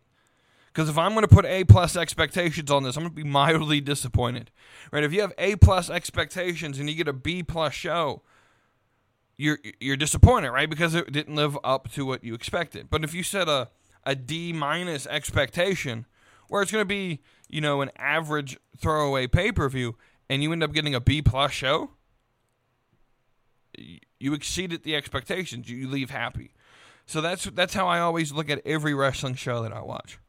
Because 0.78 0.90
if 0.90 0.98
I'm 1.00 1.14
going 1.14 1.28
to 1.28 1.34
put 1.34 1.46
A 1.46 1.64
plus 1.64 1.96
expectations 1.96 2.70
on 2.70 2.84
this, 2.84 2.96
I'm 2.96 3.02
going 3.02 3.16
to 3.16 3.24
be 3.24 3.24
mildly 3.28 3.82
disappointed, 3.82 4.52
right? 4.92 5.04
If 5.04 5.12
you 5.12 5.22
have 5.22 5.34
A 5.40 5.56
plus 5.56 5.90
expectations 5.90 6.78
and 6.78 6.88
you 6.88 6.96
get 6.96 7.08
a 7.08 7.14
B 7.14 7.42
plus 7.42 7.74
show, 7.74 8.22
you're 9.38 9.58
you're 9.80 9.98
disappointed, 9.98 10.52
right? 10.52 10.70
Because 10.70 10.94
it 10.94 11.12
didn't 11.12 11.36
live 11.36 11.58
up 11.64 11.92
to 11.94 12.06
what 12.06 12.24
you 12.24 12.36
expected. 12.36 12.92
But 12.92 13.04
if 13.04 13.14
you 13.14 13.24
set 13.24 13.48
a 13.48 13.70
a 14.04 14.16
D 14.16 14.54
minus 14.54 15.08
expectation, 15.08 16.06
where 16.48 16.62
it's 16.62 16.72
going 16.72 16.84
to 16.84 16.86
be 16.86 17.22
you 17.50 17.62
know 17.62 17.82
an 17.82 17.90
average 17.98 18.58
throwaway 18.78 19.26
pay 19.26 19.52
per 19.52 19.68
view, 19.70 19.96
and 20.30 20.44
you 20.44 20.52
end 20.52 20.64
up 20.64 20.74
getting 20.74 20.96
a 20.96 21.00
B 21.00 21.22
plus 21.22 21.52
show, 21.52 21.92
you 24.20 24.34
exceeded 24.34 24.84
the 24.84 24.96
expectations. 24.96 25.70
You 25.70 25.88
leave 25.88 26.10
happy. 26.10 26.54
So 27.06 27.22
that's 27.22 27.46
that's 27.46 27.74
how 27.74 27.88
I 27.88 28.00
always 28.00 28.32
look 28.32 28.50
at 28.50 28.62
every 28.66 28.94
wrestling 28.94 29.36
show 29.36 29.64
that 29.64 29.72
I 29.72 29.82
watch. 29.82 30.20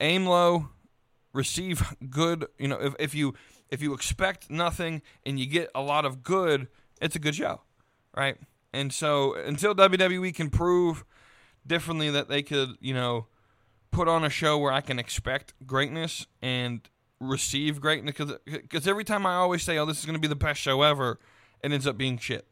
Aim 0.00 0.26
low, 0.26 0.70
receive 1.32 1.94
good. 2.10 2.46
You 2.58 2.68
know, 2.68 2.80
if, 2.80 2.94
if 2.98 3.14
you 3.14 3.34
if 3.68 3.80
you 3.80 3.94
expect 3.94 4.50
nothing 4.50 5.02
and 5.24 5.38
you 5.38 5.46
get 5.46 5.70
a 5.74 5.82
lot 5.82 6.04
of 6.04 6.22
good, 6.22 6.68
it's 7.00 7.14
a 7.14 7.20
good 7.20 7.36
show, 7.36 7.60
right? 8.16 8.36
And 8.72 8.92
so 8.92 9.34
until 9.34 9.74
WWE 9.74 10.34
can 10.34 10.50
prove 10.50 11.04
differently 11.66 12.10
that 12.10 12.28
they 12.28 12.42
could, 12.42 12.70
you 12.80 12.94
know, 12.94 13.26
put 13.90 14.08
on 14.08 14.24
a 14.24 14.30
show 14.30 14.58
where 14.58 14.72
I 14.72 14.80
can 14.80 14.98
expect 14.98 15.54
greatness 15.66 16.26
and 16.42 16.80
receive 17.20 17.80
greatness, 17.80 18.16
because 18.44 18.88
every 18.88 19.04
time 19.04 19.26
I 19.26 19.34
always 19.34 19.62
say, 19.62 19.78
"Oh, 19.78 19.86
this 19.86 19.98
is 19.98 20.06
going 20.06 20.14
to 20.14 20.20
be 20.20 20.28
the 20.28 20.34
best 20.34 20.60
show 20.60 20.82
ever," 20.82 21.20
it 21.62 21.70
ends 21.70 21.86
up 21.86 21.96
being 21.96 22.18
shit. 22.18 22.46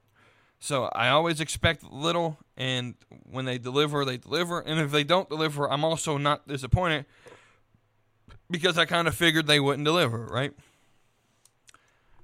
So 0.61 0.87
I 0.95 1.09
always 1.09 1.41
expect 1.41 1.85
little, 1.85 2.39
and 2.57 2.95
when 3.31 3.45
they 3.45 3.59
deliver, 3.59 4.05
they 4.05 4.17
deliver. 4.17 4.61
And 4.61 4.81
if 4.81 4.91
they 4.91 5.05
don't 5.05 5.29
deliver, 5.29 5.71
I'm 5.71 5.85
also 5.85 6.19
not 6.19 6.49
disappointed 6.49 7.07
because 8.51 8.77
I 8.77 8.85
kind 8.85 9.07
of 9.07 9.15
figured 9.15 9.47
they 9.47 9.61
wouldn't 9.61 9.85
deliver, 9.85 10.27
right? 10.27 10.53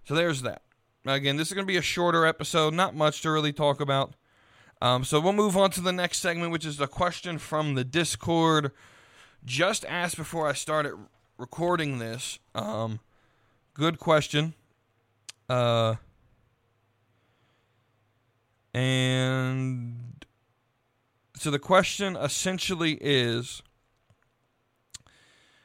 So 0.05 0.15
there's 0.15 0.43
that. 0.43 0.63
Again, 1.07 1.37
this 1.37 1.49
is 1.49 1.55
going 1.55 1.67
to 1.67 1.73
be 1.73 1.77
a 1.77 1.83
shorter 1.83 2.27
episode, 2.27 2.75
not 2.75 2.95
much 2.95 3.23
to 3.23 3.31
really 3.31 3.53
talk 3.53 3.81
about. 3.81 4.15
Um, 4.83 5.05
so 5.05 5.21
we'll 5.21 5.33
move 5.33 5.57
on 5.57 5.71
to 5.73 5.81
the 5.81 5.93
next 5.93 6.19
segment, 6.19 6.51
which 6.51 6.67
is 6.67 6.81
a 6.81 6.87
question 6.87 7.39
from 7.39 7.75
the 7.75 7.85
Discord. 7.85 8.73
Just 9.45 9.85
asked 9.85 10.17
before 10.17 10.49
I 10.49 10.55
started 10.55 10.95
recording 11.39 11.99
this. 11.99 12.39
Um, 12.55 13.01
good 13.75 13.99
question. 13.99 14.55
Uh, 15.49 15.97
and 18.73 20.25
so 21.37 21.51
the 21.51 21.59
question 21.59 22.17
essentially 22.17 22.99
is 23.01 23.63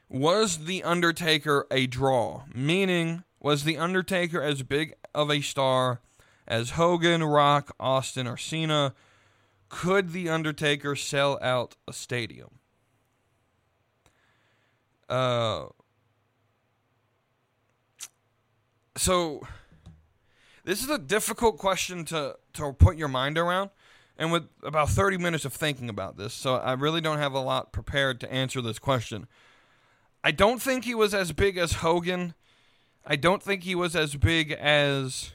Was 0.09 0.65
The 0.65 0.83
Undertaker 0.83 1.65
a 1.71 1.87
draw? 1.87 2.43
Meaning, 2.53 3.23
was 3.39 3.63
The 3.63 3.77
Undertaker 3.77 4.41
as 4.41 4.63
big 4.63 4.93
of 5.15 5.31
a 5.31 5.41
star 5.41 6.01
as 6.47 6.71
Hogan, 6.71 7.23
Rock, 7.23 7.75
Austin, 7.79 8.27
or 8.27 8.37
Cena? 8.37 8.93
Could 9.69 10.11
The 10.11 10.29
Undertaker 10.29 10.95
sell 10.95 11.39
out 11.41 11.75
a 11.87 11.93
stadium? 11.93 12.58
Uh, 15.09 15.65
so 18.95 19.41
this 20.65 20.83
is 20.83 20.89
a 20.89 20.99
difficult 20.99 21.57
question 21.57 22.05
to 22.05 22.35
to 22.53 22.73
put 22.73 22.95
your 22.95 23.07
mind 23.07 23.37
around 23.37 23.71
and 24.17 24.31
with 24.31 24.43
about 24.61 24.89
30 24.89 25.17
minutes 25.17 25.45
of 25.45 25.53
thinking 25.53 25.89
about 25.89 26.17
this 26.17 26.33
so 26.33 26.55
i 26.55 26.73
really 26.73 27.01
don't 27.01 27.17
have 27.17 27.33
a 27.33 27.39
lot 27.39 27.71
prepared 27.71 28.19
to 28.19 28.31
answer 28.31 28.61
this 28.61 28.77
question. 28.77 29.27
I 30.23 30.31
don't 30.31 30.61
think 30.61 30.83
he 30.83 30.93
was 30.93 31.13
as 31.13 31.31
big 31.31 31.57
as 31.57 31.73
hogan. 31.73 32.33
I 33.05 33.15
don't 33.15 33.41
think 33.41 33.63
he 33.63 33.75
was 33.75 33.95
as 33.95 34.15
big 34.15 34.51
as 34.51 35.31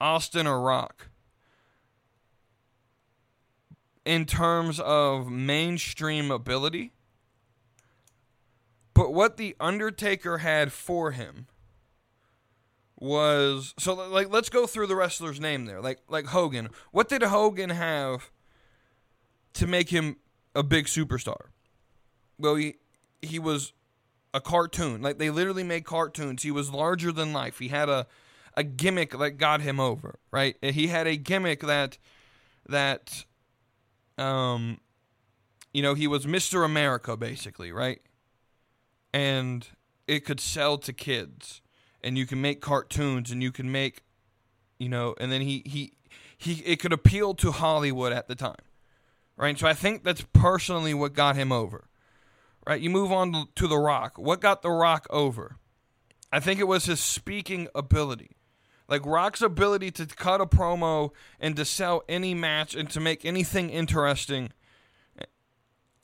austin 0.00 0.46
or 0.46 0.60
rock. 0.60 1.08
In 4.04 4.26
terms 4.26 4.80
of 4.80 5.30
mainstream 5.30 6.30
ability 6.30 6.92
but 8.94 9.12
what 9.12 9.36
the 9.36 9.56
undertaker 9.60 10.38
had 10.38 10.72
for 10.72 11.12
him 11.12 11.46
was 13.02 13.74
so 13.78 13.94
like 13.94 14.30
let's 14.30 14.48
go 14.48 14.64
through 14.66 14.86
the 14.86 14.94
wrestler's 14.94 15.40
name 15.40 15.64
there. 15.66 15.80
Like 15.80 16.00
like 16.08 16.26
Hogan. 16.26 16.68
What 16.92 17.08
did 17.08 17.22
Hogan 17.22 17.70
have 17.70 18.30
to 19.54 19.66
make 19.66 19.90
him 19.90 20.16
a 20.54 20.62
big 20.62 20.86
superstar? 20.86 21.46
Well, 22.38 22.54
he 22.54 22.76
he 23.20 23.38
was 23.38 23.72
a 24.32 24.40
cartoon. 24.40 25.02
Like 25.02 25.18
they 25.18 25.30
literally 25.30 25.64
made 25.64 25.84
cartoons. 25.84 26.44
He 26.44 26.52
was 26.52 26.70
larger 26.70 27.10
than 27.10 27.32
life. 27.32 27.58
He 27.58 27.68
had 27.68 27.88
a 27.88 28.06
a 28.56 28.62
gimmick 28.62 29.18
that 29.18 29.32
got 29.32 29.62
him 29.62 29.80
over, 29.80 30.18
right? 30.30 30.56
He 30.62 30.86
had 30.86 31.06
a 31.06 31.16
gimmick 31.16 31.60
that 31.60 31.98
that 32.68 33.24
um 34.16 34.78
you 35.72 35.82
know, 35.82 35.94
he 35.94 36.06
was 36.06 36.26
Mr. 36.26 36.64
America 36.64 37.16
basically, 37.16 37.72
right? 37.72 38.00
And 39.12 39.66
it 40.06 40.24
could 40.24 40.40
sell 40.40 40.78
to 40.78 40.92
kids 40.92 41.60
and 42.02 42.18
you 42.18 42.26
can 42.26 42.40
make 42.40 42.60
cartoons 42.60 43.30
and 43.30 43.42
you 43.42 43.52
can 43.52 43.70
make 43.70 44.02
you 44.78 44.88
know 44.88 45.14
and 45.18 45.30
then 45.30 45.40
he 45.40 45.62
he 45.64 45.92
he 46.36 46.54
it 46.64 46.80
could 46.80 46.92
appeal 46.92 47.34
to 47.34 47.52
Hollywood 47.52 48.12
at 48.12 48.28
the 48.28 48.34
time. 48.34 48.56
Right? 49.36 49.58
So 49.58 49.66
I 49.66 49.74
think 49.74 50.04
that's 50.04 50.24
personally 50.32 50.92
what 50.94 51.14
got 51.14 51.36
him 51.36 51.52
over. 51.52 51.84
Right? 52.66 52.80
You 52.80 52.90
move 52.90 53.10
on 53.10 53.48
to 53.56 53.66
The 53.66 53.78
Rock. 53.78 54.18
What 54.18 54.40
got 54.40 54.62
The 54.62 54.70
Rock 54.70 55.06
over? 55.10 55.56
I 56.30 56.40
think 56.40 56.60
it 56.60 56.68
was 56.68 56.84
his 56.84 57.00
speaking 57.00 57.68
ability. 57.74 58.36
Like 58.88 59.06
Rock's 59.06 59.40
ability 59.40 59.90
to 59.92 60.06
cut 60.06 60.40
a 60.40 60.46
promo 60.46 61.10
and 61.40 61.56
to 61.56 61.64
sell 61.64 62.02
any 62.08 62.34
match 62.34 62.74
and 62.74 62.90
to 62.90 63.00
make 63.00 63.24
anything 63.24 63.70
interesting 63.70 64.52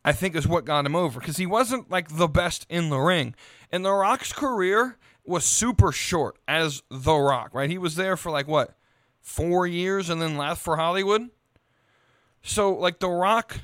I 0.09 0.13
think 0.13 0.35
is 0.35 0.49
what 0.49 0.65
got 0.65 0.87
him 0.87 0.97
over 0.97 1.21
because 1.21 1.37
he 1.37 1.45
wasn't 1.45 1.91
like 1.91 2.17
the 2.17 2.29
best 2.29 2.67
in 2.71 2.89
the 2.89 2.99
ring. 2.99 3.35
And 3.71 3.85
The 3.85 3.93
Rock's 3.93 4.33
career, 4.33 4.97
was 5.29 5.45
super 5.45 5.93
short 5.93 6.39
as 6.49 6.83
The 6.91 7.15
Rock, 7.15 7.51
right? 7.53 7.69
He 7.69 7.79
was 7.79 7.97
there 7.97 8.17
for 8.17 8.33
like 8.33 8.49
what, 8.49 8.75
four 9.21 9.67
years 9.67 10.09
and 10.09 10.21
then 10.21 10.39
left 10.39 10.63
for 10.63 10.77
Hollywood. 10.77 11.29
So, 12.43 12.75
like, 12.75 12.99
The 12.99 13.11
Rock, 13.11 13.61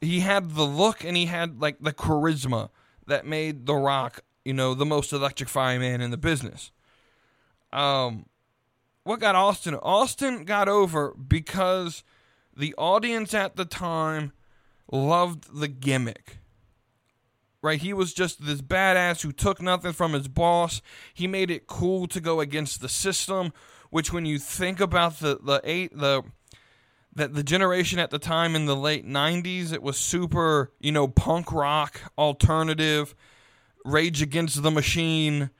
he 0.00 0.20
had 0.20 0.54
the 0.54 0.64
look 0.64 1.04
and 1.04 1.16
he 1.16 1.26
had 1.26 1.60
like 1.60 1.80
the 1.80 1.92
charisma 1.92 2.70
that 3.06 3.26
made 3.26 3.66
The 3.66 3.74
Rock, 3.74 4.24
you 4.44 4.54
know, 4.54 4.72
the 4.72 4.86
most 4.86 5.12
electrifying 5.12 5.80
man 5.80 6.00
in 6.00 6.10
the 6.10 6.16
business. 6.16 6.72
Um, 7.72 8.24
what 9.04 9.20
got 9.20 9.34
Austin? 9.34 9.74
Austin 9.74 10.44
got 10.44 10.68
over 10.68 11.14
because 11.14 12.02
the 12.56 12.74
audience 12.78 13.34
at 13.34 13.56
the 13.56 13.66
time 13.66 14.32
loved 14.90 15.58
the 15.58 15.68
gimmick 15.68 16.38
right? 17.62 17.80
He 17.80 17.92
was 17.92 18.14
just 18.14 18.44
this 18.44 18.62
badass 18.62 19.22
who 19.22 19.32
took 19.32 19.60
nothing 19.60 19.92
from 19.92 20.12
his 20.12 20.28
boss. 20.28 20.80
He 21.12 21.26
made 21.26 21.50
it 21.50 21.66
cool 21.66 22.06
to 22.08 22.20
go 22.20 22.40
against 22.40 22.80
the 22.80 22.88
system, 22.88 23.52
which 23.90 24.12
when 24.12 24.24
you 24.24 24.38
think 24.38 24.80
about 24.80 25.18
the 25.18 25.38
the 25.42 25.60
eight 25.64 25.96
the 25.96 26.22
that 27.14 27.34
the 27.34 27.42
generation 27.42 27.98
at 27.98 28.10
the 28.10 28.18
time 28.18 28.54
in 28.54 28.66
the 28.66 28.76
late 28.76 29.06
90s 29.06 29.72
it 29.72 29.82
was 29.82 29.96
super 29.96 30.72
you 30.80 30.92
know 30.92 31.08
punk 31.08 31.50
rock 31.52 32.00
alternative 32.16 33.16
rage 33.84 34.22
against 34.22 34.62
the 34.62 34.70
machine 34.70 35.50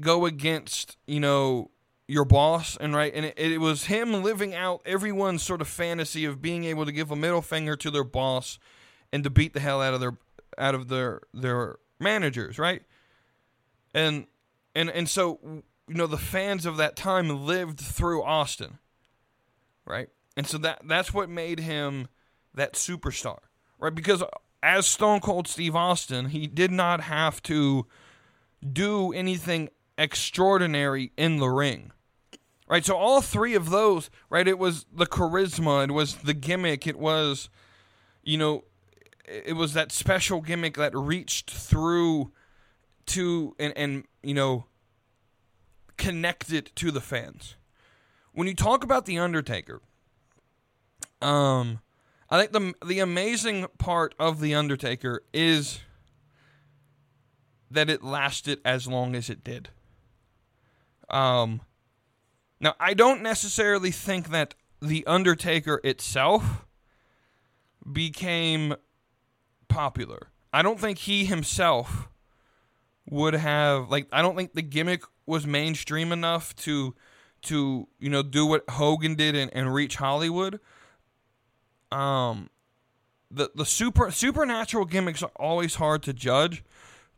go 0.00 0.26
against 0.26 0.96
you 1.06 1.18
know 1.18 1.70
your 2.08 2.24
boss 2.24 2.76
and 2.76 2.94
right 2.94 3.12
and 3.16 3.24
it, 3.24 3.34
it 3.36 3.58
was 3.58 3.86
him 3.86 4.22
living 4.22 4.54
out 4.54 4.80
everyone's 4.86 5.42
sort 5.42 5.60
of 5.60 5.66
fantasy 5.66 6.24
of 6.24 6.40
being 6.40 6.62
able 6.62 6.84
to 6.86 6.92
give 6.92 7.10
a 7.10 7.16
middle 7.16 7.42
finger 7.42 7.74
to 7.74 7.90
their 7.90 8.04
boss 8.04 8.60
and 9.12 9.24
to 9.24 9.30
beat 9.30 9.54
the 9.54 9.60
hell 9.60 9.82
out 9.82 9.94
of 9.94 10.00
their 10.00 10.16
out 10.58 10.74
of 10.74 10.88
their 10.88 11.22
their 11.32 11.76
managers, 11.98 12.58
right? 12.58 12.82
And 13.94 14.26
and 14.74 14.90
and 14.90 15.08
so 15.08 15.38
you 15.42 15.94
know 15.94 16.06
the 16.06 16.18
fans 16.18 16.66
of 16.66 16.76
that 16.76 16.96
time 16.96 17.46
lived 17.46 17.80
through 17.80 18.22
Austin, 18.22 18.78
right? 19.84 20.08
And 20.36 20.46
so 20.46 20.58
that 20.58 20.82
that's 20.86 21.14
what 21.14 21.28
made 21.28 21.60
him 21.60 22.08
that 22.54 22.74
superstar, 22.74 23.38
right? 23.78 23.94
Because 23.94 24.22
as 24.62 24.86
Stone 24.86 25.20
Cold 25.20 25.48
Steve 25.48 25.76
Austin, 25.76 26.26
he 26.26 26.46
did 26.46 26.70
not 26.70 27.02
have 27.02 27.42
to 27.44 27.86
do 28.72 29.12
anything 29.12 29.70
extraordinary 29.98 31.12
in 31.16 31.38
the 31.38 31.48
ring. 31.48 31.92
Right? 32.68 32.84
So 32.84 32.96
all 32.96 33.20
three 33.20 33.54
of 33.54 33.70
those, 33.70 34.10
right? 34.28 34.46
It 34.48 34.58
was 34.58 34.86
the 34.92 35.06
charisma, 35.06 35.84
it 35.84 35.92
was 35.92 36.16
the 36.16 36.34
gimmick, 36.34 36.86
it 36.86 36.98
was 36.98 37.48
you 38.26 38.36
know, 38.36 38.64
it 39.24 39.54
was 39.54 39.72
that 39.72 39.92
special 39.92 40.40
gimmick 40.42 40.76
that 40.76 40.94
reached 40.94 41.50
through 41.50 42.32
to 43.06 43.54
and 43.58 43.72
and 43.76 44.04
you 44.22 44.34
know 44.34 44.66
connected 45.96 46.72
to 46.76 46.90
the 46.90 47.00
fans. 47.00 47.56
When 48.32 48.46
you 48.46 48.54
talk 48.54 48.84
about 48.84 49.06
the 49.06 49.18
Undertaker, 49.18 49.80
um 51.22 51.80
I 52.28 52.40
think 52.40 52.52
the 52.52 52.86
the 52.86 52.98
amazing 52.98 53.66
part 53.78 54.14
of 54.18 54.40
the 54.40 54.54
Undertaker 54.54 55.22
is 55.32 55.80
that 57.70 57.88
it 57.88 58.02
lasted 58.02 58.60
as 58.64 58.86
long 58.86 59.14
as 59.14 59.30
it 59.30 59.42
did. 59.42 59.70
Um 61.08 61.62
now 62.60 62.74
I 62.80 62.94
don't 62.94 63.22
necessarily 63.22 63.90
think 63.90 64.30
that 64.30 64.54
the 64.80 65.06
Undertaker 65.06 65.80
itself 65.84 66.66
became 67.90 68.74
popular. 69.68 70.28
I 70.52 70.62
don't 70.62 70.80
think 70.80 70.98
he 70.98 71.24
himself 71.24 72.08
would 73.08 73.34
have 73.34 73.90
like 73.90 74.08
I 74.12 74.22
don't 74.22 74.36
think 74.36 74.54
the 74.54 74.62
gimmick 74.62 75.02
was 75.26 75.46
mainstream 75.46 76.12
enough 76.12 76.54
to 76.56 76.94
to 77.42 77.88
you 77.98 78.10
know 78.10 78.22
do 78.22 78.46
what 78.46 78.68
Hogan 78.70 79.14
did 79.14 79.36
and, 79.36 79.52
and 79.54 79.72
reach 79.72 79.96
Hollywood. 79.96 80.60
Um 81.92 82.50
the 83.30 83.50
the 83.54 83.66
super 83.66 84.10
supernatural 84.10 84.84
gimmicks 84.84 85.22
are 85.22 85.30
always 85.36 85.76
hard 85.76 86.02
to 86.04 86.12
judge 86.12 86.64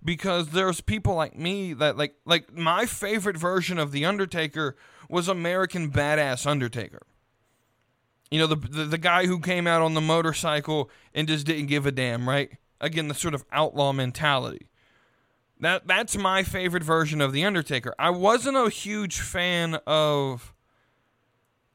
because 0.04 0.50
there's 0.50 0.80
people 0.80 1.14
like 1.14 1.36
me 1.36 1.72
that 1.74 1.96
like 1.96 2.14
like 2.24 2.54
my 2.56 2.86
favorite 2.86 3.36
version 3.36 3.78
of 3.78 3.92
the 3.92 4.04
Undertaker 4.04 4.76
was 5.08 5.28
American 5.28 5.90
Badass 5.90 6.46
Undertaker. 6.46 7.02
You 8.30 8.40
know, 8.40 8.46
the, 8.46 8.56
the, 8.56 8.84
the 8.84 8.98
guy 8.98 9.26
who 9.26 9.40
came 9.40 9.66
out 9.66 9.80
on 9.80 9.94
the 9.94 10.00
motorcycle 10.00 10.90
and 11.14 11.26
just 11.26 11.46
didn't 11.46 11.66
give 11.66 11.86
a 11.86 11.92
damn, 11.92 12.28
right? 12.28 12.50
Again, 12.80 13.08
the 13.08 13.14
sort 13.14 13.34
of 13.34 13.44
outlaw 13.52 13.92
mentality. 13.92 14.68
That 15.60 15.88
that's 15.88 16.16
my 16.16 16.44
favorite 16.44 16.84
version 16.84 17.20
of 17.20 17.32
the 17.32 17.44
Undertaker. 17.44 17.94
I 17.98 18.10
wasn't 18.10 18.56
a 18.56 18.68
huge 18.68 19.20
fan 19.20 19.78
of 19.86 20.54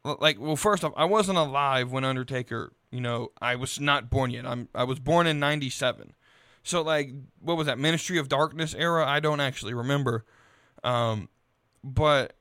like 0.05 0.39
well 0.39 0.55
first 0.55 0.83
off, 0.83 0.93
I 0.95 1.05
wasn't 1.05 1.37
alive 1.37 1.91
when 1.91 2.05
Undertaker, 2.05 2.71
you 2.91 3.01
know, 3.01 3.29
I 3.41 3.55
was 3.55 3.79
not 3.79 4.09
born 4.09 4.31
yet. 4.31 4.45
I'm 4.45 4.69
I 4.73 4.85
was 4.85 4.99
born 4.99 5.27
in 5.27 5.39
97. 5.39 6.13
So 6.63 6.81
like 6.81 7.11
what 7.39 7.57
was 7.57 7.67
that 7.67 7.77
Ministry 7.77 8.17
of 8.17 8.29
Darkness 8.29 8.73
era? 8.73 9.05
I 9.05 9.19
don't 9.19 9.41
actually 9.41 9.73
remember. 9.73 10.23
Um 10.83 11.27
but 11.83 12.37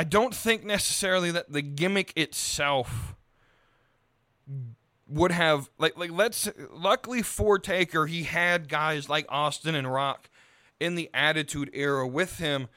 I 0.00 0.04
don't 0.04 0.34
think 0.34 0.64
necessarily 0.64 1.30
that 1.30 1.52
the 1.52 1.60
gimmick 1.60 2.14
itself 2.16 3.14
would 5.06 5.30
have 5.30 5.68
like 5.76 5.94
like 5.98 6.10
let's 6.10 6.48
luckily 6.70 7.20
for 7.20 7.58
Taker 7.58 8.06
he 8.06 8.22
had 8.22 8.70
guys 8.70 9.10
like 9.10 9.26
Austin 9.28 9.74
and 9.74 9.92
Rock 9.92 10.30
in 10.80 10.94
the 10.94 11.10
Attitude 11.12 11.68
Era 11.74 12.08
with 12.08 12.38
him 12.38 12.68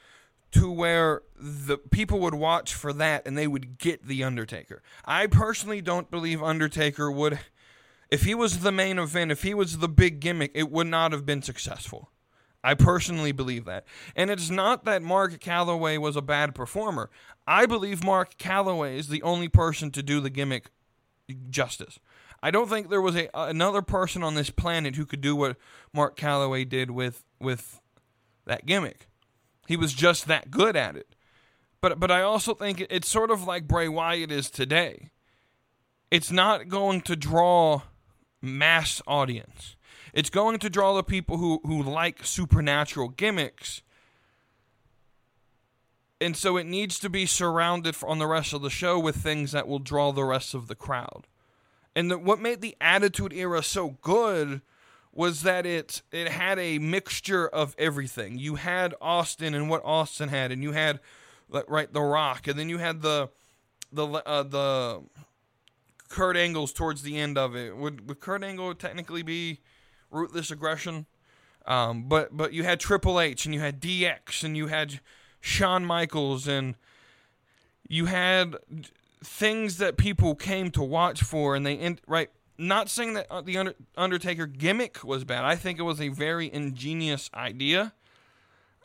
to 0.50 0.70
where 0.70 1.22
the 1.34 1.78
people 1.78 2.20
would 2.20 2.34
watch 2.34 2.74
for 2.74 2.92
that 2.92 3.26
and 3.26 3.38
they 3.38 3.46
would 3.46 3.78
get 3.78 4.06
the 4.06 4.22
Undertaker. 4.22 4.82
I 5.06 5.26
personally 5.26 5.80
don't 5.80 6.10
believe 6.10 6.42
Undertaker 6.42 7.10
would 7.10 7.38
if 8.10 8.24
he 8.24 8.34
was 8.34 8.58
the 8.58 8.70
main 8.70 8.98
event, 8.98 9.32
if 9.32 9.44
he 9.44 9.54
was 9.54 9.78
the 9.78 9.88
big 9.88 10.20
gimmick, 10.20 10.50
it 10.54 10.70
would 10.70 10.88
not 10.88 11.12
have 11.12 11.24
been 11.24 11.40
successful. 11.40 12.10
I 12.64 12.72
personally 12.72 13.30
believe 13.30 13.66
that. 13.66 13.84
And 14.16 14.30
it's 14.30 14.48
not 14.48 14.86
that 14.86 15.02
Mark 15.02 15.38
Calaway 15.38 15.98
was 15.98 16.16
a 16.16 16.22
bad 16.22 16.54
performer. 16.54 17.10
I 17.46 17.66
believe 17.66 18.02
Mark 18.02 18.38
Calaway 18.38 18.96
is 18.96 19.08
the 19.08 19.22
only 19.22 19.48
person 19.48 19.90
to 19.90 20.02
do 20.02 20.18
the 20.18 20.30
gimmick 20.30 20.70
justice. 21.50 21.98
I 22.42 22.50
don't 22.50 22.68
think 22.68 22.88
there 22.88 23.02
was 23.02 23.16
a 23.16 23.28
another 23.34 23.82
person 23.82 24.22
on 24.22 24.34
this 24.34 24.48
planet 24.48 24.96
who 24.96 25.04
could 25.04 25.20
do 25.20 25.36
what 25.36 25.56
Mark 25.92 26.16
Calaway 26.16 26.66
did 26.66 26.90
with 26.90 27.22
with 27.38 27.80
that 28.46 28.64
gimmick. 28.64 29.08
He 29.68 29.76
was 29.76 29.92
just 29.92 30.26
that 30.26 30.50
good 30.50 30.74
at 30.74 30.96
it. 30.96 31.14
But 31.82 32.00
but 32.00 32.10
I 32.10 32.22
also 32.22 32.54
think 32.54 32.86
it's 32.88 33.08
sort 33.08 33.30
of 33.30 33.44
like 33.44 33.68
Bray 33.68 33.88
Wyatt 33.88 34.32
is 34.32 34.48
today. 34.48 35.10
It's 36.10 36.30
not 36.30 36.68
going 36.68 37.02
to 37.02 37.14
draw 37.14 37.82
mass 38.40 39.02
audience. 39.06 39.76
It's 40.14 40.30
going 40.30 40.60
to 40.60 40.70
draw 40.70 40.94
the 40.94 41.02
people 41.02 41.38
who, 41.38 41.60
who 41.64 41.82
like 41.82 42.24
supernatural 42.24 43.08
gimmicks. 43.08 43.82
And 46.20 46.36
so 46.36 46.56
it 46.56 46.66
needs 46.66 47.00
to 47.00 47.10
be 47.10 47.26
surrounded 47.26 47.96
on 48.04 48.20
the 48.20 48.28
rest 48.28 48.52
of 48.52 48.62
the 48.62 48.70
show 48.70 48.96
with 48.98 49.16
things 49.16 49.50
that 49.50 49.66
will 49.66 49.80
draw 49.80 50.12
the 50.12 50.22
rest 50.24 50.54
of 50.54 50.68
the 50.68 50.76
crowd. 50.76 51.26
And 51.96 52.12
the, 52.12 52.18
what 52.18 52.40
made 52.40 52.60
the 52.60 52.76
Attitude 52.80 53.32
Era 53.32 53.60
so 53.62 53.98
good 54.02 54.62
was 55.12 55.42
that 55.42 55.66
it 55.66 56.02
it 56.10 56.28
had 56.28 56.58
a 56.58 56.78
mixture 56.78 57.46
of 57.46 57.74
everything. 57.78 58.38
You 58.38 58.56
had 58.56 58.94
Austin 59.00 59.54
and 59.54 59.68
what 59.68 59.84
Austin 59.84 60.28
had, 60.28 60.50
and 60.50 60.62
you 60.62 60.72
had 60.72 61.00
right 61.68 61.92
the 61.92 62.00
Rock, 62.00 62.48
and 62.48 62.58
then 62.58 62.68
you 62.68 62.78
had 62.78 63.02
the 63.02 63.30
the 63.92 64.06
uh, 64.06 64.42
the 64.42 65.02
Kurt 66.08 66.36
Angles 66.36 66.72
towards 66.72 67.02
the 67.02 67.16
end 67.16 67.38
of 67.38 67.54
it. 67.54 67.76
Would 67.76 68.08
would 68.08 68.20
Kurt 68.20 68.42
Angle 68.42 68.74
technically 68.74 69.22
be 69.22 69.60
ruthless 70.14 70.50
aggression? 70.50 71.06
Um, 71.66 72.04
but 72.08 72.36
but 72.36 72.52
you 72.52 72.62
had 72.64 72.80
Triple 72.80 73.20
H 73.20 73.44
and 73.44 73.54
you 73.54 73.60
had 73.60 73.80
DX 73.80 74.44
and 74.44 74.56
you 74.56 74.68
had 74.68 75.00
Shawn 75.40 75.84
Michaels 75.84 76.46
and 76.46 76.74
you 77.88 78.06
had 78.06 78.56
things 79.22 79.78
that 79.78 79.96
people 79.96 80.34
came 80.34 80.70
to 80.70 80.82
watch 80.82 81.22
for, 81.22 81.54
and 81.54 81.64
they 81.64 81.76
end, 81.76 82.00
right. 82.06 82.30
Not 82.56 82.88
saying 82.88 83.14
that 83.14 83.26
uh, 83.30 83.40
the 83.40 83.74
Undertaker 83.96 84.46
gimmick 84.46 85.02
was 85.02 85.24
bad. 85.24 85.44
I 85.44 85.56
think 85.56 85.78
it 85.78 85.82
was 85.82 86.00
a 86.00 86.08
very 86.08 86.52
ingenious 86.52 87.28
idea. 87.34 87.92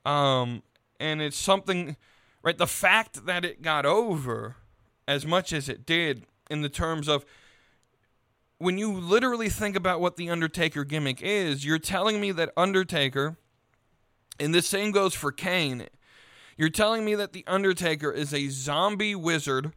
Um, 0.06 0.63
and 1.00 1.22
it's 1.22 1.38
something, 1.38 1.96
right? 2.42 2.58
The 2.58 2.65
fact 2.65 3.28
that 3.28 3.46
it 3.46 3.62
got 3.62 3.86
over 3.86 4.56
as 5.08 5.24
much 5.24 5.54
as 5.54 5.70
it 5.70 5.86
did, 5.86 6.26
in 6.50 6.62
the 6.62 6.70
terms 6.70 7.08
of 7.08 7.26
when 8.60 8.78
you 8.78 8.91
literally 8.91 9.50
think 9.50 9.76
about 9.76 10.02
what 10.02 10.17
the 10.17 10.30
Undertaker 10.30 10.84
gimmick 10.84 11.22
is, 11.22 11.65
you're 11.65 11.80
telling 11.80 12.19
me 12.19 12.32
that 12.34 12.52
Undertaker, 12.56 13.38
and 14.39 14.54
the 14.54 14.62
same 14.62 14.91
goes 14.91 15.13
for 15.13 15.32
Kane, 15.32 15.88
you're 16.58 16.69
telling 16.69 17.06
me 17.06 17.15
that 17.15 17.32
the 17.32 17.45
Undertaker 17.48 18.12
is 18.12 18.34
a 18.34 18.50
zombie 18.50 19.15
wizard 19.15 19.72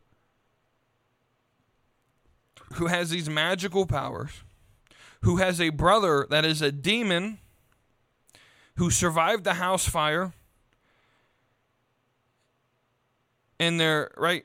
who 2.74 2.88
has 2.88 3.10
these 3.10 3.30
magical 3.30 3.86
powers, 3.86 4.42
who 5.20 5.36
has 5.36 5.60
a 5.60 5.68
brother 5.68 6.26
that 6.28 6.44
is 6.44 6.60
a 6.60 6.72
demon, 6.72 7.38
who 8.76 8.90
survived 8.90 9.44
the 9.44 9.54
house 9.54 9.86
fire, 9.88 10.32
and 13.60 13.78
they're 13.78 14.10
right. 14.16 14.44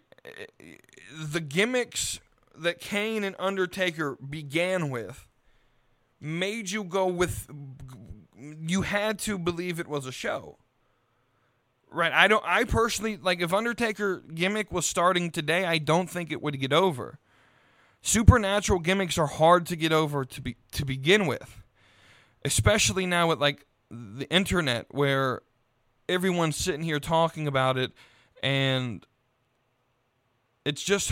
The 1.11 1.39
gimmicks 1.39 2.19
that 2.57 2.79
Kane 2.79 3.23
and 3.23 3.35
Undertaker 3.39 4.17
began 4.17 4.89
with 4.89 5.27
made 6.19 6.71
you 6.71 6.83
go 6.83 7.07
with. 7.07 7.49
You 8.39 8.83
had 8.83 9.19
to 9.19 9.37
believe 9.37 9.79
it 9.79 9.87
was 9.87 10.05
a 10.05 10.11
show. 10.11 10.57
Right. 11.89 12.11
I 12.11 12.27
don't 12.27 12.43
I 12.45 12.65
personally 12.65 13.17
like 13.17 13.41
if 13.41 13.53
Undertaker 13.53 14.23
gimmick 14.33 14.71
was 14.71 14.85
starting 14.85 15.31
today, 15.31 15.65
I 15.65 15.77
don't 15.77 16.09
think 16.09 16.31
it 16.31 16.41
would 16.41 16.59
get 16.59 16.73
over 16.73 17.19
supernatural 18.01 18.79
gimmicks 18.79 19.17
are 19.17 19.27
hard 19.27 19.65
to 19.65 19.75
get 19.75 19.91
over 19.91 20.23
to 20.23 20.41
be 20.41 20.55
to 20.71 20.85
begin 20.85 21.25
with 21.25 21.63
especially 22.45 23.05
now 23.05 23.27
with 23.27 23.39
like 23.39 23.65
the 23.89 24.29
internet 24.29 24.85
where 24.91 25.41
everyone's 26.07 26.55
sitting 26.55 26.83
here 26.83 26.99
talking 26.99 27.47
about 27.47 27.77
it 27.77 27.91
and 28.43 29.05
it's 30.63 30.83
just 30.83 31.11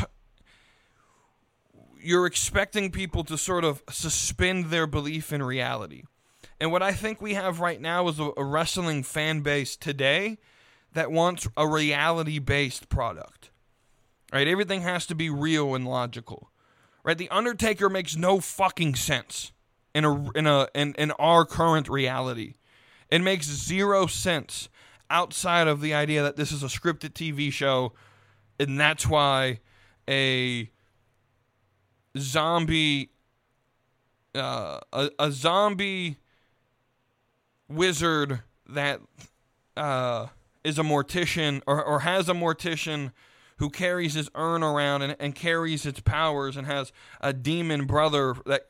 you're 2.06 2.26
expecting 2.26 2.92
people 2.92 3.24
to 3.24 3.38
sort 3.38 3.64
of 3.64 3.84
suspend 3.90 4.66
their 4.66 4.88
belief 4.88 5.34
in 5.34 5.42
reality 5.42 6.04
and 6.60 6.72
what 6.72 6.84
i 6.84 6.92
think 6.92 7.22
we 7.22 7.34
have 7.34 7.60
right 7.60 7.82
now 7.82 8.08
is 8.08 8.20
a, 8.20 8.32
a 8.38 8.44
wrestling 8.44 9.04
fan 9.04 9.42
base 9.42 9.76
today 9.76 10.38
that 10.94 11.12
wants 11.12 11.48
a 11.58 11.68
reality 11.68 12.40
based 12.40 12.90
product 12.90 13.50
right 14.32 14.48
everything 14.48 14.82
has 14.82 15.06
to 15.06 15.16
be 15.16 15.30
real 15.30 15.76
and 15.76 15.88
logical 15.88 16.52
right? 17.06 17.18
The 17.18 17.30
Undertaker 17.30 17.90
makes 17.90 18.18
no 18.18 18.42
fucking 18.42 18.96
sense 18.96 19.54
in 19.94 20.04
a 20.04 20.32
in 20.32 20.48
a 20.48 20.68
in, 20.76 20.94
in 20.98 21.12
our 21.12 21.46
current 21.46 21.88
reality. 21.88 22.56
It 23.10 23.22
makes 23.22 23.46
zero 23.46 24.08
sense 24.08 24.68
outside 25.10 25.68
of 25.68 25.80
the 25.80 25.94
idea 25.94 26.24
that 26.24 26.36
this 26.36 26.52
is 26.52 26.64
a 26.64 26.68
scripted 26.68 27.14
TV 27.14 27.54
show, 27.54 27.94
and 28.60 28.78
that's 28.78 29.08
why 29.08 29.60
a 30.10 30.72
zombie 32.18 33.10
uh, 34.34 34.80
a, 34.92 35.10
a 35.18 35.32
zombie 35.32 36.18
wizard 37.70 38.42
that 38.68 39.00
uh, 39.78 40.28
is 40.64 40.78
a 40.78 40.84
mortician 40.84 41.62
or, 41.66 41.84
or 41.84 42.02
has 42.02 42.28
a 42.30 42.34
mortician 42.34 43.12
who 43.58 43.70
carries 43.70 44.14
his 44.14 44.30
urn 44.36 44.64
around 44.64 45.02
and, 45.02 45.16
and 45.20 45.36
carries 45.36 45.86
its 45.86 46.00
powers 46.02 46.58
and 46.58 46.68
has 46.68 46.92
a 47.22 47.32
demon 47.32 47.86
brother 47.86 48.36
that 48.46 48.68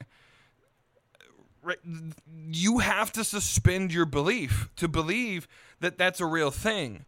you 2.47 2.79
have 2.79 3.11
to 3.11 3.23
suspend 3.23 3.91
your 3.91 4.05
belief 4.05 4.69
to 4.75 4.87
believe 4.87 5.47
that 5.79 5.97
that's 5.97 6.19
a 6.19 6.25
real 6.25 6.51
thing. 6.51 7.05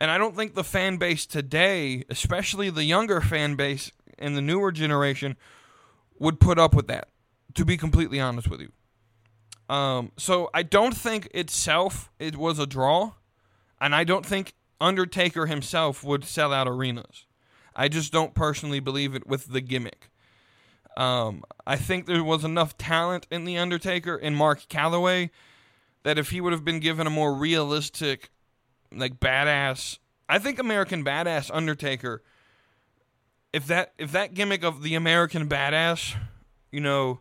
And 0.00 0.10
I 0.10 0.18
don't 0.18 0.34
think 0.34 0.54
the 0.54 0.64
fan 0.64 0.96
base 0.96 1.24
today, 1.24 2.04
especially 2.10 2.68
the 2.68 2.84
younger 2.84 3.20
fan 3.20 3.54
base 3.54 3.92
and 4.18 4.36
the 4.36 4.42
newer 4.42 4.72
generation, 4.72 5.36
would 6.18 6.40
put 6.40 6.58
up 6.58 6.74
with 6.74 6.88
that, 6.88 7.08
to 7.54 7.64
be 7.64 7.76
completely 7.76 8.20
honest 8.20 8.48
with 8.48 8.60
you. 8.60 8.72
Um, 9.74 10.12
so 10.16 10.48
I 10.54 10.62
don't 10.62 10.96
think 10.96 11.28
itself 11.34 12.10
it 12.18 12.36
was 12.36 12.58
a 12.58 12.66
draw, 12.66 13.12
and 13.80 13.94
I 13.94 14.04
don't 14.04 14.24
think 14.24 14.54
Undertaker 14.80 15.46
himself 15.46 16.04
would 16.04 16.24
sell 16.24 16.52
out 16.52 16.68
arenas. 16.68 17.26
I 17.74 17.88
just 17.88 18.12
don't 18.12 18.34
personally 18.34 18.80
believe 18.80 19.14
it 19.14 19.26
with 19.26 19.46
the 19.46 19.60
gimmick. 19.60 20.10
Um, 20.96 21.42
I 21.66 21.76
think 21.76 22.06
there 22.06 22.24
was 22.24 22.44
enough 22.44 22.78
talent 22.78 23.26
in 23.30 23.44
the 23.44 23.58
Undertaker 23.58 24.16
in 24.16 24.34
Mark 24.34 24.66
Calaway 24.68 25.30
that 26.04 26.18
if 26.18 26.30
he 26.30 26.40
would 26.40 26.52
have 26.52 26.64
been 26.64 26.80
given 26.80 27.06
a 27.06 27.10
more 27.10 27.34
realistic, 27.34 28.30
like 28.90 29.20
badass, 29.20 29.98
I 30.28 30.38
think 30.38 30.58
American 30.58 31.04
Badass 31.04 31.50
Undertaker. 31.52 32.22
If 33.56 33.68
that 33.68 33.94
if 33.96 34.12
that 34.12 34.34
gimmick 34.34 34.62
of 34.62 34.82
the 34.82 34.94
American 34.94 35.48
Badass, 35.48 36.14
you 36.70 36.78
know, 36.78 37.20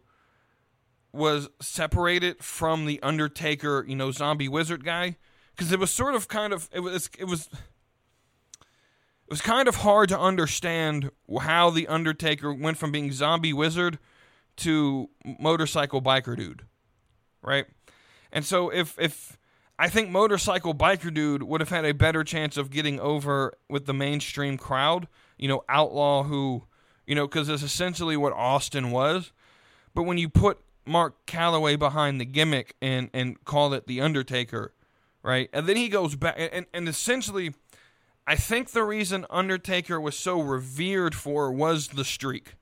was 1.14 1.48
separated 1.62 2.44
from 2.44 2.86
the 2.86 3.00
Undertaker, 3.02 3.86
you 3.88 3.96
know, 3.96 4.12
zombie 4.12 4.50
wizard 4.50 4.84
guy 4.84 5.16
because 5.56 5.72
it 5.72 5.80
was 5.80 5.92
sort 5.92 6.14
of 6.14 6.28
kind 6.28 6.52
of 6.52 6.68
it 6.74 6.82
was 6.82 7.10
it 7.18 7.24
was 7.24 7.48
it 7.54 9.30
was 9.30 9.40
kind 9.40 9.70
of 9.70 9.78
hard 9.78 10.10
to 10.10 10.20
understand 10.20 11.10
how 11.40 11.70
the 11.70 11.88
Undertaker 11.88 12.54
went 12.54 12.76
from 12.76 12.92
being 12.92 13.14
zombie 13.14 13.54
wizard 13.54 13.98
to 14.58 15.10
motorcycle 15.40 16.02
biker 16.02 16.36
dude, 16.36 16.64
right? 17.42 17.66
And 18.34 18.44
so 18.44 18.68
if 18.68 19.00
if 19.00 19.38
I 19.78 19.90
think 19.90 20.10
motorcycle 20.10 20.74
biker 20.74 21.14
dude 21.14 21.44
would 21.44 21.60
have 21.60 21.70
had 21.70 21.86
a 21.86 21.94
better 21.94 22.24
chance 22.24 22.56
of 22.56 22.72
getting 22.72 23.00
over 23.00 23.54
with 23.70 23.86
the 23.86 23.94
mainstream 23.94 24.58
crowd, 24.58 25.08
you 25.38 25.48
know, 25.48 25.64
outlaw 25.68 26.24
who, 26.24 26.64
you 27.06 27.14
know, 27.14 27.28
because 27.28 27.50
it's 27.50 27.64
essentially 27.64 28.16
what 28.16 28.32
Austin 28.34 28.92
was. 28.92 29.34
But 29.94 30.04
when 30.04 30.18
you 30.18 30.30
put 30.30 30.60
Mark 30.86 31.26
Calaway 31.26 31.78
behind 31.78 32.22
the 32.22 32.26
gimmick 32.26 32.76
and 32.82 33.10
and 33.14 33.44
call 33.44 33.74
it 33.74 33.88
the 33.88 34.00
Undertaker, 34.00 34.74
right? 35.24 35.50
And 35.52 35.68
then 35.68 35.76
he 35.76 35.90
goes 35.90 36.16
back 36.16 36.36
and 36.38 36.66
and 36.74 36.88
essentially, 36.88 37.54
I 38.26 38.36
think 38.36 38.72
the 38.72 38.84
reason 38.84 39.26
Undertaker 39.30 40.00
was 40.00 40.18
so 40.18 40.40
revered 40.40 41.16
for 41.16 41.52
was 41.52 41.90
the 41.90 42.06
streak. 42.06 42.56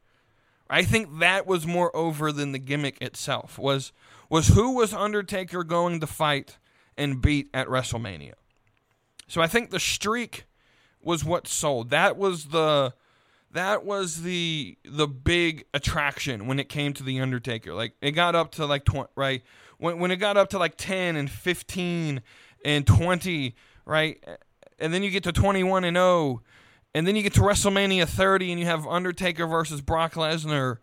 I 0.70 0.82
think 0.84 1.20
that 1.20 1.45
was 1.45 1.68
more 1.68 1.95
over 1.95 2.32
than 2.32 2.53
the 2.53 2.59
gimmick 2.59 2.99
itself. 3.01 3.59
Was 3.59 3.91
was 4.30 4.47
who 4.47 4.76
was 4.76 4.93
Undertaker 4.93 5.64
going 5.64 5.99
to 5.99 6.07
fight 6.07 6.57
and 6.97 7.21
beat 7.21 7.49
at 7.53 7.67
WrestleMania? 7.67 8.33
So 9.27 9.41
I 9.41 9.47
think 9.47 9.71
the 9.71 9.79
streak 9.79 10.45
was 11.01 11.23
what 11.23 11.47
sold. 11.47 11.89
That 11.89 12.17
was 12.17 12.45
the 12.45 12.93
that 13.51 13.85
was 13.85 14.23
the 14.23 14.77
the 14.83 15.07
big 15.07 15.65
attraction 15.73 16.47
when 16.47 16.59
it 16.59 16.69
came 16.69 16.93
to 16.93 17.03
the 17.03 17.19
Undertaker. 17.19 17.73
Like 17.73 17.93
it 18.01 18.11
got 18.11 18.35
up 18.35 18.51
to 18.53 18.65
like 18.65 18.83
20, 18.83 19.09
right 19.15 19.43
when 19.77 19.99
when 19.99 20.11
it 20.11 20.17
got 20.17 20.37
up 20.37 20.49
to 20.49 20.57
like 20.57 20.75
10 20.77 21.15
and 21.15 21.29
15 21.29 22.21
and 22.65 22.87
20, 22.87 23.55
right? 23.85 24.23
And 24.79 24.93
then 24.93 25.03
you 25.03 25.11
get 25.11 25.23
to 25.23 25.31
21 25.31 25.83
and 25.83 25.95
0 25.95 26.41
and 26.95 27.07
then 27.07 27.15
you 27.15 27.23
get 27.23 27.33
to 27.33 27.41
WrestleMania 27.41 28.07
30 28.07 28.51
and 28.51 28.59
you 28.59 28.65
have 28.65 28.85
Undertaker 28.87 29.47
versus 29.47 29.81
Brock 29.81 30.13
Lesnar 30.13 30.77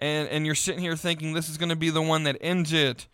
and 0.00 0.28
and 0.28 0.46
you're 0.46 0.54
sitting 0.54 0.80
here 0.80 0.96
thinking 0.96 1.32
this 1.32 1.48
is 1.48 1.58
going 1.58 1.70
to 1.70 1.76
be 1.76 1.90
the 1.90 2.02
one 2.02 2.24
that 2.24 2.36
ends 2.40 2.72
it. 2.72 3.06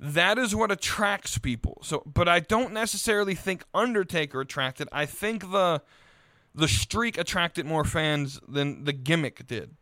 That 0.00 0.38
is 0.38 0.54
what 0.54 0.70
attracts 0.70 1.38
people. 1.38 1.78
So, 1.82 2.02
but 2.04 2.28
I 2.28 2.40
don't 2.40 2.72
necessarily 2.72 3.34
think 3.34 3.64
Undertaker 3.72 4.40
attracted. 4.40 4.88
I 4.92 5.06
think 5.06 5.50
the 5.50 5.82
the 6.54 6.68
streak 6.68 7.18
attracted 7.18 7.66
more 7.66 7.84
fans 7.84 8.40
than 8.46 8.84
the 8.84 8.92
gimmick 8.92 9.46
did. 9.46 9.76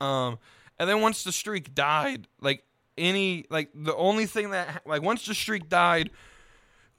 Um, 0.00 0.38
and 0.78 0.88
then 0.88 1.00
once 1.00 1.24
the 1.24 1.32
streak 1.32 1.74
died, 1.74 2.28
like 2.40 2.64
any 2.98 3.44
like 3.50 3.70
the 3.74 3.94
only 3.96 4.26
thing 4.26 4.50
that 4.50 4.82
like 4.86 5.02
once 5.02 5.26
the 5.26 5.34
streak 5.34 5.68
died, 5.68 6.10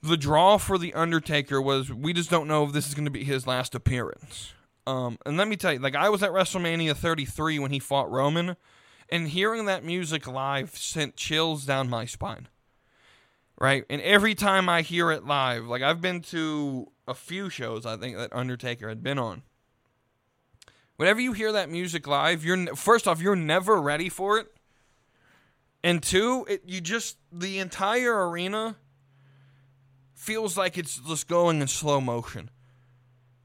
the 0.02 0.18
draw 0.18 0.58
for 0.58 0.78
the 0.78 0.94
Undertaker 0.94 1.62
was 1.62 1.92
we 1.92 2.14
just 2.14 2.30
don't 2.30 2.48
know 2.48 2.64
if 2.66 2.72
this 2.72 2.88
is 2.88 2.94
going 2.94 3.06
to 3.06 3.12
be 3.12 3.24
his 3.24 3.46
last 3.48 3.76
appearance. 3.76 4.54
Um, 4.86 5.18
and 5.26 5.38
let 5.38 5.48
me 5.48 5.56
tell 5.56 5.74
you, 5.74 5.80
like 5.80 5.96
I 5.96 6.10
was 6.10 6.24
at 6.24 6.32
WrestleMania 6.32 6.96
33 6.96 7.60
when 7.60 7.72
he 7.72 7.80
fought 7.80 8.12
Roman, 8.12 8.56
and 9.14 9.28
hearing 9.30 9.66
that 9.66 9.86
music 9.86 10.26
live 10.26 10.76
sent 10.76 11.16
chills 11.16 11.66
down 11.66 11.88
my 11.88 12.04
spine. 12.04 12.48
Right, 13.62 13.86
and 13.88 14.02
every 14.02 14.34
time 14.34 14.68
I 14.68 14.82
hear 14.82 15.12
it 15.12 15.24
live, 15.24 15.66
like 15.66 15.84
I've 15.84 16.02
been 16.02 16.22
to 16.22 16.92
a 17.08 17.14
few 17.14 17.52
shows 17.52 17.86
I 17.86 17.96
think 17.96 18.18
that 18.18 18.34
Undertaker 18.34 18.90
had 18.90 19.04
been 19.04 19.20
on. 19.20 19.44
Whenever 20.98 21.22
you 21.22 21.34
hear 21.34 21.52
that 21.52 21.70
music 21.70 22.08
live, 22.08 22.44
you're 22.44 22.76
first 22.76 23.08
off 23.08 23.22
you're 23.22 23.36
never 23.36 23.80
ready 23.80 24.10
for 24.10 24.40
it, 24.40 24.48
and 25.84 26.02
two, 26.02 26.46
it 26.50 26.64
you 26.66 26.82
just 26.82 27.18
the 27.32 27.60
entire 27.60 28.28
arena 28.30 28.76
feels 30.16 30.58
like 30.58 30.76
it's 30.76 30.98
just 30.98 31.28
going 31.28 31.62
in 31.62 31.68
slow 31.68 32.02
motion. 32.02 32.50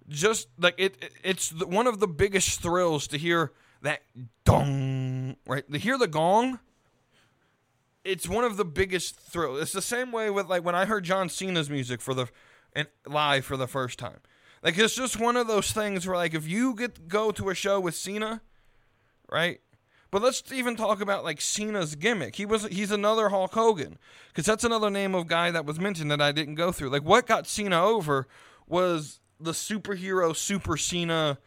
Just 0.09 0.49
like 0.59 0.77
it, 0.79 0.97
it 1.03 1.13
it's 1.23 1.51
the, 1.51 1.67
one 1.67 1.87
of 1.87 2.01
the 2.01 2.09
biggest 2.09 2.63
thrills 2.63 3.07
to 3.09 3.19
hear 3.19 3.53
that 3.83 4.01
dong 4.45 5.08
right 5.47 5.71
to 5.71 5.79
hear 5.79 5.99
the 5.99 6.09
gong. 6.09 6.59
It's 8.05 8.29
one 8.29 8.45
of 8.45 8.57
the 8.57 8.65
biggest 8.65 9.17
thrills. 9.17 9.61
It's 9.61 9.73
the 9.73 9.83
same 9.83 10.13
way 10.13 10.31
with 10.31 10.47
like 10.47 10.65
when 10.65 10.75
I 10.75 10.85
heard 10.85 11.05
John 11.05 11.29
Cena's 11.29 11.69
music 11.69 12.01
for 12.01 12.15
the 12.15 12.29
and 12.75 12.89
live 13.07 13.45
for 13.45 13.57
the 13.57 13.67
first 13.67 13.99
time. 13.99 14.21
Like 14.63 14.79
it's 14.79 14.95
just 14.95 15.19
one 15.21 15.37
of 15.37 15.47
those 15.47 15.73
things 15.73 16.07
where 16.07 16.17
like 16.17 16.35
if 16.35 16.47
you 16.47 16.75
get 16.75 17.09
go 17.09 17.31
to 17.33 17.51
a 17.51 17.55
show 17.55 17.81
with 17.81 17.95
Cena, 17.95 18.41
right? 19.31 19.61
But 20.11 20.23
let's 20.23 20.51
even 20.53 20.75
talk 20.75 21.01
about 21.01 21.23
like 21.23 21.41
Cena's 21.41 21.95
gimmick. 21.95 22.37
He 22.37 22.47
was 22.47 22.65
he's 22.67 22.91
another 22.91 23.29
Hulk 23.29 23.53
Hogan 23.53 23.99
because 24.29 24.47
that's 24.47 24.65
another 24.65 24.91
name 24.91 25.15
of 25.15 25.27
guy 25.27 25.51
that 25.51 25.67
was 25.67 25.79
mentioned 25.79 26.11
that 26.11 26.21
I 26.21 26.33
didn't 26.33 26.55
go 26.55 26.73
through. 26.73 26.91
Like 26.91 27.05
what 27.05 27.27
got 27.27 27.47
Cena 27.47 27.83
over 27.85 28.27
was 28.67 29.21
the 29.39 29.53
superhero 29.53 30.35
Super 30.35 30.77
Cena 30.77 31.39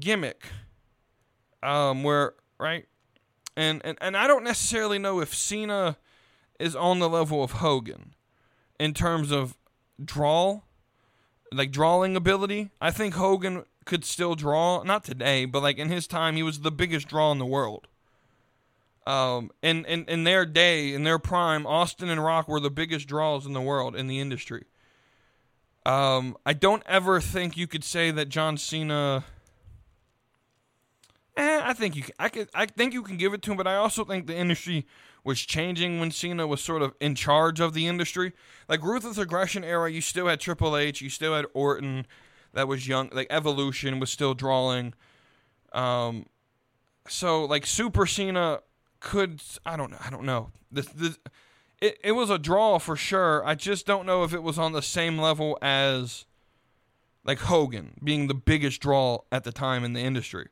gimmick, 0.00 0.46
um, 1.62 2.02
where 2.02 2.34
right, 2.58 2.86
and 3.56 3.80
and 3.84 3.98
and 4.00 4.16
I 4.16 4.26
don't 4.26 4.44
necessarily 4.44 4.98
know 4.98 5.20
if 5.20 5.34
Cena 5.34 5.96
is 6.58 6.74
on 6.74 6.98
the 6.98 7.08
level 7.08 7.42
of 7.42 7.52
Hogan 7.52 8.14
in 8.78 8.94
terms 8.94 9.30
of 9.30 9.56
draw, 10.02 10.60
like 11.52 11.70
drawing 11.70 12.16
ability. 12.16 12.70
I 12.80 12.90
think 12.90 13.14
Hogan 13.14 13.64
could 13.84 14.04
still 14.04 14.34
draw, 14.34 14.82
not 14.82 15.04
today, 15.04 15.44
but 15.44 15.62
like 15.62 15.78
in 15.78 15.88
his 15.88 16.06
time, 16.06 16.36
he 16.36 16.42
was 16.42 16.60
the 16.60 16.72
biggest 16.72 17.08
draw 17.08 17.32
in 17.32 17.38
the 17.38 17.46
world. 17.46 17.88
Um, 19.06 19.52
in, 19.62 19.84
in, 19.84 20.04
in 20.06 20.24
their 20.24 20.44
day, 20.44 20.92
in 20.92 21.04
their 21.04 21.20
prime, 21.20 21.64
Austin 21.64 22.08
and 22.08 22.22
Rock 22.22 22.48
were 22.48 22.58
the 22.58 22.70
biggest 22.70 23.06
draws 23.06 23.46
in 23.46 23.52
the 23.52 23.60
world 23.60 23.94
in 23.94 24.08
the 24.08 24.18
industry. 24.18 24.64
Um, 25.84 26.36
I 26.44 26.52
don't 26.52 26.82
ever 26.86 27.20
think 27.20 27.56
you 27.56 27.68
could 27.68 27.84
say 27.84 28.10
that 28.10 28.28
John 28.28 28.58
Cena. 28.58 29.24
Eh, 31.36 31.60
I 31.62 31.72
think 31.74 31.96
you 31.96 32.02
can, 32.02 32.14
I 32.18 32.28
could 32.28 32.48
I 32.54 32.66
think 32.66 32.94
you 32.94 33.02
can 33.02 33.16
give 33.16 33.34
it 33.34 33.42
to 33.42 33.50
him, 33.50 33.56
but 33.56 33.66
I 33.66 33.76
also 33.76 34.04
think 34.04 34.26
the 34.26 34.36
industry 34.36 34.86
was 35.22 35.40
changing 35.40 36.00
when 36.00 36.10
Cena 36.10 36.46
was 36.46 36.62
sort 36.62 36.82
of 36.82 36.94
in 37.00 37.14
charge 37.14 37.60
of 37.60 37.74
the 37.74 37.86
industry. 37.86 38.32
Like 38.68 38.82
Ruthless 38.82 39.18
Aggression 39.18 39.64
era, 39.64 39.90
you 39.90 40.00
still 40.00 40.28
had 40.28 40.40
Triple 40.40 40.76
H, 40.76 41.00
you 41.00 41.10
still 41.10 41.34
had 41.34 41.46
Orton, 41.52 42.06
that 42.54 42.68
was 42.68 42.88
young. 42.88 43.10
Like 43.12 43.26
Evolution 43.28 44.00
was 44.00 44.10
still 44.10 44.32
drawing. 44.32 44.94
Um, 45.72 46.26
so 47.06 47.44
like 47.44 47.66
Super 47.66 48.06
Cena 48.06 48.60
could 49.00 49.42
I 49.64 49.76
don't 49.76 49.90
know 49.90 49.98
I 50.04 50.10
don't 50.10 50.24
know 50.24 50.50
this 50.72 50.86
this 50.86 51.18
it, 51.82 51.98
it 52.02 52.12
was 52.12 52.30
a 52.30 52.38
draw 52.38 52.78
for 52.78 52.96
sure. 52.96 53.46
I 53.46 53.54
just 53.54 53.86
don't 53.86 54.06
know 54.06 54.24
if 54.24 54.32
it 54.32 54.42
was 54.42 54.58
on 54.58 54.72
the 54.72 54.80
same 54.80 55.18
level 55.18 55.58
as 55.60 56.24
like 57.24 57.40
Hogan 57.40 58.00
being 58.02 58.28
the 58.28 58.34
biggest 58.34 58.80
draw 58.80 59.18
at 59.30 59.44
the 59.44 59.52
time 59.52 59.84
in 59.84 59.92
the 59.92 60.00
industry. 60.00 60.48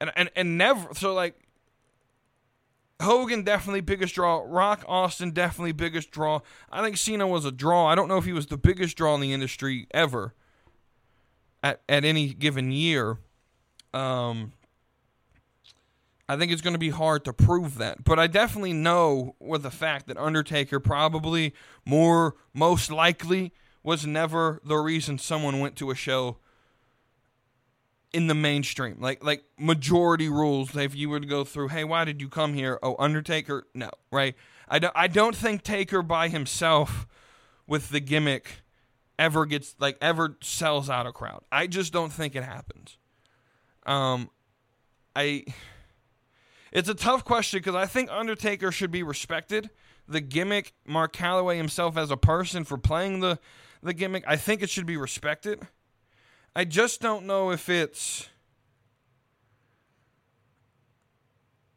And 0.00 0.10
and 0.16 0.30
and 0.34 0.58
never 0.58 0.94
so 0.94 1.12
like 1.14 1.34
Hogan 3.00 3.42
definitely 3.42 3.80
biggest 3.80 4.14
draw. 4.14 4.42
Rock 4.46 4.84
Austin 4.86 5.30
definitely 5.32 5.72
biggest 5.72 6.10
draw. 6.10 6.40
I 6.70 6.82
think 6.82 6.96
Cena 6.96 7.26
was 7.26 7.44
a 7.44 7.52
draw. 7.52 7.86
I 7.86 7.94
don't 7.94 8.08
know 8.08 8.18
if 8.18 8.24
he 8.24 8.32
was 8.32 8.46
the 8.46 8.56
biggest 8.56 8.96
draw 8.96 9.14
in 9.14 9.20
the 9.20 9.32
industry 9.32 9.86
ever 9.92 10.34
at 11.62 11.80
at 11.88 12.04
any 12.04 12.34
given 12.34 12.72
year. 12.72 13.18
Um, 13.92 14.52
I 16.28 16.36
think 16.36 16.52
it's 16.52 16.62
going 16.62 16.74
to 16.74 16.78
be 16.78 16.90
hard 16.90 17.24
to 17.24 17.32
prove 17.32 17.78
that, 17.78 18.04
but 18.04 18.20
I 18.20 18.28
definitely 18.28 18.72
know 18.72 19.34
with 19.40 19.64
the 19.64 19.70
fact 19.70 20.06
that 20.06 20.16
Undertaker 20.16 20.78
probably 20.78 21.52
more 21.84 22.36
most 22.54 22.90
likely 22.90 23.52
was 23.82 24.06
never 24.06 24.60
the 24.64 24.76
reason 24.76 25.18
someone 25.18 25.58
went 25.58 25.74
to 25.76 25.90
a 25.90 25.94
show 25.96 26.36
in 28.12 28.26
the 28.26 28.34
mainstream. 28.34 28.96
Like 29.00 29.24
like 29.24 29.44
majority 29.58 30.28
rules. 30.28 30.76
If 30.76 30.94
you 30.94 31.08
were 31.08 31.20
to 31.20 31.26
go 31.26 31.44
through, 31.44 31.68
hey, 31.68 31.84
why 31.84 32.04
did 32.04 32.20
you 32.20 32.28
come 32.28 32.54
here? 32.54 32.78
Oh, 32.82 32.96
Undertaker. 32.98 33.66
No, 33.74 33.90
right? 34.10 34.34
I 34.68 34.78
don't. 34.78 34.92
I 34.96 35.06
don't 35.06 35.36
think 35.36 35.62
Taker 35.62 36.02
by 36.02 36.28
himself 36.28 37.06
with 37.66 37.90
the 37.90 38.00
gimmick 38.00 38.62
ever 39.18 39.46
gets 39.46 39.74
like 39.78 39.96
ever 40.00 40.36
sells 40.42 40.88
out 40.88 41.06
a 41.06 41.12
crowd. 41.12 41.42
I 41.50 41.66
just 41.66 41.92
don't 41.92 42.12
think 42.12 42.34
it 42.34 42.44
happens. 42.44 42.98
Um, 43.86 44.30
I. 45.14 45.44
It's 46.72 46.88
a 46.88 46.94
tough 46.94 47.24
question 47.24 47.58
because 47.58 47.74
I 47.74 47.86
think 47.86 48.10
Undertaker 48.12 48.70
should 48.70 48.92
be 48.92 49.02
respected. 49.02 49.70
The 50.06 50.20
gimmick, 50.20 50.72
Mark 50.86 51.12
Calaway 51.12 51.56
himself 51.56 51.96
as 51.96 52.12
a 52.12 52.16
person 52.16 52.62
for 52.62 52.78
playing 52.78 53.20
the 53.20 53.40
the 53.82 53.94
gimmick, 53.94 54.24
I 54.26 54.36
think 54.36 54.62
it 54.62 54.70
should 54.70 54.86
be 54.86 54.96
respected. 54.96 55.60
I 56.54 56.64
just 56.64 57.00
don't 57.00 57.26
know 57.26 57.50
if 57.50 57.68
it's. 57.68 58.28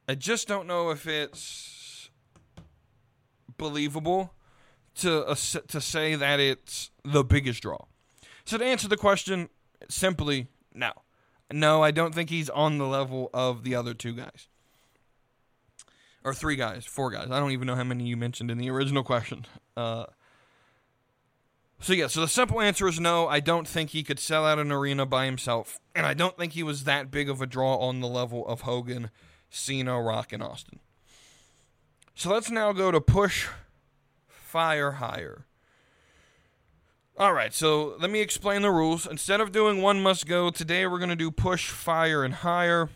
I 0.08 0.16
just 0.16 0.48
don't 0.48 0.68
know 0.68 0.90
if 0.90 1.08
it's 1.08 2.10
believable 3.58 4.34
to 4.96 5.26
uh, 5.26 5.36
to 5.68 5.80
say 5.82 6.16
that 6.16 6.40
it's 6.40 6.92
the 7.04 7.24
biggest 7.24 7.62
draw. 7.62 7.86
So 8.46 8.58
to 8.58 8.66
answer 8.66 8.88
the 8.88 8.98
question 8.98 9.50
simply, 9.90 10.48
no, 10.74 10.92
no, 11.52 11.84
I 11.84 11.92
don't 11.92 12.14
think 12.14 12.30
he's 12.30 12.50
on 12.50 12.78
the 12.78 12.88
level 12.88 13.30
of 13.34 13.64
the 13.64 13.76
other 13.76 13.94
two 13.94 14.14
guys, 14.14 14.48
or 16.24 16.34
three 16.34 16.56
guys, 16.56 16.86
four 16.86 17.12
guys. 17.12 17.30
I 17.32 17.40
don't 17.40 17.52
even 17.52 17.68
know 17.68 17.76
how 17.76 17.84
many 17.84 18.06
you 18.06 18.18
mentioned 18.18 18.52
in 18.52 18.58
the 18.58 18.70
original 18.70 19.04
question. 19.04 19.46
Uh, 19.78 20.06
so 21.84 21.94
yeah, 21.94 22.08
so 22.08 22.22
the 22.22 22.28
simple 22.30 22.62
answer 22.62 22.88
is 22.88 23.00
no. 23.00 23.28
I 23.28 23.42
don't 23.42 23.68
think 23.68 23.90
he 23.90 24.04
could 24.04 24.18
sell 24.18 24.46
out 24.46 24.58
an 24.58 24.72
arena 24.72 25.06
by 25.06 25.26
himself, 25.26 25.80
and 25.94 26.06
I 26.06 26.14
don't 26.14 26.38
think 26.38 26.54
he 26.54 26.64
was 26.64 26.86
that 26.86 27.12
big 27.12 27.30
of 27.30 27.42
a 27.42 27.46
draw 27.46 27.76
on 27.76 28.00
the 28.00 28.08
level 28.08 28.48
of 28.48 28.62
Hogan, 28.62 29.12
Cena, 29.50 30.02
Rock, 30.02 30.32
and 30.32 30.42
Austin. 30.42 30.80
So 32.16 32.32
let's 32.32 32.50
now 32.50 32.72
go 32.72 32.90
to 32.90 33.02
push 33.02 33.48
fire 34.28 34.94
higher. 34.94 35.46
All 37.18 37.34
right, 37.34 37.54
so 37.54 37.96
let 38.00 38.10
me 38.10 38.22
explain 38.22 38.62
the 38.62 38.72
rules. 38.72 39.06
Instead 39.06 39.42
of 39.42 39.52
doing 39.52 39.82
one 39.82 40.02
must 40.02 40.26
go, 40.26 40.50
today 40.50 40.88
we're 40.88 41.00
going 41.00 41.10
to 41.10 41.16
do 41.18 41.32
push, 41.32 41.70
fire, 41.70 42.24
and 42.24 42.34
higher. 42.34 42.90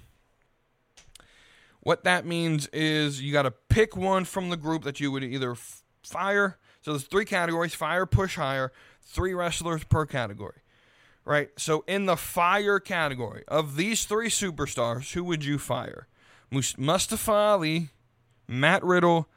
What 1.82 2.04
that 2.06 2.26
means 2.26 2.68
is 2.68 3.22
you 3.22 3.34
got 3.34 3.44
to 3.44 3.52
pick 3.52 3.98
one 3.98 4.24
from 4.24 4.50
the 4.50 4.58
group 4.58 4.84
that 4.86 5.00
you 5.00 5.12
would 5.12 5.24
either 5.24 5.52
f- 5.52 5.84
fire, 6.04 6.58
so 6.88 6.94
there's 6.94 7.04
three 7.04 7.26
categories 7.26 7.74
fire, 7.74 8.06
push, 8.06 8.38
higher, 8.38 8.72
three 9.02 9.34
wrestlers 9.34 9.84
per 9.84 10.06
category. 10.06 10.62
Right? 11.26 11.50
So 11.58 11.84
in 11.86 12.06
the 12.06 12.16
fire 12.16 12.80
category, 12.80 13.44
of 13.50 13.76
these 13.76 14.06
three 14.06 14.30
superstars, 14.30 15.12
who 15.12 15.26
would 15.26 15.44
you 15.44 15.60
fire? 15.60 16.08
Mustafa 16.50 17.34
Ali, 17.34 17.90
Matt 18.48 18.86
Riddle, 18.86 19.28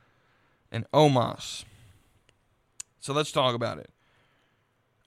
and 0.71 0.89
Omos. 0.93 1.65
So 3.01 3.13
let's 3.13 3.33
talk 3.33 3.57
about 3.57 3.79
it. 3.79 3.91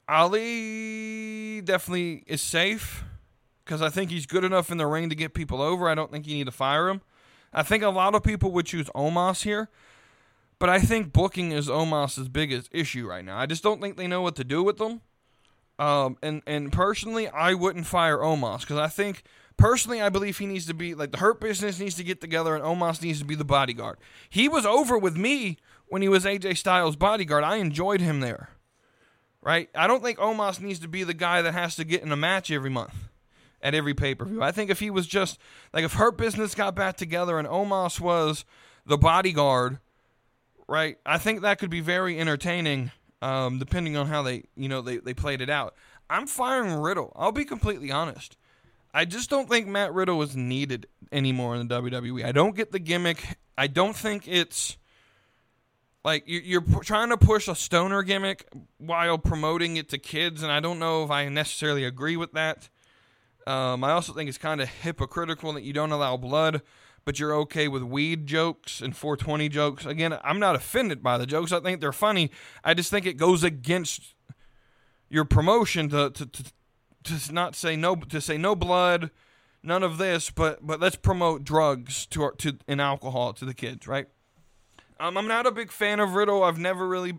Ali 0.10 1.62
definitely 1.62 2.26
is 2.28 2.41
safe 2.41 3.06
because 3.64 3.82
I 3.82 3.88
think 3.88 4.12
he's 4.12 4.26
good 4.26 4.44
enough 4.44 4.70
in 4.70 4.78
the 4.78 4.86
ring 4.88 5.08
to 5.08 5.16
get 5.16 5.34
people 5.34 5.62
over. 5.62 5.88
I 5.88 5.96
don't 5.96 6.12
think 6.12 6.28
you 6.28 6.36
need 6.36 6.48
to 6.48 6.52
fire 6.52 6.89
him. 6.89 7.00
I 7.54 7.64
think 7.64 7.84
a 7.84 7.89
lot 7.89 8.16
of 8.16 8.22
people 8.22 8.52
would 8.52 8.66
choose 8.66 8.89
Omos 8.89 9.44
here 9.44 9.70
but 10.60 10.70
I 10.70 10.80
think 10.80 11.14
booking 11.14 11.51
is 11.51 11.68
Omos's 11.68 12.30
biggest 12.30 12.70
issue 12.72 13.08
right 13.08 13.24
now. 13.24 13.38
I 13.38 13.45
just 13.45 13.64
don't 13.64 13.82
think 13.82 13.97
they 13.97 14.08
know 14.08 14.22
what 14.22 14.36
to 14.38 14.43
do 14.43 14.64
with 14.64 14.78
them. 14.78 15.01
Um, 15.80 16.18
and 16.22 16.41
and 16.45 16.72
personally, 16.72 17.28
I 17.28 17.54
wouldn't 17.54 17.88
fire 17.88 18.18
Omos 18.18 18.62
because 18.62 18.78
I 18.78 18.88
think 18.88 19.24
personally, 19.58 20.01
I 20.01 20.10
believe 20.10 20.38
he 20.38 20.45
needs 20.45 20.66
to 20.68 20.74
be 20.74 20.93
like 20.93 21.12
the 21.12 21.18
Hurt 21.18 21.39
Business 21.39 21.80
needs 21.80 21.95
to 21.95 22.04
get 22.04 22.22
together, 22.22 22.56
and 22.56 22.64
Omos 22.64 23.01
needs 23.01 23.20
to 23.20 23.26
be 23.26 23.36
the 23.36 23.45
bodyguard. 23.45 23.97
He 24.30 24.47
was 24.47 24.66
over 24.66 24.97
with 24.97 25.18
me 25.18 25.58
when 25.88 26.01
he 26.01 26.10
was 26.10 26.26
AJ 26.26 26.58
Styles' 26.58 26.95
bodyguard. 26.95 27.43
I 27.43 27.58
enjoyed 27.58 28.01
him 28.01 28.20
there. 28.20 28.49
Right? 29.41 29.70
I 29.76 29.88
don't 29.88 30.01
think 30.01 30.20
Omos 30.20 30.62
needs 30.62 30.80
to 30.80 30.88
be 30.88 31.04
the 31.04 31.14
guy 31.14 31.41
that 31.41 31.54
has 31.54 31.76
to 31.76 31.84
get 31.84 32.01
in 32.01 32.14
a 32.14 32.16
match 32.16 32.49
every 32.49 32.70
month 32.70 32.93
at 33.62 33.74
every 33.74 33.93
pay 33.93 34.16
per 34.16 34.26
view. 34.26 34.41
I 34.41 34.51
think 34.51 34.70
if 34.70 34.80
he 34.80 34.89
was 34.89 35.08
just 35.08 35.38
like 35.74 35.84
if 35.84 35.93
Hurt 35.93 36.18
Business 36.18 36.54
got 36.56 36.76
back 36.76 36.95
together 36.95 37.39
and 37.39 37.47
Omos 37.47 37.99
was 37.99 38.45
the 38.86 38.97
bodyguard 38.97 39.80
right? 40.68 40.97
I 41.05 41.18
think 41.18 41.41
that 41.41 41.59
could 41.59 41.70
be 41.70 41.82
very 41.82 42.20
entertaining, 42.20 42.91
um, 43.22 43.59
depending 43.59 43.97
on 43.97 44.07
how 44.07 44.22
they, 44.22 44.43
you 44.55 44.70
know, 44.70 44.82
they, 44.82 44.97
they 44.97 45.14
played 45.14 45.41
it 45.41 45.49
out. 45.49 45.76
I'm 46.09 46.28
firing 46.28 46.74
Riddle. 46.74 47.11
I'll 47.16 47.32
be 47.32 47.45
completely 47.45 47.91
honest. 47.91 48.38
I 48.93 49.05
just 49.05 49.30
don't 49.30 49.49
think 49.49 49.68
Matt 49.68 49.93
Riddle 49.93 50.22
is 50.22 50.36
needed 50.36 50.86
anymore 51.11 51.55
in 51.55 51.68
the 51.68 51.82
WWE. 51.82 52.24
I 52.24 52.32
don't 52.32 52.55
get 52.55 52.72
the 52.72 52.80
gimmick. 52.80 53.38
I 53.57 53.68
don't 53.68 53.95
think 53.95 54.28
it's 54.28 54.78
like 56.03 56.24
you're 56.28 56.64
trying 56.82 57.09
to 57.09 57.18
push 57.18 57.47
a 57.47 57.55
stoner 57.55 58.03
gimmick 58.03 58.47
while 58.78 59.18
promoting 59.18 59.78
it 59.78 59.89
to 59.89 59.97
kids, 59.97 60.43
and 60.43 60.51
I 60.51 60.59
don't 60.59 60.78
know 60.78 61.03
if 61.03 61.11
I 61.11 61.28
necessarily 61.30 61.86
agree 61.86 62.18
with 62.18 62.34
that. 62.34 62.70
Um, 63.47 63.84
I 63.84 63.91
also 63.91 64.14
think 64.14 64.30
it's 64.30 64.38
kind 64.38 64.61
of 64.61 64.70
hypocritical 64.70 65.53
that 65.53 65.64
you 65.64 65.74
don't 65.74 65.91
allow 65.91 66.18
blood 66.18 66.61
but 67.06 67.20
you're 67.20 67.34
okay 67.36 67.68
with 67.68 67.84
weed 67.84 68.28
jokes 68.28 68.82
and 68.82 68.95
420 68.95 69.49
jokes. 69.49 69.86
Again, 69.86 70.18
I'm 70.24 70.39
not 70.39 70.56
offended 70.56 71.04
by 71.04 71.18
the 71.18 71.26
jokes. 71.26 71.51
I 71.51 71.60
think 71.60 71.82
they're 71.82 71.91
funny. 71.91 72.32
I 72.64 72.74
just 72.74 72.89
think 72.89 73.06
it 73.06 73.18
goes 73.18 73.43
against 73.43 74.16
your 75.10 75.26
promotion 75.26 75.89
to 75.89 76.10
to, 76.10 76.26
to, 76.26 76.43
to 77.04 77.34
not 77.34 77.56
say 77.56 77.76
no 77.76 77.95
to 77.95 78.22
say 78.22 78.38
no 78.38 78.56
blood, 78.56 79.12
none 79.62 79.84
of 79.84 79.97
this, 79.97 80.30
but 80.30 80.66
but 80.66 80.80
let's 80.80 80.95
promote 80.95 81.43
drugs 81.43 82.06
to 82.08 82.32
to 82.39 82.58
and 82.68 82.82
alcohol 82.82 83.34
to 83.34 83.45
the 83.45 83.54
kids, 83.54 83.88
right? 83.88 84.08
Um, 84.99 85.18
I'm 85.18 85.28
not 85.28 85.45
a 85.45 85.51
big 85.51 85.72
fan 85.72 85.99
of 85.99 86.16
Riddle. 86.16 86.43
I've 86.43 86.60
never 86.60 86.88
really 86.88 87.14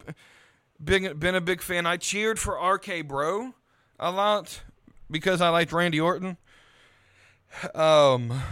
been 0.82 1.18
been 1.18 1.35
a 1.35 1.41
big 1.41 1.62
fan. 1.62 1.87
I 1.87 1.97
cheered 1.97 2.39
for 2.39 2.55
RK 2.55 3.07
Bro 3.07 3.55
a 4.01 4.11
lot 4.11 4.62
because 5.11 5.41
I 5.41 5.51
liked 5.51 5.72
Randy 5.72 6.01
Orton. 6.01 6.37
Um, 7.74 8.43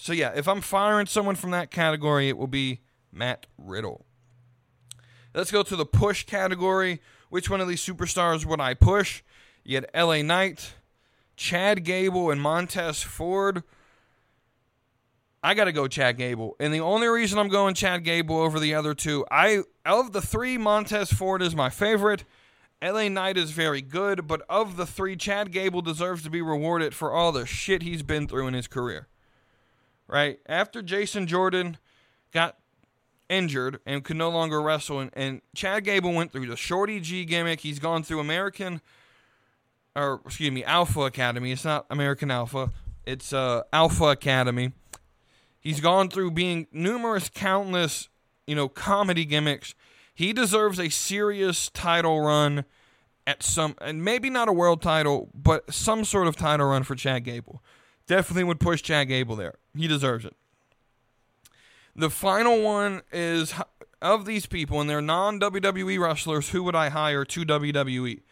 so 0.00 0.14
yeah, 0.14 0.32
if 0.34 0.48
I'm 0.48 0.62
firing 0.62 1.06
someone 1.06 1.34
from 1.34 1.50
that 1.50 1.70
category, 1.70 2.30
it 2.30 2.38
will 2.38 2.46
be 2.46 2.80
Matt 3.12 3.44
Riddle. 3.58 4.06
Let's 5.34 5.50
go 5.50 5.62
to 5.62 5.76
the 5.76 5.84
push 5.84 6.24
category. 6.24 7.02
Which 7.28 7.50
one 7.50 7.60
of 7.60 7.68
these 7.68 7.84
superstars 7.84 8.46
would 8.46 8.62
I 8.62 8.72
push? 8.72 9.22
You 9.62 9.76
had 9.76 9.90
LA 9.94 10.22
Knight, 10.22 10.72
Chad 11.36 11.84
Gable, 11.84 12.30
and 12.30 12.40
Montez 12.40 13.02
Ford. 13.02 13.62
I 15.42 15.52
got 15.52 15.64
to 15.64 15.72
go 15.72 15.86
Chad 15.86 16.16
Gable. 16.16 16.56
And 16.58 16.72
the 16.72 16.80
only 16.80 17.06
reason 17.06 17.38
I'm 17.38 17.50
going 17.50 17.74
Chad 17.74 18.02
Gable 18.02 18.38
over 18.38 18.58
the 18.58 18.74
other 18.74 18.94
two, 18.94 19.26
I 19.30 19.64
of 19.84 20.12
the 20.12 20.22
three, 20.22 20.56
Montez 20.56 21.12
Ford 21.12 21.42
is 21.42 21.54
my 21.54 21.68
favorite. 21.68 22.24
LA 22.82 23.08
Knight 23.08 23.36
is 23.36 23.50
very 23.50 23.82
good, 23.82 24.26
but 24.26 24.40
of 24.48 24.78
the 24.78 24.86
three, 24.86 25.14
Chad 25.14 25.52
Gable 25.52 25.82
deserves 25.82 26.22
to 26.22 26.30
be 26.30 26.40
rewarded 26.40 26.94
for 26.94 27.12
all 27.12 27.32
the 27.32 27.44
shit 27.44 27.82
he's 27.82 28.02
been 28.02 28.26
through 28.26 28.48
in 28.48 28.54
his 28.54 28.66
career 28.66 29.06
right? 30.10 30.40
After 30.46 30.82
Jason 30.82 31.26
Jordan 31.26 31.78
got 32.32 32.56
injured 33.28 33.78
and 33.86 34.02
could 34.04 34.16
no 34.16 34.28
longer 34.28 34.60
wrestle, 34.60 34.98
and, 35.00 35.10
and 35.14 35.40
Chad 35.54 35.84
Gable 35.84 36.12
went 36.12 36.32
through 36.32 36.46
the 36.46 36.56
Shorty 36.56 37.00
G 37.00 37.24
gimmick. 37.24 37.60
He's 37.60 37.78
gone 37.78 38.02
through 38.02 38.20
American, 38.20 38.80
or 39.94 40.20
excuse 40.26 40.50
me, 40.50 40.64
Alpha 40.64 41.02
Academy. 41.02 41.52
It's 41.52 41.64
not 41.64 41.86
American 41.90 42.30
Alpha. 42.30 42.70
It's 43.06 43.32
uh, 43.32 43.62
Alpha 43.72 44.06
Academy. 44.06 44.72
He's 45.60 45.80
gone 45.80 46.08
through 46.08 46.32
being 46.32 46.66
numerous, 46.72 47.28
countless, 47.28 48.08
you 48.46 48.54
know, 48.54 48.68
comedy 48.68 49.24
gimmicks. 49.24 49.74
He 50.14 50.32
deserves 50.32 50.80
a 50.80 50.88
serious 50.88 51.70
title 51.70 52.20
run 52.20 52.64
at 53.26 53.42
some, 53.42 53.76
and 53.80 54.02
maybe 54.02 54.28
not 54.28 54.48
a 54.48 54.52
world 54.52 54.82
title, 54.82 55.30
but 55.34 55.72
some 55.72 56.04
sort 56.04 56.26
of 56.26 56.36
title 56.36 56.66
run 56.66 56.82
for 56.82 56.94
Chad 56.94 57.24
Gable. 57.24 57.62
Definitely 58.10 58.42
would 58.42 58.58
push 58.58 58.82
Chad 58.82 59.06
Gable 59.06 59.36
there. 59.36 59.54
He 59.72 59.86
deserves 59.86 60.24
it. 60.24 60.34
The 61.94 62.10
final 62.10 62.60
one 62.60 63.02
is 63.12 63.54
of 64.02 64.24
these 64.24 64.46
people, 64.46 64.80
and 64.80 64.90
they're 64.90 65.00
non 65.00 65.38
WWE 65.38 65.96
wrestlers, 66.00 66.48
who 66.48 66.64
would 66.64 66.74
I 66.74 66.88
hire 66.88 67.24
to 67.26 67.44
WWE? 67.44 68.22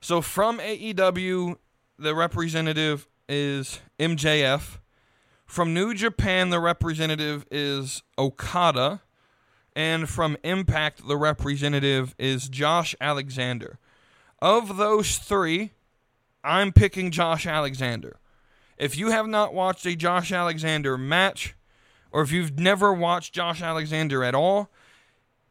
So 0.00 0.22
from 0.22 0.60
AEW, 0.60 1.56
the 1.98 2.14
representative 2.14 3.08
is 3.28 3.80
MJF. 3.98 4.78
From 5.46 5.74
New 5.74 5.94
Japan, 5.94 6.50
the 6.50 6.60
representative 6.60 7.44
is 7.50 8.04
Okada. 8.16 9.00
And 9.74 10.08
from 10.08 10.36
Impact, 10.44 11.08
the 11.08 11.16
representative 11.16 12.14
is 12.20 12.48
Josh 12.48 12.94
Alexander. 13.00 13.80
Of 14.40 14.76
those 14.76 15.18
three, 15.18 15.72
I'm 16.44 16.70
picking 16.70 17.10
Josh 17.10 17.48
Alexander. 17.48 18.17
If 18.78 18.96
you 18.96 19.10
have 19.10 19.26
not 19.26 19.52
watched 19.52 19.84
a 19.86 19.96
Josh 19.96 20.32
Alexander 20.32 20.96
match, 20.96 21.54
or 22.12 22.22
if 22.22 22.32
you've 22.32 22.58
never 22.58 22.92
watched 22.92 23.34
Josh 23.34 23.60
Alexander 23.60 24.22
at 24.24 24.34
all, 24.34 24.70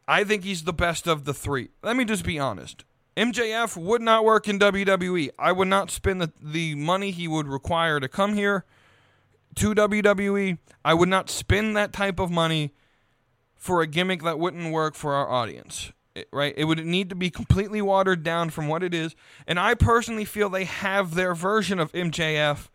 I 0.06 0.24
think 0.24 0.44
he's 0.44 0.64
the 0.64 0.72
best 0.72 1.06
of 1.06 1.24
the 1.24 1.34
three. 1.34 1.68
Let 1.82 1.96
me 1.96 2.04
just 2.04 2.24
be 2.24 2.38
honest. 2.38 2.84
MJF 3.16 3.76
would 3.76 4.00
not 4.00 4.24
work 4.24 4.48
in 4.48 4.58
WWE. 4.58 5.30
I 5.38 5.52
would 5.52 5.68
not 5.68 5.90
spend 5.90 6.20
the, 6.20 6.32
the 6.40 6.74
money 6.76 7.10
he 7.10 7.28
would 7.28 7.46
require 7.48 8.00
to 8.00 8.08
come 8.08 8.34
here 8.34 8.64
to 9.56 9.74
WWE. 9.74 10.58
I 10.84 10.94
would 10.94 11.08
not 11.08 11.28
spend 11.28 11.76
that 11.76 11.92
type 11.92 12.18
of 12.20 12.30
money 12.30 12.72
for 13.56 13.82
a 13.82 13.86
gimmick 13.86 14.22
that 14.22 14.38
wouldn't 14.38 14.72
work 14.72 14.94
for 14.94 15.14
our 15.14 15.28
audience. 15.28 15.92
It- 16.14 16.28
right? 16.32 16.54
It 16.56 16.64
would 16.64 16.84
need 16.86 17.10
to 17.10 17.16
be 17.16 17.28
completely 17.28 17.82
watered 17.82 18.22
down 18.22 18.50
from 18.50 18.68
what 18.68 18.82
it 18.82 18.94
is. 18.94 19.14
And 19.46 19.58
I 19.58 19.74
personally 19.74 20.24
feel 20.24 20.48
they 20.48 20.64
have 20.64 21.14
their 21.14 21.34
version 21.34 21.78
of 21.80 21.92
MJF 21.92 22.68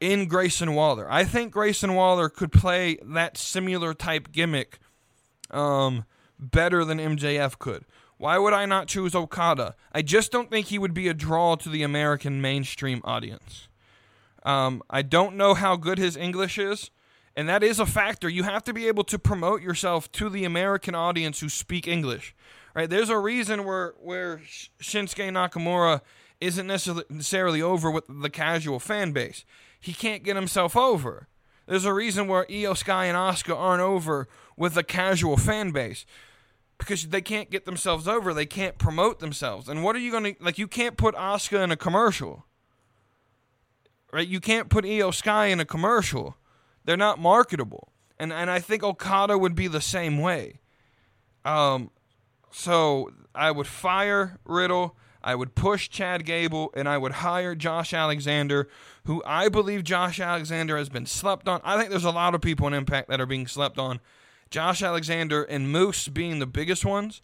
in 0.00 0.26
Grayson 0.26 0.74
Waller. 0.74 1.06
I 1.10 1.24
think 1.24 1.52
Grayson 1.52 1.94
Waller 1.94 2.28
could 2.28 2.52
play 2.52 2.98
that 3.02 3.36
similar 3.36 3.94
type 3.94 4.32
gimmick 4.32 4.78
um, 5.50 6.04
better 6.38 6.84
than 6.84 6.98
MJF 6.98 7.58
could. 7.58 7.84
Why 8.16 8.38
would 8.38 8.52
I 8.52 8.66
not 8.66 8.86
choose 8.86 9.14
Okada? 9.14 9.76
I 9.92 10.02
just 10.02 10.32
don't 10.32 10.50
think 10.50 10.66
he 10.66 10.78
would 10.78 10.94
be 10.94 11.08
a 11.08 11.14
draw 11.14 11.54
to 11.56 11.68
the 11.68 11.82
American 11.82 12.40
mainstream 12.40 13.00
audience. 13.04 13.68
Um, 14.42 14.82
I 14.90 15.02
don't 15.02 15.36
know 15.36 15.54
how 15.54 15.76
good 15.76 15.98
his 15.98 16.16
English 16.16 16.58
is, 16.58 16.90
and 17.36 17.48
that 17.48 17.62
is 17.62 17.78
a 17.78 17.86
factor. 17.86 18.28
You 18.28 18.42
have 18.42 18.64
to 18.64 18.72
be 18.72 18.88
able 18.88 19.04
to 19.04 19.18
promote 19.18 19.62
yourself 19.62 20.10
to 20.12 20.28
the 20.28 20.44
American 20.44 20.94
audience 20.94 21.40
who 21.40 21.48
speak 21.48 21.86
English. 21.86 22.34
Right? 22.74 22.88
There's 22.88 23.08
a 23.08 23.18
reason 23.18 23.64
where 23.64 23.94
where 24.00 24.38
Shinsuke 24.80 25.30
Nakamura 25.30 26.00
isn't 26.40 26.66
necessarily- 26.66 27.04
necessarily 27.10 27.60
over 27.62 27.90
with 27.90 28.04
the 28.08 28.30
casual 28.30 28.78
fan 28.78 29.12
base. 29.12 29.44
He 29.80 29.92
can't 29.92 30.22
get 30.22 30.36
himself 30.36 30.76
over. 30.76 31.28
There's 31.66 31.84
a 31.84 31.94
reason 31.94 32.26
where 32.26 32.44
Iyo 32.46 32.76
Sky 32.76 33.06
and 33.06 33.16
Asuka 33.16 33.56
aren't 33.56 33.82
over 33.82 34.28
with 34.56 34.74
the 34.74 34.82
casual 34.82 35.36
fan 35.36 35.70
base 35.70 36.04
because 36.78 37.08
they 37.08 37.20
can't 37.20 37.50
get 37.50 37.64
themselves 37.64 38.08
over. 38.08 38.34
They 38.34 38.46
can't 38.46 38.76
promote 38.78 39.20
themselves. 39.20 39.68
And 39.68 39.84
what 39.84 39.94
are 39.94 40.00
you 40.00 40.10
going 40.10 40.34
to 40.34 40.44
like? 40.44 40.58
You 40.58 40.66
can't 40.66 40.96
put 40.96 41.14
Asuka 41.14 41.62
in 41.62 41.70
a 41.70 41.76
commercial, 41.76 42.46
right? 44.12 44.26
You 44.26 44.40
can't 44.40 44.68
put 44.68 44.84
Iyo 44.84 45.14
Sky 45.14 45.46
in 45.46 45.60
a 45.60 45.64
commercial. 45.64 46.36
They're 46.84 46.96
not 46.96 47.18
marketable. 47.18 47.92
And 48.18 48.32
and 48.32 48.50
I 48.50 48.58
think 48.58 48.82
Okada 48.82 49.38
would 49.38 49.54
be 49.54 49.68
the 49.68 49.80
same 49.80 50.18
way. 50.18 50.60
Um, 51.44 51.90
so 52.50 53.12
I 53.34 53.50
would 53.50 53.66
fire 53.66 54.38
Riddle. 54.44 54.96
I 55.22 55.34
would 55.34 55.54
push 55.54 55.88
Chad 55.88 56.24
Gable, 56.24 56.70
and 56.74 56.88
I 56.88 56.98
would 56.98 57.12
hire 57.12 57.54
Josh 57.54 57.92
Alexander, 57.92 58.68
who 59.04 59.22
I 59.26 59.48
believe 59.48 59.84
Josh 59.84 60.18
Alexander 60.20 60.76
has 60.76 60.88
been 60.88 61.06
slept 61.06 61.48
on. 61.48 61.60
I 61.64 61.76
think 61.76 61.90
there's 61.90 62.04
a 62.04 62.10
lot 62.10 62.34
of 62.34 62.40
people 62.40 62.66
in 62.66 62.74
Impact 62.74 63.08
that 63.08 63.20
are 63.20 63.26
being 63.26 63.46
slept 63.46 63.78
on. 63.78 64.00
Josh 64.50 64.82
Alexander 64.82 65.44
and 65.44 65.70
Moose 65.70 66.08
being 66.08 66.38
the 66.38 66.46
biggest 66.46 66.84
ones. 66.84 67.22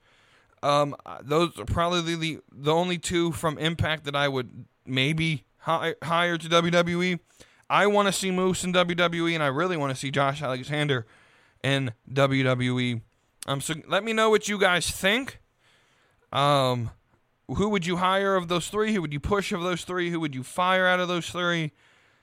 Um, 0.62 0.96
those 1.22 1.58
are 1.58 1.64
probably 1.64 2.16
the 2.16 2.40
the 2.52 2.72
only 2.72 2.98
two 2.98 3.32
from 3.32 3.58
Impact 3.58 4.04
that 4.04 4.16
I 4.16 4.28
would 4.28 4.66
maybe 4.84 5.44
hi- 5.58 5.94
hire 6.02 6.38
to 6.38 6.48
WWE. 6.48 7.18
I 7.68 7.86
want 7.88 8.06
to 8.06 8.12
see 8.12 8.30
Moose 8.30 8.62
in 8.62 8.72
WWE, 8.72 9.34
and 9.34 9.42
I 9.42 9.48
really 9.48 9.76
want 9.76 9.90
to 9.90 9.96
see 9.96 10.10
Josh 10.10 10.40
Alexander 10.40 11.06
in 11.64 11.92
WWE. 12.12 13.02
Um, 13.46 13.60
so 13.60 13.74
let 13.88 14.04
me 14.04 14.12
know 14.12 14.30
what 14.30 14.48
you 14.48 14.58
guys 14.58 14.90
think. 14.90 15.40
Um, 16.32 16.90
who 17.48 17.68
would 17.68 17.86
you 17.86 17.96
hire 17.96 18.36
of 18.36 18.48
those 18.48 18.68
three? 18.68 18.94
Who 18.94 19.00
would 19.00 19.12
you 19.12 19.20
push 19.20 19.52
of 19.52 19.62
those 19.62 19.84
three? 19.84 20.10
Who 20.10 20.20
would 20.20 20.34
you 20.34 20.42
fire 20.42 20.86
out 20.86 21.00
of 21.00 21.08
those 21.08 21.28
three 21.28 21.72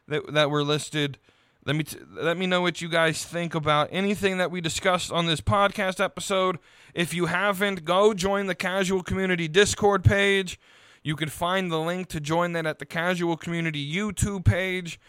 that 0.08 0.34
that 0.34 0.50
were 0.50 0.64
listed? 0.64 1.18
Let 1.66 1.78
me 1.78 1.86
t- 1.86 2.00
let 2.14 2.38
me 2.38 2.46
know 2.46 2.62
what 2.62 2.82
you 2.82 2.90
guys 2.90 3.24
think 3.24 3.56
about 3.56 3.88
anything 3.92 4.38
that 4.38 4.52
we 4.52 4.60
discussed 4.60 5.12
on 5.12 5.28
this 5.28 5.40
podcast 5.40 6.04
episode. 6.04 6.60
If 6.94 7.14
you 7.14 7.28
haven't, 7.28 7.86
go 7.86 8.14
join 8.14 8.48
the 8.48 8.56
Casual 8.56 9.02
Community 9.02 9.48
Discord 9.48 10.04
page. 10.04 10.60
You 11.04 11.16
can 11.16 11.30
find 11.30 11.72
the 11.72 11.80
link 11.80 12.10
to 12.10 12.20
join 12.20 12.52
that 12.54 12.66
at 12.66 12.80
the 12.80 12.86
Casual 12.86 13.38
Community 13.38 13.94
YouTube 13.94 14.44
page, 14.44 15.00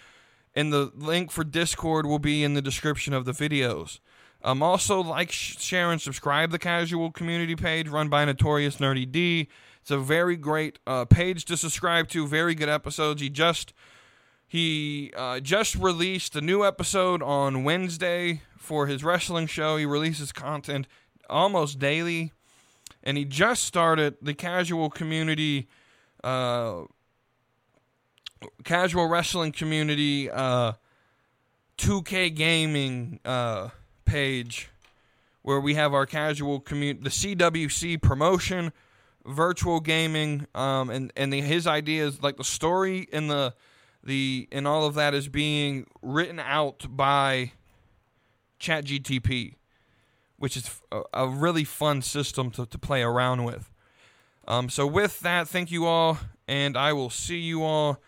and 0.55 0.73
the 0.73 0.93
link 0.95 1.33
for 1.33 1.43
Discord 1.43 2.07
will 2.07 2.21
be 2.21 2.45
in 2.45 2.55
the 2.55 2.63
description 2.63 3.15
of 3.15 3.25
the 3.25 3.33
videos. 3.33 3.99
Um, 4.45 4.63
also, 4.63 5.01
like, 5.01 5.33
sh- 5.33 5.59
share, 5.59 5.91
and 5.91 6.01
subscribe 6.01 6.51
the 6.51 6.59
Casual 6.59 7.11
Community 7.11 7.57
page 7.57 7.89
run 7.89 8.09
by 8.09 8.25
Notorious 8.25 8.77
Nerdy 8.77 9.11
D. 9.11 9.49
It's 9.85 9.91
a 9.91 9.99
very 9.99 10.39
great 10.39 10.79
uh, 10.87 11.05
page 11.05 11.45
to 11.45 11.59
subscribe 11.59 12.09
to. 12.09 12.27
Very 12.27 12.55
good 12.55 12.71
episodes. 12.71 13.21
He 13.21 13.29
just 13.29 13.75
he 14.49 15.13
uh, 15.15 15.41
just 15.41 15.75
released 15.75 16.35
a 16.37 16.41
new 16.41 16.65
episode 16.65 17.23
on 17.23 17.65
Wednesday 17.65 18.41
for 18.57 18.87
his 18.87 19.05
wrestling 19.05 19.47
show. 19.47 19.77
He 19.77 19.85
releases 19.85 20.33
content 20.33 20.87
almost 21.29 21.79
daily, 21.79 22.33
and 23.03 23.19
he 23.19 23.27
just 23.27 23.65
started 23.65 24.17
the 24.23 24.33
Casual 24.33 24.89
Community. 24.89 25.69
Uh, 26.23 26.85
casual 28.65 29.07
wrestling 29.07 29.53
community 29.53 30.31
uh 30.31 30.73
2K 31.79 32.35
gaming 32.35 33.21
uh 33.25 33.69
page 34.05 34.71
where 35.43 35.61
we 35.61 35.75
have 35.75 35.93
our 35.95 36.07
casual 36.07 36.61
community 36.61 37.03
the 37.03 37.11
CWC 37.11 38.01
promotion 38.03 38.73
virtual 39.27 39.81
gaming 39.81 40.47
um 40.55 40.91
and 40.91 41.13
and 41.17 41.33
the, 41.33 41.41
his 41.41 41.67
idea 41.67 42.07
is 42.07 42.23
like 42.23 42.37
the 42.37 42.45
story 42.45 43.09
and 43.13 43.31
the 43.31 43.55
the 44.03 44.49
and 44.53 44.69
all 44.69 44.85
of 44.85 44.95
that 44.95 45.15
is 45.15 45.29
being 45.29 45.87
written 46.03 46.39
out 46.39 46.87
by 46.91 47.53
ChatGTP 48.61 49.55
which 50.37 50.57
is 50.57 50.81
a, 50.93 51.03
a 51.15 51.29
really 51.29 51.65
fun 51.65 52.03
system 52.03 52.51
to, 52.51 52.67
to 52.67 52.79
play 52.79 53.03
around 53.03 53.45
with 53.45 53.73
um 54.47 54.69
so 54.69 54.87
with 54.87 55.21
that 55.21 55.49
thank 55.49 55.71
you 55.71 55.87
all 55.87 56.19
and 56.47 56.77
I 56.77 56.93
will 56.93 57.11
see 57.11 57.39
you 57.39 57.63
all 57.63 58.01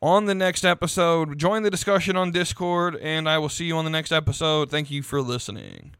on 0.00 0.26
the 0.26 0.34
next 0.34 0.64
episode. 0.64 1.38
Join 1.38 1.62
the 1.62 1.70
discussion 1.70 2.16
on 2.16 2.30
Discord, 2.30 2.96
and 2.96 3.28
I 3.28 3.38
will 3.38 3.48
see 3.48 3.64
you 3.64 3.76
on 3.76 3.84
the 3.84 3.90
next 3.90 4.12
episode. 4.12 4.70
Thank 4.70 4.90
you 4.90 5.02
for 5.02 5.20
listening. 5.20 5.96